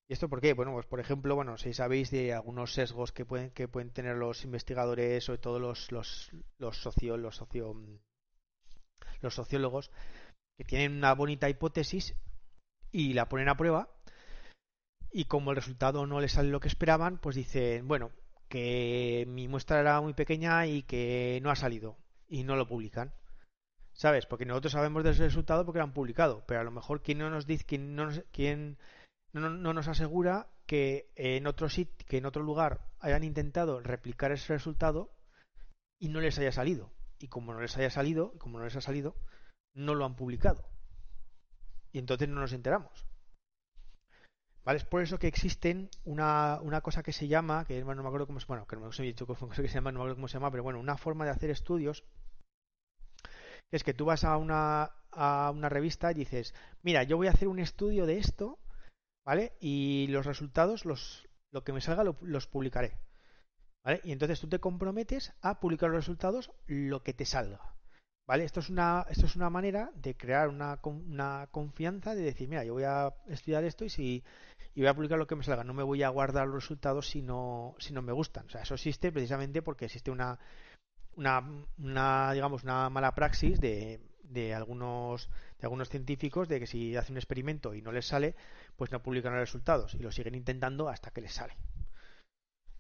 ¿Y 0.08 0.14
esto 0.14 0.28
por 0.28 0.42
qué? 0.42 0.54
Bueno, 0.54 0.74
pues 0.74 0.86
por 0.86 1.00
ejemplo, 1.00 1.36
bueno, 1.36 1.58
si 1.58 1.74
sabéis 1.74 2.12
de 2.12 2.34
algunos 2.34 2.74
sesgos 2.74 3.12
que 3.12 3.26
pueden, 3.26 3.52
que 3.52 3.68
pueden 3.68 3.92
tener 3.92 4.18
los 4.18 4.44
investigadores, 4.44 5.24
sobre 5.24 5.40
todo 5.40 5.60
los, 5.60 5.92
los, 5.92 6.32
los 6.58 6.78
socio, 6.78 7.16
los 7.18 7.38
socio, 7.38 7.76
los 9.22 9.36
sociólogos, 9.36 9.92
que 10.58 10.66
tienen 10.66 10.98
una 10.98 11.14
bonita 11.14 11.48
hipótesis 11.50 12.16
y 12.92 13.14
la 13.14 13.30
ponen 13.30 13.50
a 13.50 13.56
prueba, 13.56 13.90
y 15.12 15.26
como 15.26 15.52
el 15.52 15.58
resultado 15.58 16.08
no 16.08 16.20
les 16.20 16.34
sale 16.34 16.50
lo 16.50 16.60
que 16.60 16.68
esperaban, 16.68 17.20
pues 17.20 17.36
dicen, 17.36 17.88
bueno, 17.88 18.12
que 18.50 19.26
mi 19.30 19.48
muestra 19.48 19.80
era 19.80 20.02
muy 20.02 20.14
pequeña 20.14 20.66
y 20.66 20.84
que 20.84 21.40
no 21.44 21.52
ha 21.52 21.56
salido 21.56 22.01
y 22.32 22.44
no 22.44 22.56
lo 22.56 22.68
publican. 22.68 23.14
¿Sabes? 23.94 24.26
Porque 24.26 24.46
nosotros 24.46 24.72
sabemos 24.72 25.04
del 25.04 25.18
resultado 25.18 25.66
porque 25.66 25.80
lo 25.80 25.84
han 25.84 25.94
publicado, 25.94 26.44
pero 26.48 26.62
a 26.62 26.64
lo 26.64 26.72
mejor 26.72 27.04
quién 27.04 27.20
no 27.20 27.30
nos 27.30 27.46
dice, 27.46 27.66
quién 27.66 27.94
no 27.94 28.06
nos, 28.06 28.24
quién 28.32 28.80
no, 29.34 29.50
no 29.50 29.74
nos 29.74 29.90
asegura 29.90 30.48
que 30.66 31.12
en 31.16 31.46
otro 31.46 31.70
sitio, 31.70 32.08
que 32.08 32.18
en 32.18 32.26
otro 32.26 32.42
lugar 32.42 32.88
hayan 33.00 33.26
intentado 33.26 33.82
replicar 33.82 34.32
ese 34.32 34.54
resultado 34.54 35.12
y 36.00 36.08
no 36.08 36.22
les 36.22 36.40
haya 36.40 36.54
salido. 36.54 36.90
Y 37.20 37.28
como 37.28 37.54
no 37.54 37.60
les 37.60 37.78
haya 37.78 37.90
salido, 37.90 38.32
como 38.40 38.58
no 38.58 38.64
les 38.64 38.78
ha 38.78 38.82
salido, 38.82 39.16
no 39.74 39.94
lo 39.94 40.06
han 40.06 40.16
publicado. 40.16 40.66
Y 41.92 42.00
entonces 42.00 42.30
no 42.30 42.40
nos 42.40 42.54
enteramos. 42.54 43.06
¿Vale? 44.64 44.78
Es 44.78 44.86
por 44.86 45.02
eso 45.02 45.18
que 45.18 45.28
existen 45.28 45.90
una, 46.04 46.60
una 46.62 46.82
cosa 46.82 47.04
que 47.04 47.14
se 47.14 47.28
llama, 47.28 47.66
que 47.66 47.84
no 47.84 47.94
me 47.96 48.08
acuerdo 48.08 48.28
cómo 48.28 48.40
se 48.40 48.46
bueno, 48.46 48.68
que 48.68 48.76
no 48.76 48.88
me 48.88 48.94
se 48.94 49.74
llama, 49.74 49.92
no 49.92 50.00
me 50.00 50.04
acuerdo 50.04 50.16
cómo 50.16 50.28
se 50.28 50.36
llama, 50.36 50.52
pero 50.52 50.64
bueno, 50.64 50.80
una 50.80 50.98
forma 50.98 51.26
de 51.26 51.32
hacer 51.32 51.50
estudios 51.50 52.04
es 53.72 53.84
que 53.84 53.94
tú 53.94 54.06
vas 54.06 54.24
a 54.24 54.38
una, 54.38 54.92
a 55.12 55.52
una 55.52 55.70
revista 55.70 56.12
y 56.12 56.16
dices, 56.16 56.54
mira, 56.84 57.04
yo 57.04 57.18
voy 57.18 57.28
a 57.28 57.32
hacer 57.32 57.48
un 57.48 57.60
estudio 57.60 58.06
de 58.06 58.18
esto, 58.18 58.60
¿vale? 59.26 59.54
Y 59.60 60.08
los 60.08 60.26
resultados, 60.26 60.86
los, 60.86 61.28
lo 61.52 61.64
que 61.64 61.74
me 61.74 61.82
salga, 61.82 62.04
los 62.22 62.48
publicaré. 62.48 62.98
¿Vale? 63.84 64.02
Y 64.04 64.12
entonces 64.12 64.40
tú 64.40 64.48
te 64.48 64.60
comprometes 64.60 65.34
a 65.42 65.60
publicar 65.60 65.90
los 65.90 66.06
resultados 66.06 66.52
lo 66.68 67.02
que 67.02 67.14
te 67.14 67.26
salga. 67.26 67.60
¿Vale? 68.28 68.44
Esto 68.44 68.60
es 68.60 68.70
una, 68.70 69.06
esto 69.10 69.26
es 69.26 69.36
una 69.36 69.50
manera 69.50 69.92
de 69.96 70.16
crear 70.16 70.50
una, 70.50 70.80
una 70.84 71.48
confianza 71.52 72.14
de 72.14 72.22
decir, 72.22 72.48
mira, 72.48 72.64
yo 72.64 72.74
voy 72.74 72.84
a 72.84 73.14
estudiar 73.28 73.64
esto 73.64 73.84
y 73.84 73.90
si 73.90 74.24
y 74.74 74.82
voy 74.82 74.88
a 74.88 74.94
publicar 74.94 75.18
lo 75.18 75.28
que 75.28 75.36
me 75.36 75.44
salga, 75.44 75.64
no 75.64 75.74
me 75.74 75.84
voy 75.84 76.04
a 76.04 76.10
guardar 76.10 76.48
los 76.48 76.64
resultados 76.64 77.10
si 77.10 77.22
no, 77.22 77.76
si 77.78 77.94
no 77.94 78.02
me 78.02 78.14
gustan. 78.14 78.46
O 78.46 78.50
sea, 78.50 78.62
eso 78.62 78.76
existe 78.76 79.12
precisamente 79.12 79.62
porque 79.62 79.86
existe 79.86 80.12
una, 80.12 80.40
una, 81.22 81.66
una 81.78 82.34
digamos, 82.34 82.64
una 82.64 82.90
mala 82.90 83.14
praxis 83.14 83.60
de, 83.60 84.02
de 84.24 84.54
algunos 84.56 85.30
de 85.60 85.68
algunos 85.68 85.90
científicos 85.90 86.50
de 86.50 86.60
que 86.60 86.68
si 86.68 86.96
hacen 86.98 87.14
un 87.14 87.18
experimento 87.20 87.76
y 87.76 87.82
no 87.82 87.92
les 87.92 88.08
sale, 88.08 88.36
pues 88.76 88.92
no 88.92 89.04
publican 89.04 89.34
los 89.34 89.42
resultados 89.42 89.94
y 89.94 90.00
lo 90.00 90.12
siguen 90.12 90.36
intentando 90.36 90.90
hasta 90.90 91.12
que 91.12 91.22
les 91.22 91.34
sale. 91.34 91.56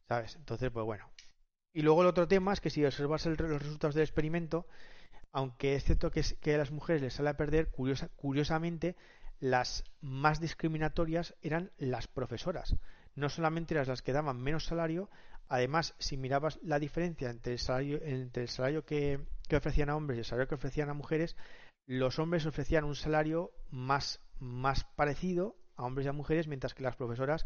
¿Sabes? 0.08 0.36
Entonces, 0.36 0.72
pues 0.72 0.86
bueno. 0.86 1.10
Y 1.74 1.84
luego 1.84 2.02
el 2.02 2.08
otro 2.08 2.28
tema 2.28 2.52
es 2.52 2.60
que 2.60 2.72
si 2.72 2.84
observas 2.84 3.26
los 3.28 3.38
resultados 3.38 3.96
del 3.96 4.04
experimento, 4.04 4.66
aunque 5.32 5.76
es 5.76 5.84
cierto 5.84 6.10
que, 6.12 6.24
que 6.42 6.56
a 6.56 6.58
las 6.58 6.72
mujeres 6.72 7.02
les 7.02 7.14
sale 7.14 7.30
a 7.30 7.38
perder, 7.38 7.70
curiosamente, 7.70 8.96
las 9.40 9.84
más 10.02 10.42
discriminatorias 10.42 11.36
eran 11.42 11.72
las 11.78 12.08
profesoras. 12.08 12.76
No 13.16 13.30
solamente 13.30 13.74
eran 13.74 13.88
las 13.88 14.02
que 14.02 14.14
daban 14.14 14.42
menos 14.42 14.66
salario, 14.66 15.10
además, 15.52 15.96
si 16.00 16.16
mirabas 16.16 16.60
la 16.64 16.80
diferencia 16.80 17.30
entre 17.30 17.52
el 17.52 17.60
salario, 17.60 18.86
que, 18.86 19.20
ofrecían 19.54 19.90
a 19.90 19.98
hombres 19.98 20.16
y 20.16 20.20
el 20.20 20.26
salario 20.26 20.48
que 20.48 20.56
ofrecían 20.56 20.90
a 20.90 20.94
mujeres, 20.94 21.36
los 21.86 22.20
hombres 22.20 22.46
ofrecían 22.46 22.86
un 22.86 22.96
salario 22.96 23.52
más, 23.70 24.22
parecido 24.96 25.58
a 25.76 25.84
hombres 25.84 26.06
y 26.06 26.10
a 26.10 26.14
mujeres, 26.14 26.48
mientras 26.48 26.74
que 26.74 26.84
las 26.84 26.96
profesoras 26.96 27.46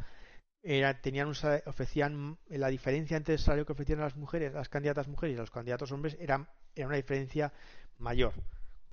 tenían 1.01 1.28
un, 1.28 1.36
ofrecían 1.66 2.38
la 2.47 2.68
diferencia 2.68 3.18
entre 3.18 3.34
el 3.34 3.39
salario 3.39 3.66
que 3.66 3.74
ofrecían 3.74 3.99
a 4.01 4.03
las 4.03 4.16
mujeres, 4.16 4.53
las 4.53 4.70
candidatas 4.70 5.08
mujeres 5.08 5.34
y 5.34 5.38
a 5.38 5.41
los 5.41 5.49
candidatos 5.49 5.91
hombres 5.91 6.16
era, 6.20 6.47
era 6.76 6.86
una 6.86 6.97
diferencia 6.97 7.53
mayor, 7.97 8.34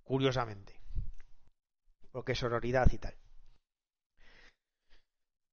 curiosamente, 0.05 0.73
porque 2.13 2.33
es 2.33 2.39
sororidad 2.39 2.91
y 2.91 2.99
tal. 2.99 3.15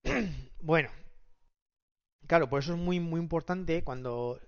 bueno, 0.61 0.89
claro, 2.29 2.47
por 2.47 2.59
eso 2.59 2.73
es 2.73 2.79
muy 2.79 2.99
muy 2.99 3.19
importante 3.19 3.83
cuando 3.83 4.39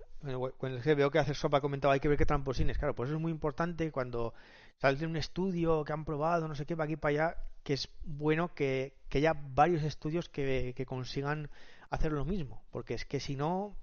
cuando 0.56 0.80
veo 0.84 1.10
que 1.10 1.18
hace 1.18 1.34
sopa 1.34 1.60
comentado 1.60 1.90
hay 1.92 1.98
que 1.98 2.06
ver 2.06 2.16
qué 2.16 2.24
tramposines, 2.24 2.78
claro, 2.78 2.94
por 2.94 3.06
eso 3.06 3.16
es 3.16 3.20
muy 3.20 3.32
importante 3.32 3.90
cuando 3.90 4.34
sale 4.80 4.96
de 4.96 5.06
un 5.06 5.16
estudio 5.16 5.84
que 5.84 5.92
han 5.92 6.04
probado, 6.04 6.46
no 6.46 6.54
sé 6.54 6.64
qué, 6.64 6.76
para 6.76 6.84
aquí 6.84 6.96
para 6.96 7.10
allá, 7.10 7.36
que 7.64 7.72
es 7.72 7.88
bueno 8.04 8.54
que, 8.54 8.94
haya 9.12 9.34
varios 9.34 9.82
estudios 9.82 10.28
que, 10.28 10.84
consigan 10.86 11.50
hacer 11.90 12.12
lo 12.12 12.24
mismo, 12.24 12.62
porque 12.70 12.94
es 12.94 13.04
que 13.04 13.18
si 13.18 13.34
no, 13.34 13.76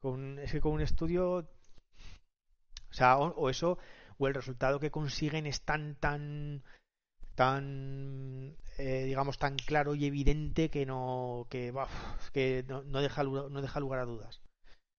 con, 0.00 0.38
es 0.38 0.52
que 0.52 0.60
con 0.62 0.72
un 0.72 0.80
estudio, 0.80 1.34
o 1.36 2.92
sea, 2.92 3.18
o, 3.18 3.50
eso, 3.50 3.76
o 4.16 4.26
el 4.26 4.34
resultado 4.34 4.80
que 4.80 4.90
consiguen 4.90 5.46
es 5.46 5.60
tan, 5.60 5.96
tan, 5.96 6.62
tan, 7.38 8.56
eh, 8.78 9.04
digamos, 9.04 9.38
tan 9.38 9.54
claro 9.54 9.94
y 9.94 10.06
evidente 10.06 10.70
que 10.70 10.84
no, 10.84 11.46
que, 11.48 11.72
que 12.32 12.64
no, 12.66 12.82
no, 12.82 13.00
deja, 13.00 13.22
no 13.22 13.62
deja 13.62 13.78
lugar 13.78 14.00
a 14.00 14.06
dudas. 14.06 14.40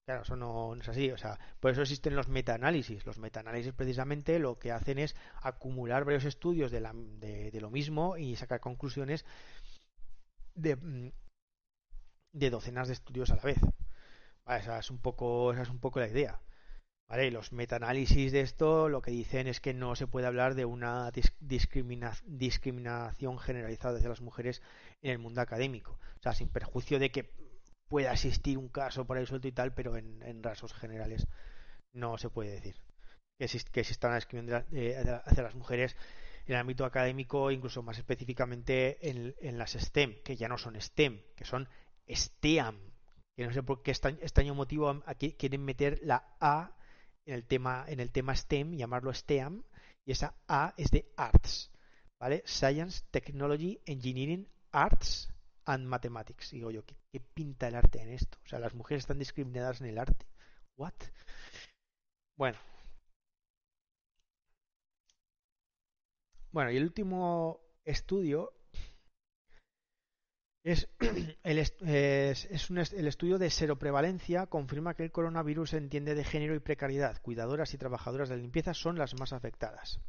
Claro, 0.05 0.21
eso 0.21 0.37
no, 0.37 0.73
es 0.75 0.87
así. 0.87 1.11
O 1.11 1.17
sea, 1.17 1.37
por 1.59 1.71
eso 1.71 1.81
existen 1.81 2.15
los 2.15 2.29
metaanálisis. 2.29 3.05
Los 3.05 3.17
metaanálisis 3.17 3.73
precisamente 3.73 4.39
lo 4.39 4.57
que 4.57 4.71
hacen 4.71 4.99
es 4.99 5.17
acumular 5.41 6.05
varios 6.05 6.23
estudios 6.23 6.71
de, 6.71 6.79
la, 6.79 6.93
de, 6.95 7.59
lo 7.59 7.69
mismo 7.71 8.15
y 8.15 8.37
sacar 8.37 8.61
conclusiones 8.61 9.25
de, 10.55 10.77
mm, 10.77 11.11
de 12.31 12.49
docenas 12.49 12.87
de 12.87 12.93
estudios 12.93 13.31
a 13.31 13.35
la 13.35 13.43
vez. 13.43 13.59
esa 14.47 14.79
es 14.79 14.89
un 14.91 14.99
poco, 14.99 15.51
esa 15.51 15.63
es 15.63 15.69
un 15.69 15.79
poco 15.79 15.99
la 15.99 16.07
idea. 16.07 16.39
¿Vale? 17.09 17.31
Los 17.31 17.51
metaanálisis 17.51 18.31
de 18.31 18.41
esto 18.41 18.87
lo 18.87 19.01
que 19.01 19.11
dicen 19.11 19.47
es 19.47 19.59
que 19.59 19.73
no 19.73 19.95
se 19.95 20.07
puede 20.07 20.27
hablar 20.27 20.55
de 20.55 20.65
una 20.65 21.11
discriminación 21.39 23.39
generalizada 23.39 23.97
hacia 23.97 24.09
las 24.09 24.21
mujeres 24.21 24.61
en 25.01 25.11
el 25.11 25.19
mundo 25.19 25.41
académico. 25.41 25.99
O 26.19 26.21
sea, 26.21 26.33
sin 26.33 26.49
perjuicio 26.49 26.99
de 26.99 27.11
que 27.11 27.31
pueda 27.87 28.13
existir 28.13 28.59
un 28.59 28.69
caso 28.69 29.05
por 29.05 29.17
ahí 29.17 29.25
suelto 29.25 29.47
y 29.47 29.51
tal, 29.51 29.73
pero 29.73 29.97
en, 29.97 30.21
en 30.21 30.43
rasgos 30.43 30.73
generales 30.73 31.27
no 31.91 32.19
se 32.19 32.29
puede 32.29 32.51
decir 32.51 32.75
que, 33.39 33.45
exist, 33.45 33.75
exista 33.75 34.07
una 34.07 34.17
hacia 34.17 35.43
las 35.43 35.55
mujeres 35.55 35.95
en 36.45 36.53
el 36.53 36.59
ámbito 36.59 36.85
académico, 36.85 37.51
incluso 37.51 37.81
más 37.81 37.97
específicamente 37.97 39.09
en, 39.09 39.57
las 39.57 39.71
STEM, 39.71 40.21
que 40.23 40.35
ya 40.35 40.49
no 40.49 40.57
son 40.57 40.79
STEM, 40.79 41.21
que 41.35 41.45
son 41.45 41.69
STEAM, 42.07 42.77
que 43.35 43.45
no 43.45 43.53
sé 43.53 43.63
por 43.63 43.81
qué 43.81 43.91
extraño 43.91 44.55
motivo 44.55 45.01
quieren 45.37 45.63
meter 45.63 45.99
la 46.03 46.35
A 46.41 46.75
en 47.29 47.35
el 47.35 47.45
tema, 47.45 47.85
en 47.87 47.99
el 47.99 48.11
tema 48.11 48.35
STEM, 48.35 48.75
llamarlo 48.75 49.13
STEAM, 49.13 49.63
y 50.03 50.11
esa 50.11 50.35
A 50.47 50.73
es 50.77 50.89
de 50.89 51.13
Arts, 51.15 51.71
¿vale? 52.19 52.41
Science, 52.45 53.05
Technology, 53.11 53.79
Engineering, 53.85 54.47
Arts 54.71 55.29
and 55.65 55.85
Mathematics. 55.85 56.49
Digo 56.49 56.71
yo, 56.71 56.83
¿qué, 56.85 57.19
pinta 57.19 57.67
el 57.67 57.75
arte 57.75 58.01
en 58.01 58.09
esto? 58.09 58.39
O 58.43 58.47
sea, 58.47 58.57
las 58.57 58.73
mujeres 58.73 59.03
están 59.03 59.19
discriminadas 59.19 59.79
en 59.79 59.87
el 59.87 59.99
arte. 59.99 60.25
¿What? 60.75 60.95
Bueno. 62.35 62.57
Bueno, 66.51 66.71
y 66.71 66.77
el 66.77 66.83
último 66.83 67.61
estudio 67.85 68.53
el, 71.43 71.57
estudio 71.57 73.37
de 73.39 73.49
seroprevalencia 73.49 74.45
confirma 74.47 74.93
que 74.93 75.03
el 75.03 75.11
coronavirus 75.11 75.73
entiende 75.73 76.13
de 76.13 76.23
género 76.23 76.55
y 76.55 76.59
precariedad. 76.59 77.21
Cuidadoras 77.21 77.73
y 77.73 77.77
trabajadoras 77.77 78.29
de 78.29 78.37
limpieza 78.37 78.73
son 78.73 78.97
las 78.97 79.19
más 79.19 79.33
afectadas. 79.33 79.99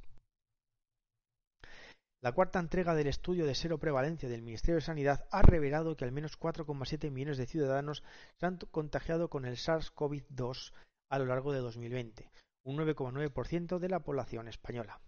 La 2.23 2.33
cuarta 2.33 2.59
entrega 2.59 2.95
del 2.95 3.07
estudio 3.07 3.47
de 3.47 3.55
seroprevalencia 3.55 4.29
del 4.29 4.43
Ministerio 4.43 4.77
de 4.77 4.83
Sanidad 4.83 5.27
ha 5.31 5.41
revelado 5.41 5.97
que 5.97 6.05
al 6.05 6.13
menos 6.13 6.39
4,7 6.39 7.11
millones 7.11 7.39
de 7.39 7.47
ciudadanos 7.47 8.03
se 8.39 8.45
han 8.45 8.59
contagiado 8.59 9.31
con 9.31 9.47
el 9.47 9.57
SARS-CoV-2 9.57 10.73
a 11.11 11.19
lo 11.19 11.25
largo 11.25 11.53
de 11.53 11.61
2020, 11.61 12.31
un 12.67 12.77
9,9% 12.77 13.79
de 13.79 13.89
la 13.89 14.01
población 14.01 14.49
española. 14.49 15.01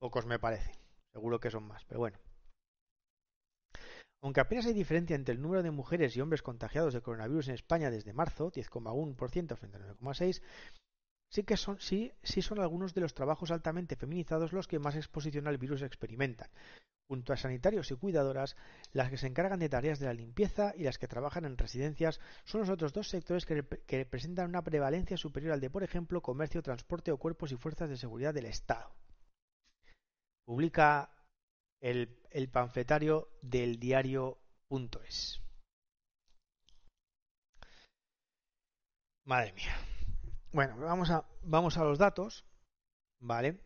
Pocos 0.00 0.24
me 0.24 0.38
parece, 0.38 0.72
seguro 1.12 1.38
que 1.38 1.50
son 1.50 1.64
más, 1.64 1.84
pero 1.84 2.00
bueno. 2.00 2.18
Aunque 4.20 4.40
apenas 4.40 4.66
hay 4.66 4.72
diferencia 4.72 5.14
entre 5.14 5.34
el 5.34 5.40
número 5.40 5.62
de 5.62 5.70
mujeres 5.70 6.16
y 6.16 6.20
hombres 6.20 6.42
contagiados 6.42 6.92
de 6.92 7.02
coronavirus 7.02 7.48
en 7.48 7.54
España 7.54 7.90
desde 7.90 8.12
marzo, 8.12 8.50
10,1% 8.50 9.56
frente 9.56 9.76
a 9.76 9.80
9,6%, 9.80 10.42
sí 11.30 11.42
que 11.44 11.56
son, 11.56 11.80
sí, 11.80 12.12
sí 12.22 12.42
son 12.42 12.58
algunos 12.58 12.94
de 12.94 13.00
los 13.00 13.14
trabajos 13.14 13.50
altamente 13.50 13.96
feminizados 13.96 14.52
los 14.52 14.66
que 14.66 14.80
más 14.80 14.96
exposición 14.96 15.46
al 15.46 15.58
virus 15.58 15.82
experimentan. 15.82 16.50
Junto 17.06 17.32
a 17.32 17.36
sanitarios 17.36 17.90
y 17.90 17.94
cuidadoras, 17.94 18.56
las 18.92 19.08
que 19.08 19.16
se 19.16 19.28
encargan 19.28 19.60
de 19.60 19.68
tareas 19.68 19.98
de 19.98 20.06
la 20.06 20.12
limpieza 20.12 20.74
y 20.76 20.82
las 20.82 20.98
que 20.98 21.08
trabajan 21.08 21.44
en 21.46 21.56
residencias 21.56 22.20
son 22.44 22.62
los 22.62 22.70
otros 22.70 22.92
dos 22.92 23.08
sectores 23.08 23.46
que, 23.46 23.64
que 23.86 24.04
presentan 24.04 24.48
una 24.48 24.62
prevalencia 24.62 25.16
superior 25.16 25.52
al 25.52 25.60
de, 25.60 25.70
por 25.70 25.84
ejemplo, 25.84 26.20
comercio, 26.20 26.60
transporte 26.60 27.12
o 27.12 27.16
cuerpos 27.16 27.52
y 27.52 27.56
fuerzas 27.56 27.88
de 27.88 27.96
seguridad 27.96 28.34
del 28.34 28.46
Estado. 28.46 28.94
Publica 30.44 31.17
el, 31.80 32.18
el 32.30 32.48
panfletario 32.48 33.28
del 33.42 33.78
diario.es. 33.78 35.42
Madre 39.24 39.52
mía. 39.52 39.76
Bueno, 40.52 40.78
vamos 40.78 41.10
a, 41.10 41.28
vamos 41.42 41.76
a 41.76 41.84
los 41.84 41.98
datos, 41.98 42.46
¿vale? 43.20 43.58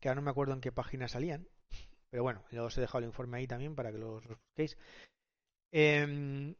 Que 0.00 0.08
ahora 0.08 0.20
no 0.20 0.24
me 0.24 0.30
acuerdo 0.30 0.54
en 0.54 0.60
qué 0.60 0.72
página 0.72 1.08
salían, 1.08 1.46
pero 2.10 2.22
bueno, 2.22 2.42
os 2.62 2.78
he 2.78 2.80
dejado 2.80 3.00
el 3.00 3.06
informe 3.06 3.38
ahí 3.38 3.46
también 3.46 3.74
para 3.74 3.92
que 3.92 3.98
los, 3.98 4.26
busquéis. 4.26 4.78
Em, 5.72 6.54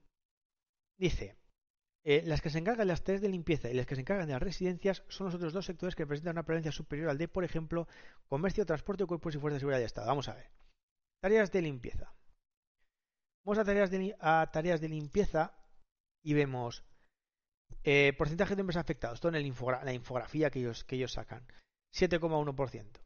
dice, 0.99 1.37
eh, 2.07 2.23
las 2.27 2.43
que 2.43 2.51
se 2.51 2.59
encargan 2.59 2.87
de 2.87 2.93
las 2.93 3.03
tareas 3.03 3.23
de 3.23 3.31
limpieza 3.31 3.71
y 3.71 3.75
las 3.75 3.87
que 3.87 3.95
se 3.95 4.03
encargan 4.03 4.27
de 4.27 4.35
las 4.35 4.43
residencias 4.43 5.03
son 5.09 5.27
los 5.27 5.35
otros 5.35 5.55
dos 5.55 5.65
sectores 5.65 5.95
que 5.95 6.07
presentan 6.07 6.33
una 6.33 6.43
prevalencia 6.43 6.71
superior 6.71 7.09
al 7.09 7.17
de, 7.17 7.29
por 7.29 7.45
ejemplo, 7.45 7.89
comercio, 8.29 8.67
transporte, 8.67 9.07
cuerpos 9.07 9.35
y 9.35 9.39
fuerzas 9.39 9.57
de 9.57 9.61
seguridad 9.61 9.79
de 9.79 9.87
Estado. 9.87 10.09
Vamos 10.09 10.29
a 10.29 10.35
ver. 10.35 10.51
Tareas 11.23 11.51
de 11.51 11.63
limpieza. 11.63 12.15
Vamos 13.43 13.59
a 13.59 13.65
tareas 13.65 13.91
de, 13.91 14.15
tareas 14.53 14.83
de 14.83 14.89
limpieza 14.91 15.57
y 16.23 16.35
vemos 16.35 16.85
eh, 17.85 18.13
porcentaje 18.19 18.55
de 18.55 18.61
hombres 18.61 18.77
afectados, 18.77 19.21
todo 19.21 19.35
en 19.35 19.43
la 19.85 19.93
infografía 19.93 20.51
que 20.51 20.59
ellos, 20.61 21.13
sacan. 21.13 21.47
7,1%. 21.95 23.01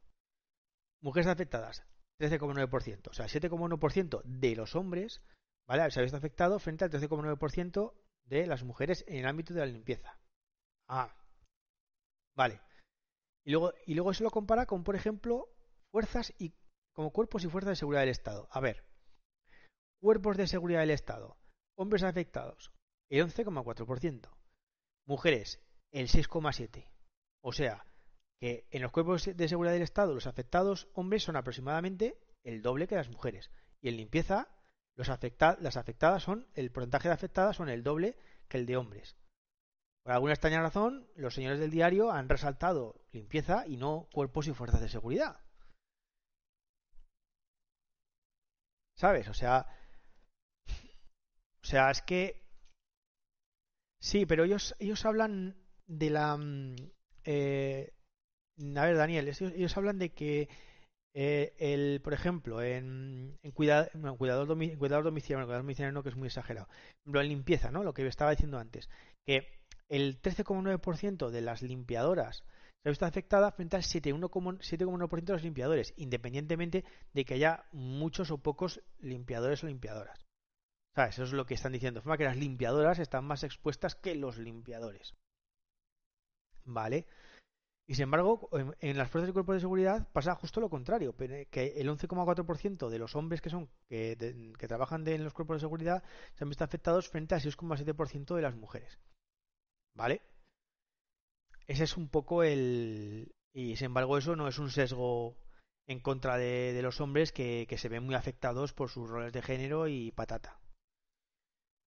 Mujeres 1.02 1.28
afectadas, 1.28 1.84
13,9%. 2.20 3.08
O 3.10 3.12
sea, 3.12 3.26
7,1% 3.26 4.22
de 4.24 4.56
los 4.56 4.74
hombres, 4.74 5.22
¿vale? 5.68 5.88
Se 5.92 6.00
ha 6.00 6.02
visto 6.02 6.16
afectado 6.16 6.58
frente 6.58 6.84
al 6.84 6.90
13,9% 6.90 7.92
de 8.28 8.46
las 8.46 8.64
mujeres 8.64 9.04
en 9.08 9.16
el 9.16 9.26
ámbito 9.26 9.54
de 9.54 9.60
la 9.60 9.66
limpieza. 9.66 10.18
Ah, 10.88 11.14
vale. 12.36 12.60
Y 13.44 13.50
luego, 13.50 13.72
y 13.86 13.94
luego 13.94 14.12
se 14.14 14.22
lo 14.22 14.30
compara 14.30 14.66
con, 14.66 14.84
por 14.84 14.96
ejemplo, 14.96 15.48
fuerzas 15.90 16.32
y 16.38 16.54
como 16.92 17.12
cuerpos 17.12 17.44
y 17.44 17.48
fuerzas 17.48 17.70
de 17.70 17.76
seguridad 17.76 18.02
del 18.02 18.10
Estado. 18.10 18.48
A 18.50 18.60
ver, 18.60 18.84
cuerpos 20.00 20.36
de 20.36 20.46
seguridad 20.46 20.80
del 20.80 20.90
Estado, 20.90 21.38
hombres 21.76 22.02
afectados, 22.02 22.72
el 23.08 23.24
11,4%, 23.26 24.30
mujeres, 25.06 25.62
el 25.92 26.08
6,7%. 26.08 26.90
O 27.40 27.52
sea, 27.52 27.86
que 28.40 28.66
en 28.70 28.82
los 28.82 28.92
cuerpos 28.92 29.24
de 29.24 29.48
seguridad 29.48 29.72
del 29.72 29.82
Estado 29.82 30.14
los 30.14 30.26
afectados 30.26 30.88
hombres 30.92 31.22
son 31.22 31.36
aproximadamente 31.36 32.18
el 32.44 32.62
doble 32.62 32.86
que 32.86 32.96
las 32.96 33.08
mujeres. 33.08 33.50
Y 33.80 33.88
en 33.88 33.96
limpieza 33.96 34.48
los 34.98 35.08
las 35.60 35.76
afectadas 35.76 36.22
son, 36.24 36.48
el 36.54 36.72
porcentaje 36.72 37.08
de 37.08 37.14
afectadas 37.14 37.56
son 37.56 37.68
el 37.68 37.84
doble 37.84 38.16
que 38.48 38.58
el 38.58 38.66
de 38.66 38.76
hombres. 38.76 39.16
Por 40.02 40.12
alguna 40.12 40.32
extraña 40.32 40.60
razón, 40.60 41.08
los 41.14 41.34
señores 41.34 41.60
del 41.60 41.70
diario 41.70 42.10
han 42.10 42.28
resaltado 42.28 43.00
limpieza 43.12 43.64
y 43.66 43.76
no 43.76 44.08
cuerpos 44.12 44.48
y 44.48 44.52
fuerzas 44.52 44.80
de 44.80 44.88
seguridad. 44.88 45.40
¿Sabes? 48.96 49.28
O 49.28 49.34
sea, 49.34 49.66
o 51.62 51.66
sea, 51.66 51.92
es 51.92 52.02
que 52.02 52.42
sí, 54.00 54.26
pero 54.26 54.44
ellos 54.44 54.74
ellos 54.80 55.06
hablan 55.06 55.56
de 55.86 56.10
la 56.10 56.36
mm, 56.36 56.74
eh, 57.24 57.92
a 58.76 58.84
ver, 58.84 58.96
Daniel, 58.96 59.28
ellos, 59.28 59.76
hablan 59.76 59.98
de 59.98 60.10
que 60.10 60.48
eh, 61.14 61.54
el, 61.58 62.00
por 62.02 62.12
ejemplo, 62.12 62.62
en, 62.62 63.38
en, 63.42 63.50
cuidado, 63.52 63.88
cuidador, 64.18 64.46
domiciliario, 64.46 64.78
cuidador 64.78 65.04
domiciliario 65.04 65.92
no, 65.92 66.02
que 66.02 66.10
es 66.10 66.16
muy 66.16 66.28
exagerado. 66.28 66.68
Por 67.04 67.18
en 67.18 67.28
limpieza, 67.28 67.70
¿no? 67.70 67.82
Lo 67.82 67.94
que 67.94 68.06
estaba 68.06 68.30
diciendo 68.30 68.58
antes, 68.58 68.88
que 69.26 69.46
el 69.88 70.20
13,9% 70.20 71.30
de 71.30 71.40
las 71.40 71.62
limpiadoras 71.62 72.44
se 72.82 72.88
ha 72.88 72.90
visto 72.90 73.06
afectada 73.06 73.50
frente 73.50 73.76
al 73.76 73.82
7,1% 73.82 75.24
de 75.24 75.32
los 75.32 75.42
limpiadores, 75.42 75.94
independientemente 75.96 76.84
de 77.12 77.24
que 77.24 77.34
haya 77.34 77.64
muchos 77.72 78.30
o 78.30 78.38
pocos 78.38 78.80
limpiadores 79.00 79.64
o 79.64 79.66
limpiadoras. 79.66 80.24
¿Sabes? 80.94 81.14
Eso 81.14 81.24
es 81.24 81.32
lo 81.32 81.46
que 81.46 81.54
están 81.54 81.72
diciendo. 81.72 82.00
De 82.00 82.04
forma 82.04 82.18
que 82.18 82.24
las 82.24 82.36
limpiadoras 82.36 82.98
están 82.98 83.24
más 83.24 83.42
expuestas 83.44 83.94
que 83.94 84.14
los 84.14 84.38
limpiadores. 84.38 85.14
¿Vale? 86.64 87.06
Y 87.90 87.94
sin 87.94 88.02
embargo, 88.02 88.50
en, 88.80 88.98
las 88.98 89.10
fuerzas 89.10 89.30
y 89.30 89.32
cuerpos 89.32 89.54
de 89.54 89.60
seguridad 89.60 90.06
pasa 90.12 90.34
justo 90.34 90.60
lo 90.60 90.68
contrario, 90.68 91.16
que 91.16 91.72
el 91.74 91.88
11,4% 91.88 92.90
de 92.90 92.98
los 92.98 93.16
hombres 93.16 93.40
que 93.40 93.48
son 93.48 93.70
que, 93.88 94.14
trabajan 94.68 95.08
en 95.08 95.24
los 95.24 95.32
cuerpos 95.32 95.56
de 95.56 95.60
seguridad 95.60 96.04
se 96.34 96.44
han 96.44 96.50
visto 96.50 96.64
afectados 96.64 97.08
frente 97.08 97.34
al 97.34 97.40
6,7% 97.40 98.36
de 98.36 98.42
las 98.42 98.54
mujeres. 98.56 98.98
¿Vale? 99.94 100.20
Ese 101.66 101.84
es 101.84 101.96
un 101.96 102.10
poco 102.10 102.42
el... 102.42 103.34
Y 103.54 103.76
sin 103.76 103.86
embargo 103.86 104.18
eso 104.18 104.36
no 104.36 104.48
es 104.48 104.58
un 104.58 104.70
sesgo 104.70 105.38
en 105.86 106.00
contra 106.00 106.36
de, 106.36 106.78
los 106.82 107.00
hombres 107.00 107.32
que, 107.32 107.66
se 107.74 107.88
ven 107.88 108.04
muy 108.04 108.16
afectados 108.16 108.74
por 108.74 108.90
sus 108.90 109.08
roles 109.08 109.32
de 109.32 109.40
género 109.40 109.88
y 109.88 110.12
patata. 110.12 110.60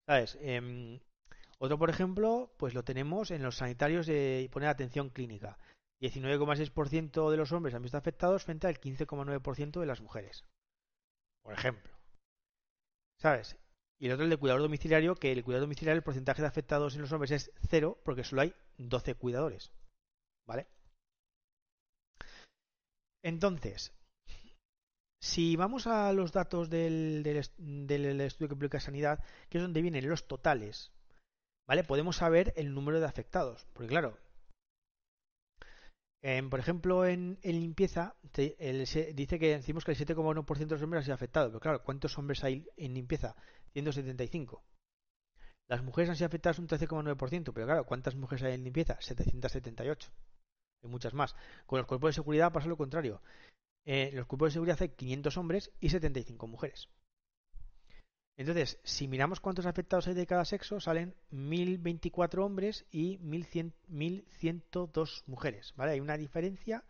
¿Sabes? 0.07 0.35
Em, 0.41 0.99
otro, 1.59 1.77
por 1.77 1.91
ejemplo, 1.91 2.51
pues 2.57 2.73
lo 2.73 2.83
tenemos 2.83 3.29
en 3.29 3.43
los 3.43 3.57
sanitarios 3.57 4.07
de 4.07 4.49
poner 4.51 4.69
atención 4.69 5.11
clínica. 5.11 5.59
19,6% 6.01 7.29
de 7.29 7.37
los 7.37 7.51
hombres 7.51 7.75
han 7.75 7.83
visto 7.83 7.97
afectados 7.97 8.43
frente 8.43 8.67
al 8.67 8.79
15,9% 8.79 9.79
de 9.79 9.85
las 9.85 10.01
mujeres. 10.01 10.45
Por 11.43 11.53
ejemplo. 11.53 11.91
¿Sabes? 13.19 13.57
Y 13.99 14.07
el 14.07 14.13
otro, 14.13 14.23
el 14.23 14.31
de 14.31 14.37
cuidador 14.37 14.63
domiciliario, 14.63 15.15
que 15.15 15.31
el 15.31 15.43
cuidador 15.43 15.67
domiciliario, 15.67 15.97
el 15.97 16.03
porcentaje 16.03 16.41
de 16.41 16.47
afectados 16.47 16.95
en 16.95 17.01
los 17.01 17.11
hombres 17.11 17.31
es 17.31 17.51
cero, 17.69 18.01
porque 18.03 18.23
solo 18.23 18.41
hay 18.41 18.55
12 18.77 19.13
cuidadores. 19.13 19.71
¿Vale? 20.47 20.67
Entonces, 23.23 23.93
si 25.21 25.55
vamos 25.55 25.85
a 25.85 26.11
los 26.13 26.31
datos 26.31 26.71
del, 26.71 27.21
del 27.21 28.21
estudio 28.21 28.49
que 28.49 28.55
publica 28.55 28.79
Sanidad, 28.79 29.23
que 29.49 29.59
es 29.59 29.61
donde 29.61 29.83
vienen 29.83 30.09
los 30.09 30.27
totales, 30.27 30.91
¿vale? 31.67 31.83
Podemos 31.83 32.17
saber 32.17 32.53
el 32.57 32.73
número 32.73 32.99
de 32.99 33.05
afectados. 33.05 33.67
Porque 33.73 33.89
claro, 33.89 34.17
por 36.49 36.59
ejemplo, 36.59 37.05
en, 37.05 37.39
limpieza, 37.43 38.15
dice 38.33 39.39
que 39.39 39.57
decimos 39.57 39.83
que 39.83 39.91
el 39.91 39.97
7,1% 39.97 40.57
de 40.57 40.75
los 40.75 40.81
hombres 40.81 41.01
ha 41.01 41.05
sido 41.05 41.15
afectado. 41.15 41.47
Pero 41.47 41.59
claro, 41.59 41.83
¿cuántos 41.83 42.17
hombres 42.17 42.43
hay 42.43 42.67
en 42.77 42.93
limpieza? 42.93 43.35
175. 43.73 44.63
Las 45.67 45.83
mujeres 45.83 46.09
han 46.09 46.15
sido 46.15 46.27
afectadas 46.27 46.59
un 46.59 46.67
13,9%. 46.67 47.51
Pero 47.53 47.65
claro, 47.65 47.85
¿cuántas 47.85 48.15
mujeres 48.15 48.43
hay 48.43 48.53
en 48.53 48.63
limpieza? 48.63 48.97
778. 48.99 50.11
Hay 50.83 50.89
muchas 50.89 51.13
más. 51.13 51.35
Con 51.65 51.79
los 51.79 51.87
cuerpos 51.87 52.09
de 52.09 52.13
seguridad 52.13 52.51
pasa 52.51 52.67
lo 52.67 52.77
contrario. 52.77 53.21
Eh, 53.85 54.09
en 54.11 54.17
los 54.17 54.27
cuerpos 54.27 54.49
de 54.49 54.53
seguridad 54.53 54.77
hay 54.81 54.89
500 54.89 55.37
hombres 55.37 55.71
y 55.79 55.89
75 55.89 56.47
mujeres. 56.47 56.89
Entonces, 58.41 58.79
si 58.83 59.07
miramos 59.07 59.39
cuántos 59.39 59.67
afectados 59.67 60.07
hay 60.07 60.15
de 60.15 60.25
cada 60.25 60.45
sexo, 60.45 60.79
salen 60.79 61.13
1024 61.29 62.43
hombres 62.43 62.87
y 62.89 63.19
1102 63.19 65.25
mujeres, 65.27 65.75
¿vale? 65.75 65.91
Hay 65.91 65.99
una 65.99 66.17
diferencia, 66.17 66.83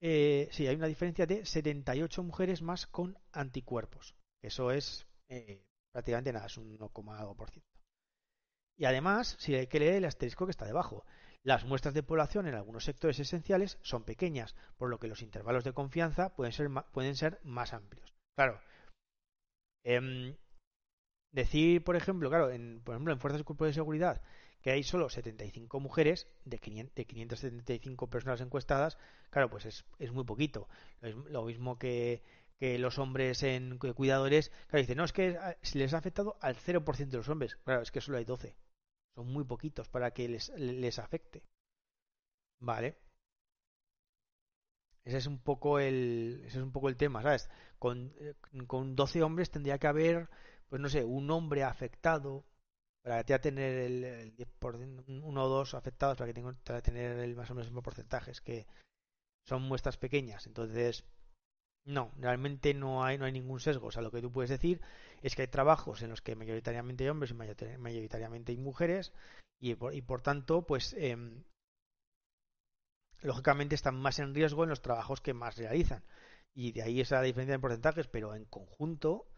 eh, 0.00 0.48
sí, 0.50 0.66
hay 0.66 0.74
una 0.74 0.88
diferencia 0.88 1.26
de 1.26 1.46
78 1.46 2.24
mujeres 2.24 2.60
más 2.60 2.88
con 2.88 3.16
anticuerpos. 3.30 4.16
Eso 4.42 4.72
es 4.72 5.06
eh, 5.28 5.64
prácticamente 5.92 6.32
nada, 6.32 6.46
es 6.46 6.56
un 6.56 6.76
1,2%. 6.76 7.62
Y 8.76 8.84
además, 8.84 9.36
si 9.38 9.54
hay 9.54 9.68
que 9.68 9.78
leer 9.78 9.94
el 9.94 10.06
asterisco 10.06 10.46
que 10.46 10.50
está 10.50 10.66
debajo. 10.66 11.04
Las 11.44 11.64
muestras 11.64 11.94
de 11.94 12.02
población 12.02 12.48
en 12.48 12.56
algunos 12.56 12.82
sectores 12.82 13.20
esenciales 13.20 13.78
son 13.82 14.02
pequeñas, 14.02 14.56
por 14.76 14.90
lo 14.90 14.98
que 14.98 15.06
los 15.06 15.22
intervalos 15.22 15.62
de 15.62 15.72
confianza 15.72 16.34
pueden 16.34 17.14
ser, 17.14 17.38
más 17.44 17.72
amplios. 17.72 18.12
Claro, 18.34 18.60
Em, 19.84 20.36
decir, 21.32 21.84
por 21.84 21.96
ejemplo, 21.96 22.28
claro, 22.28 22.50
en, 22.50 22.80
por 22.82 22.94
ejemplo, 22.94 23.12
en 23.12 23.20
Fuerzas 23.20 23.40
y 23.40 23.44
Cuerpos 23.44 23.68
de 23.68 23.74
Seguridad, 23.74 24.22
que 24.62 24.70
hay 24.70 24.82
solo 24.82 25.08
75 25.08 25.80
mujeres 25.80 26.28
de, 26.44 26.58
575 26.58 28.10
personas 28.10 28.40
encuestadas, 28.40 28.98
claro, 29.30 29.50
pues 29.50 29.66
es, 29.66 29.84
es 29.98 30.12
muy 30.12 30.24
poquito. 30.24 30.68
Lo, 31.00 31.44
mismo 31.44 31.78
que, 31.78 32.22
que, 32.58 32.78
los 32.78 32.98
hombres 32.98 33.42
en 33.42 33.78
cuidadores, 33.78 34.50
claro, 34.68 34.80
dicen, 34.80 34.98
no, 34.98 35.04
es 35.04 35.12
que 35.12 35.38
si 35.62 35.78
les 35.78 35.94
ha 35.94 35.98
afectado 35.98 36.36
al 36.40 36.56
0% 36.56 37.08
de 37.08 37.16
los 37.16 37.28
hombres, 37.28 37.56
claro, 37.64 37.82
es 37.82 37.90
que 37.92 38.00
solo 38.00 38.18
hay 38.18 38.24
12. 38.24 38.56
Son 39.14 39.26
muy 39.32 39.44
poquitos 39.44 39.88
para 39.88 40.12
que 40.12 40.28
les, 40.28 40.48
les 40.56 40.98
afecte. 40.98 41.42
Vale. 42.60 42.96
Ese 45.04 45.16
es 45.16 45.26
un 45.26 45.38
poco 45.38 45.78
el, 45.78 46.42
ese 46.46 46.58
es 46.58 46.62
un 46.62 46.72
poco 46.72 46.88
el 46.88 46.96
tema, 46.96 47.22
¿sabes? 47.22 47.48
Con, 47.78 48.12
eh, 48.20 48.34
con 48.66 48.94
12 48.94 49.22
hombres 49.22 49.50
tendría 49.50 49.78
que 49.78 49.86
haber, 49.86 50.28
pues 50.68 50.80
no 50.80 50.88
sé, 50.88 51.04
un 51.04 51.30
hombre 51.30 51.64
afectado 51.64 52.44
para 53.02 53.24
ya 53.24 53.40
tener 53.40 53.78
el, 53.78 54.36
10 54.36 54.48
por, 54.58 54.76
uno 54.76 55.44
o 55.44 55.48
dos 55.48 55.74
afectados 55.74 56.18
para 56.18 56.28
que 56.28 56.34
tenga, 56.34 56.52
para 56.64 56.82
tener 56.82 57.18
el, 57.18 57.34
más 57.36 57.50
o 57.50 57.54
menos 57.54 57.66
el 57.66 57.72
mismo 57.72 57.82
porcentaje. 57.82 58.32
Que 58.44 58.66
son 59.46 59.62
muestras 59.62 59.96
pequeñas, 59.96 60.46
entonces 60.46 61.04
no, 61.84 62.12
realmente 62.18 62.74
no 62.74 63.02
hay, 63.04 63.16
no 63.16 63.24
hay 63.24 63.32
ningún 63.32 63.60
sesgo. 63.60 63.88
O 63.88 63.90
sea, 63.90 64.02
lo 64.02 64.10
que 64.10 64.20
tú 64.20 64.30
puedes 64.30 64.50
decir 64.50 64.80
es 65.22 65.34
que 65.34 65.42
hay 65.42 65.48
trabajos 65.48 66.02
en 66.02 66.10
los 66.10 66.20
que 66.20 66.36
mayoritariamente 66.36 67.04
hay 67.04 67.10
hombres 67.10 67.30
y 67.30 67.34
mayoritariamente 67.34 68.52
hay 68.52 68.58
mujeres 68.58 69.12
y 69.58 69.74
por, 69.74 69.94
y 69.94 70.02
por 70.02 70.20
tanto, 70.20 70.66
pues 70.66 70.94
eh, 70.98 71.16
lógicamente 73.22 73.74
están 73.74 73.96
más 73.96 74.18
en 74.18 74.34
riesgo 74.34 74.64
en 74.64 74.70
los 74.70 74.82
trabajos 74.82 75.20
que 75.20 75.34
más 75.34 75.56
realizan. 75.56 76.04
Y 76.54 76.72
de 76.72 76.82
ahí 76.82 77.00
esa 77.00 77.20
diferencia 77.22 77.54
en 77.54 77.60
porcentajes, 77.60 78.06
pero 78.06 78.34
en 78.34 78.44
conjunto, 78.44 79.28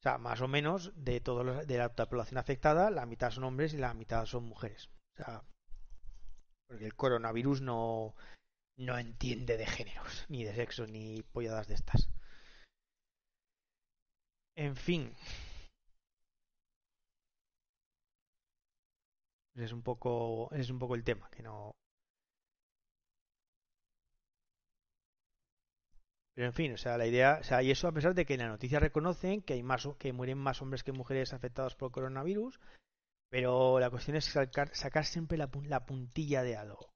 o 0.00 0.02
sea, 0.02 0.18
más 0.18 0.40
o 0.40 0.48
menos 0.48 0.92
de 0.96 1.20
todos 1.20 1.66
de 1.66 1.78
la 1.78 1.92
población 1.94 2.38
afectada, 2.38 2.90
la 2.90 3.06
mitad 3.06 3.30
son 3.30 3.44
hombres 3.44 3.74
y 3.74 3.78
la 3.78 3.94
mitad 3.94 4.24
son 4.26 4.44
mujeres. 4.44 4.88
O 5.14 5.16
sea, 5.16 5.42
porque 6.68 6.84
el 6.86 6.94
coronavirus 6.94 7.62
no, 7.62 8.14
no 8.76 8.98
entiende 8.98 9.56
de 9.56 9.66
géneros, 9.66 10.26
ni 10.28 10.44
de 10.44 10.54
sexo, 10.54 10.86
ni 10.86 11.22
polladas 11.22 11.68
de 11.68 11.74
estas. 11.74 12.08
En 14.56 14.74
fin. 14.76 15.14
Es 19.56 19.72
un 19.72 19.82
poco, 19.82 20.52
es 20.52 20.70
un 20.70 20.78
poco 20.78 20.94
el 20.94 21.02
tema, 21.04 21.28
que 21.30 21.42
no, 21.42 21.74
Pero 26.36 26.48
en 26.48 26.52
fin, 26.52 26.74
o 26.74 26.76
sea, 26.76 26.98
la 26.98 27.06
idea, 27.06 27.38
o 27.40 27.44
sea, 27.44 27.62
y 27.62 27.70
eso 27.70 27.88
a 27.88 27.92
pesar 27.92 28.14
de 28.14 28.26
que 28.26 28.34
en 28.34 28.40
la 28.40 28.48
noticia 28.48 28.78
reconocen 28.78 29.40
que 29.40 29.54
hay 29.54 29.62
más 29.62 29.88
que 29.98 30.12
mueren 30.12 30.36
más 30.36 30.60
hombres 30.60 30.84
que 30.84 30.92
mujeres 30.92 31.32
afectados 31.32 31.74
por 31.76 31.90
coronavirus, 31.92 32.60
pero 33.30 33.80
la 33.80 33.88
cuestión 33.88 34.18
es 34.18 34.26
sacar, 34.26 35.04
siempre 35.06 35.38
la, 35.38 35.86
puntilla 35.86 36.42
de 36.42 36.56
algo. 36.56 36.92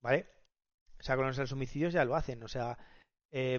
¿Vale? 0.00 0.28
O 1.00 1.02
sea, 1.02 1.16
con 1.16 1.26
los 1.26 1.52
homicidios 1.52 1.92
ya 1.92 2.04
lo 2.04 2.14
hacen, 2.14 2.40
o 2.44 2.48
sea, 2.48 2.78
eh, 3.32 3.58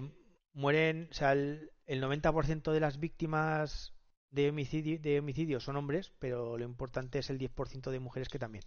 mueren, 0.54 1.08
o 1.10 1.14
sea, 1.14 1.32
el, 1.32 1.70
el 1.84 2.02
90% 2.02 2.72
de 2.72 2.80
las 2.80 2.98
víctimas 2.98 3.94
de 4.30 4.48
homicidio, 4.48 4.98
de 5.00 5.18
homicidio 5.18 5.60
son 5.60 5.76
hombres, 5.76 6.14
pero 6.18 6.56
lo 6.56 6.64
importante 6.64 7.18
es 7.18 7.28
el 7.28 7.38
10% 7.38 7.90
de 7.90 8.00
mujeres 8.00 8.30
que 8.30 8.38
también. 8.38 8.64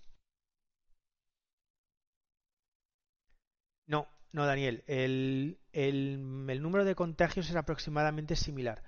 No, 3.87 4.07
no, 4.33 4.45
Daniel. 4.45 4.83
El, 4.87 5.59
el, 5.73 6.45
el 6.49 6.61
número 6.61 6.85
de 6.85 6.95
contagios 6.95 7.49
es 7.49 7.55
aproximadamente 7.55 8.35
similar. 8.35 8.83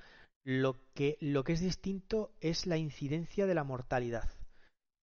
Lo 0.45 0.77
que, 0.93 1.17
lo 1.19 1.43
que 1.43 1.53
es 1.53 1.61
distinto 1.61 2.33
es 2.41 2.65
la 2.65 2.77
incidencia 2.77 3.45
de 3.45 3.55
la 3.55 3.63
mortalidad. 3.63 4.29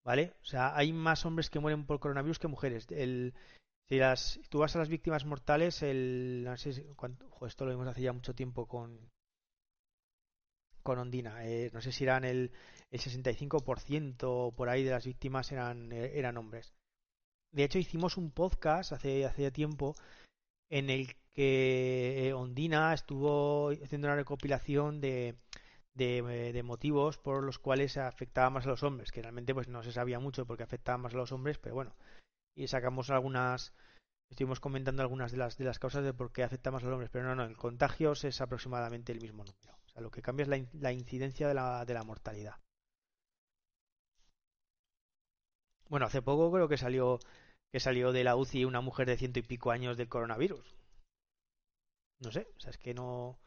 ¿Vale? 0.03 0.33
O 0.41 0.45
sea, 0.45 0.75
hay 0.77 0.93
más 0.93 1.25
hombres 1.25 1.49
que 1.49 1.59
mueren 1.59 1.85
por 1.85 1.99
coronavirus 1.99 2.39
que 2.39 2.47
mujeres. 2.47 2.87
El, 2.91 3.33
si 3.89 3.97
las, 3.97 4.39
tú 4.49 4.59
vas 4.59 4.75
a 4.75 4.79
las 4.79 4.89
víctimas 4.89 5.25
mortales, 5.25 5.81
el, 5.81 6.43
no 6.43 6.55
sé 6.57 6.73
si, 6.73 6.85
esto 7.47 7.65
lo 7.65 7.71
vimos 7.71 7.87
hace 7.87 8.01
ya 8.01 8.13
mucho 8.13 8.35
tiempo 8.35 8.67
con, 8.67 9.09
con 10.83 10.99
Ondina. 10.99 11.45
Eh, 11.45 11.71
no 11.73 11.81
sé 11.81 11.91
si 11.91 12.03
eran 12.03 12.23
el, 12.23 12.51
el 12.91 12.99
65% 12.99 14.53
por 14.53 14.69
ahí 14.69 14.83
de 14.83 14.91
las 14.91 15.05
víctimas 15.05 15.51
eran, 15.51 15.91
eh, 15.91 16.11
eran 16.15 16.37
hombres. 16.37 16.73
De 17.51 17.63
hecho, 17.63 17.79
hicimos 17.79 18.17
un 18.17 18.31
podcast 18.31 18.91
hace, 18.91 19.25
hace 19.25 19.49
tiempo 19.49 19.95
en 20.69 20.89
el 20.89 21.15
que 21.33 22.33
Ondina 22.35 22.93
estuvo 22.93 23.69
haciendo 23.69 24.07
una 24.07 24.15
recopilación 24.15 25.01
de, 25.01 25.35
de, 25.93 26.63
motivos 26.63 27.17
por 27.17 27.43
los 27.43 27.59
cuales 27.59 27.97
afectaba 27.97 28.49
más 28.49 28.65
a 28.65 28.69
los 28.69 28.83
hombres, 28.83 29.11
que 29.11 29.21
realmente 29.21 29.53
pues 29.53 29.67
no 29.67 29.83
se 29.83 29.91
sabía 29.91 30.19
mucho 30.19 30.45
porque 30.45 30.63
afectaba 30.63 30.97
más 30.97 31.13
a 31.13 31.17
los 31.17 31.31
hombres, 31.31 31.57
pero 31.57 31.75
bueno, 31.75 31.95
y 32.55 32.67
sacamos 32.67 33.09
algunas, 33.09 33.73
estuvimos 34.29 34.59
comentando 34.59 35.01
algunas 35.01 35.31
de 35.31 35.37
las, 35.37 35.57
de 35.57 35.65
las 35.65 35.79
causas 35.79 36.03
de 36.03 36.13
por 36.13 36.31
qué 36.31 36.43
afecta 36.43 36.71
más 36.71 36.83
a 36.83 36.85
los 36.87 36.93
hombres, 36.93 37.09
pero 37.11 37.25
no, 37.25 37.35
no, 37.35 37.43
el 37.43 37.57
contagio 37.57 38.13
es 38.13 38.41
aproximadamente 38.41 39.11
el 39.11 39.21
mismo 39.21 39.43
número. 39.43 39.77
O 39.85 39.89
sea, 39.89 40.01
lo 40.01 40.11
que 40.11 40.21
cambia 40.21 40.43
es 40.43 40.49
la, 40.49 40.65
la 40.73 40.91
incidencia 40.91 41.47
de 41.47 41.53
la, 41.53 41.85
de 41.85 41.93
la 41.93 42.03
mortalidad. 42.03 42.55
Bueno, 45.87 46.07
hace 46.07 46.21
poco 46.21 46.51
creo 46.51 46.67
que 46.67 46.77
salió 46.77 47.19
que 47.75 47.81
salió 47.81 48.13
de 48.13 48.23
la 48.23 48.37
UCI 48.37 48.63
una 48.63 48.79
mujer 48.79 49.05
de 49.05 49.17
ciento 49.17 49.39
y 49.39 49.41
pico 49.41 49.69
años 49.69 49.97
del 49.97 50.07
coronavirus. 50.07 50.77
No 52.21 52.31
sé, 52.31 52.47
o 52.55 52.59
sea, 52.61 52.69
es 52.69 52.77
que 52.77 52.93
no... 52.93 53.37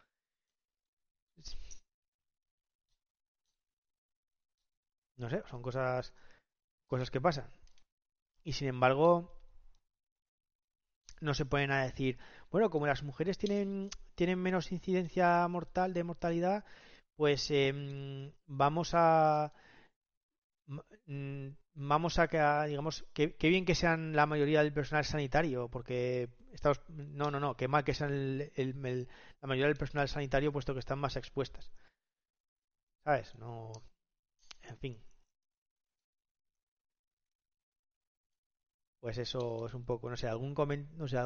No 5.17 5.31
sé, 5.31 5.43
son 5.49 5.63
cosas 5.63 6.13
cosas 6.89 7.11
que 7.11 7.23
pasan. 7.23 7.51
Y 8.45 8.53
sin 8.53 8.69
embargo, 8.69 9.35
no 11.23 11.33
se 11.33 11.47
pueden 11.47 11.71
a 11.71 11.85
decir, 11.85 12.19
bueno, 12.51 12.69
como 12.69 12.87
las 12.87 13.03
mujeres 13.03 13.39
tienen, 13.39 13.89
tienen 14.15 14.39
menos 14.39 14.73
incidencia 14.73 15.49
mortal 15.49 15.95
de 15.95 16.05
mortalidad, 16.05 16.67
pues 17.17 17.51
eh, 17.51 18.31
vamos 18.47 18.91
a 18.93 19.55
vamos 21.75 22.19
a 22.19 22.29
que 22.29 22.39
digamos 22.69 23.05
que, 23.15 23.35
bien 23.41 23.65
que 23.65 23.75
sean 23.75 24.15
la 24.15 24.27
mayoría 24.27 24.63
del 24.63 24.73
personal 24.73 25.05
sanitario 25.05 25.69
porque 25.69 26.29
estamos 26.53 26.81
no 26.89 27.31
no 27.31 27.41
no 27.41 27.57
que 27.57 27.69
mal 27.69 27.85
que 27.85 27.95
sean 27.95 28.13
el, 28.13 29.09
la 29.41 29.49
mayoría 29.49 29.69
del 29.69 29.77
personal 29.83 30.09
sanitario 30.09 30.53
puesto 30.53 30.75
que 30.75 30.81
están 30.81 30.99
más 30.99 31.17
expuestas. 31.17 31.71
Sabes 33.05 33.35
no 33.37 33.73
en 34.63 34.77
fin. 34.79 35.03
Pues 39.01 39.19
eso 39.19 39.67
es 39.67 39.75
un 39.75 39.85
poco, 39.85 40.11
no 40.11 40.17
sé, 40.17 40.29
algún 40.29 40.55
no 40.97 41.09
sé, 41.09 41.19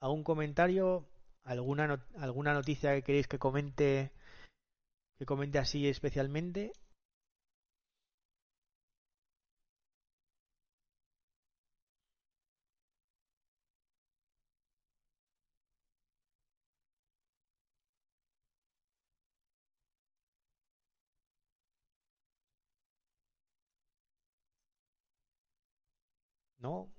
algún 0.00 0.24
comentario, 0.24 1.06
alguna 1.44 2.06
alguna 2.18 2.52
noticia 2.54 2.94
que 2.94 3.02
queréis 3.02 3.28
que 3.28 3.38
comente 3.38 4.12
que 5.18 5.26
comente 5.26 5.58
así 5.58 5.88
especialmente. 5.88 6.72
¿No? 26.58 26.90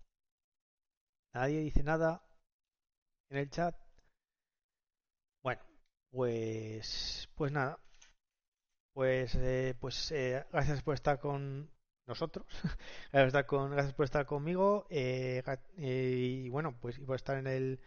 Nadie 1.33 1.59
dice 1.59 1.83
nada 1.83 2.23
en 3.29 3.37
el 3.37 3.49
chat. 3.49 3.75
Bueno, 5.43 5.61
pues, 6.11 7.29
pues 7.35 7.51
nada. 7.51 7.79
Pues, 8.93 9.35
eh, 9.35 9.75
pues 9.79 10.11
eh, 10.11 10.45
gracias 10.51 10.81
por 10.83 10.95
estar 10.95 11.19
con 11.19 11.71
nosotros. 12.07 12.45
gracias 13.11 13.11
por 13.11 13.27
estar 13.27 13.45
con, 13.45 13.71
gracias 13.71 13.93
por 13.93 14.05
estar 14.05 14.25
conmigo. 14.25 14.87
Eh, 14.89 15.43
y 15.77 16.49
bueno, 16.49 16.77
pues 16.79 16.99
por 16.99 17.15
estar 17.15 17.37
en 17.37 17.47
el 17.47 17.79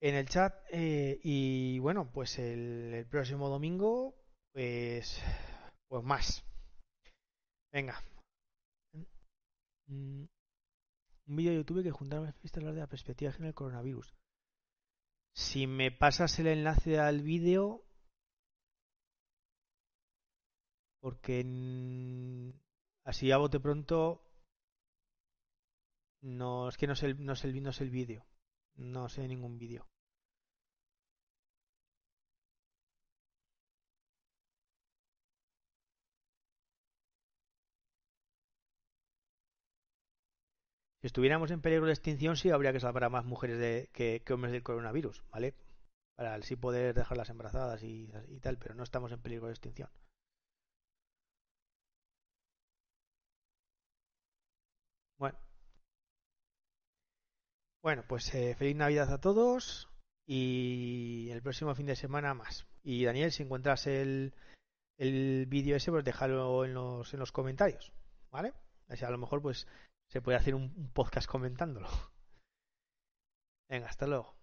en 0.00 0.14
el 0.14 0.28
chat. 0.28 0.54
y 0.72 1.78
bueno, 1.78 2.10
pues 2.12 2.38
el, 2.38 2.92
el 2.94 3.06
próximo 3.06 3.48
domingo, 3.48 4.14
pues, 4.52 5.22
pues 5.88 6.04
más. 6.04 6.44
Venga. 7.72 8.00
Mm 9.88 10.35
un 11.26 11.36
vídeo 11.36 11.52
de 11.52 11.58
YouTube 11.58 11.82
que 11.82 11.90
juntaron 11.90 12.26
a 12.26 12.30
hablar 12.30 12.74
de 12.74 12.80
la 12.80 12.86
perspectiva 12.86 13.32
general 13.32 13.50
del 13.50 13.54
coronavirus. 13.54 14.14
Si 15.34 15.66
me 15.66 15.90
pasas 15.90 16.38
el 16.38 16.46
enlace 16.46 16.98
al 16.98 17.22
vídeo, 17.22 17.84
porque 21.00 21.44
así 23.04 23.30
a 23.30 23.36
bote 23.36 23.60
pronto 23.60 24.22
no 26.22 26.68
es 26.68 26.76
que 26.76 26.86
no 26.86 26.94
es 26.94 27.02
el 27.02 27.24
no 27.24 27.34
es 27.34 27.44
el 27.44 27.62
no 27.62 27.70
es 27.70 27.80
el 27.80 27.90
vídeo, 27.90 28.26
no 28.76 29.08
sé 29.08 29.28
ningún 29.28 29.58
vídeo. 29.58 29.86
Estuviéramos 41.06 41.50
en 41.50 41.60
peligro 41.60 41.86
de 41.86 41.92
extinción, 41.92 42.36
sí 42.36 42.50
habría 42.50 42.72
que 42.72 42.80
salvar 42.80 43.04
a 43.04 43.08
más 43.10 43.24
mujeres 43.24 43.58
de, 43.58 43.88
que, 43.92 44.22
hombres 44.32 44.52
del 44.52 44.62
coronavirus, 44.62 45.22
¿vale? 45.30 45.54
Para 46.16 46.34
así 46.34 46.56
poder 46.56 46.94
dejarlas 46.94 47.30
embarazadas 47.30 47.82
y, 47.82 48.08
tal, 48.40 48.58
pero 48.58 48.74
no 48.74 48.82
estamos 48.82 49.12
en 49.12 49.20
peligro 49.20 49.46
de 49.46 49.52
extinción. 49.52 49.88
Bueno. 55.18 55.38
Bueno, 57.82 58.04
pues 58.08 58.34
eh, 58.34 58.54
feliz 58.54 58.76
Navidad 58.76 59.12
a 59.12 59.20
todos 59.20 59.88
y 60.26 61.28
el 61.30 61.42
próximo 61.42 61.74
fin 61.74 61.86
de 61.86 61.96
semana 61.96 62.34
más. 62.34 62.66
Y 62.82 63.04
Daniel, 63.04 63.32
si 63.32 63.42
encuentras 63.44 63.86
el, 63.86 64.34
el 64.98 65.46
vídeo 65.46 65.76
ese, 65.76 65.90
pues 65.90 66.04
déjalo 66.04 66.64
en 66.64 66.74
los, 66.74 67.12
en 67.14 67.20
los 67.20 67.32
comentarios, 67.32 67.92
¿vale? 68.30 68.54
O 68.88 68.96
sea, 68.96 69.08
a 69.08 69.10
lo 69.10 69.18
mejor 69.18 69.42
pues 69.42 69.66
se 70.08 70.20
puede 70.20 70.38
hacer 70.38 70.54
un, 70.54 70.90
podcast 70.92 71.28
comentándolo. 71.28 71.88
Venga, 73.68 73.88
hasta 73.88 74.06
luego. 74.06 74.35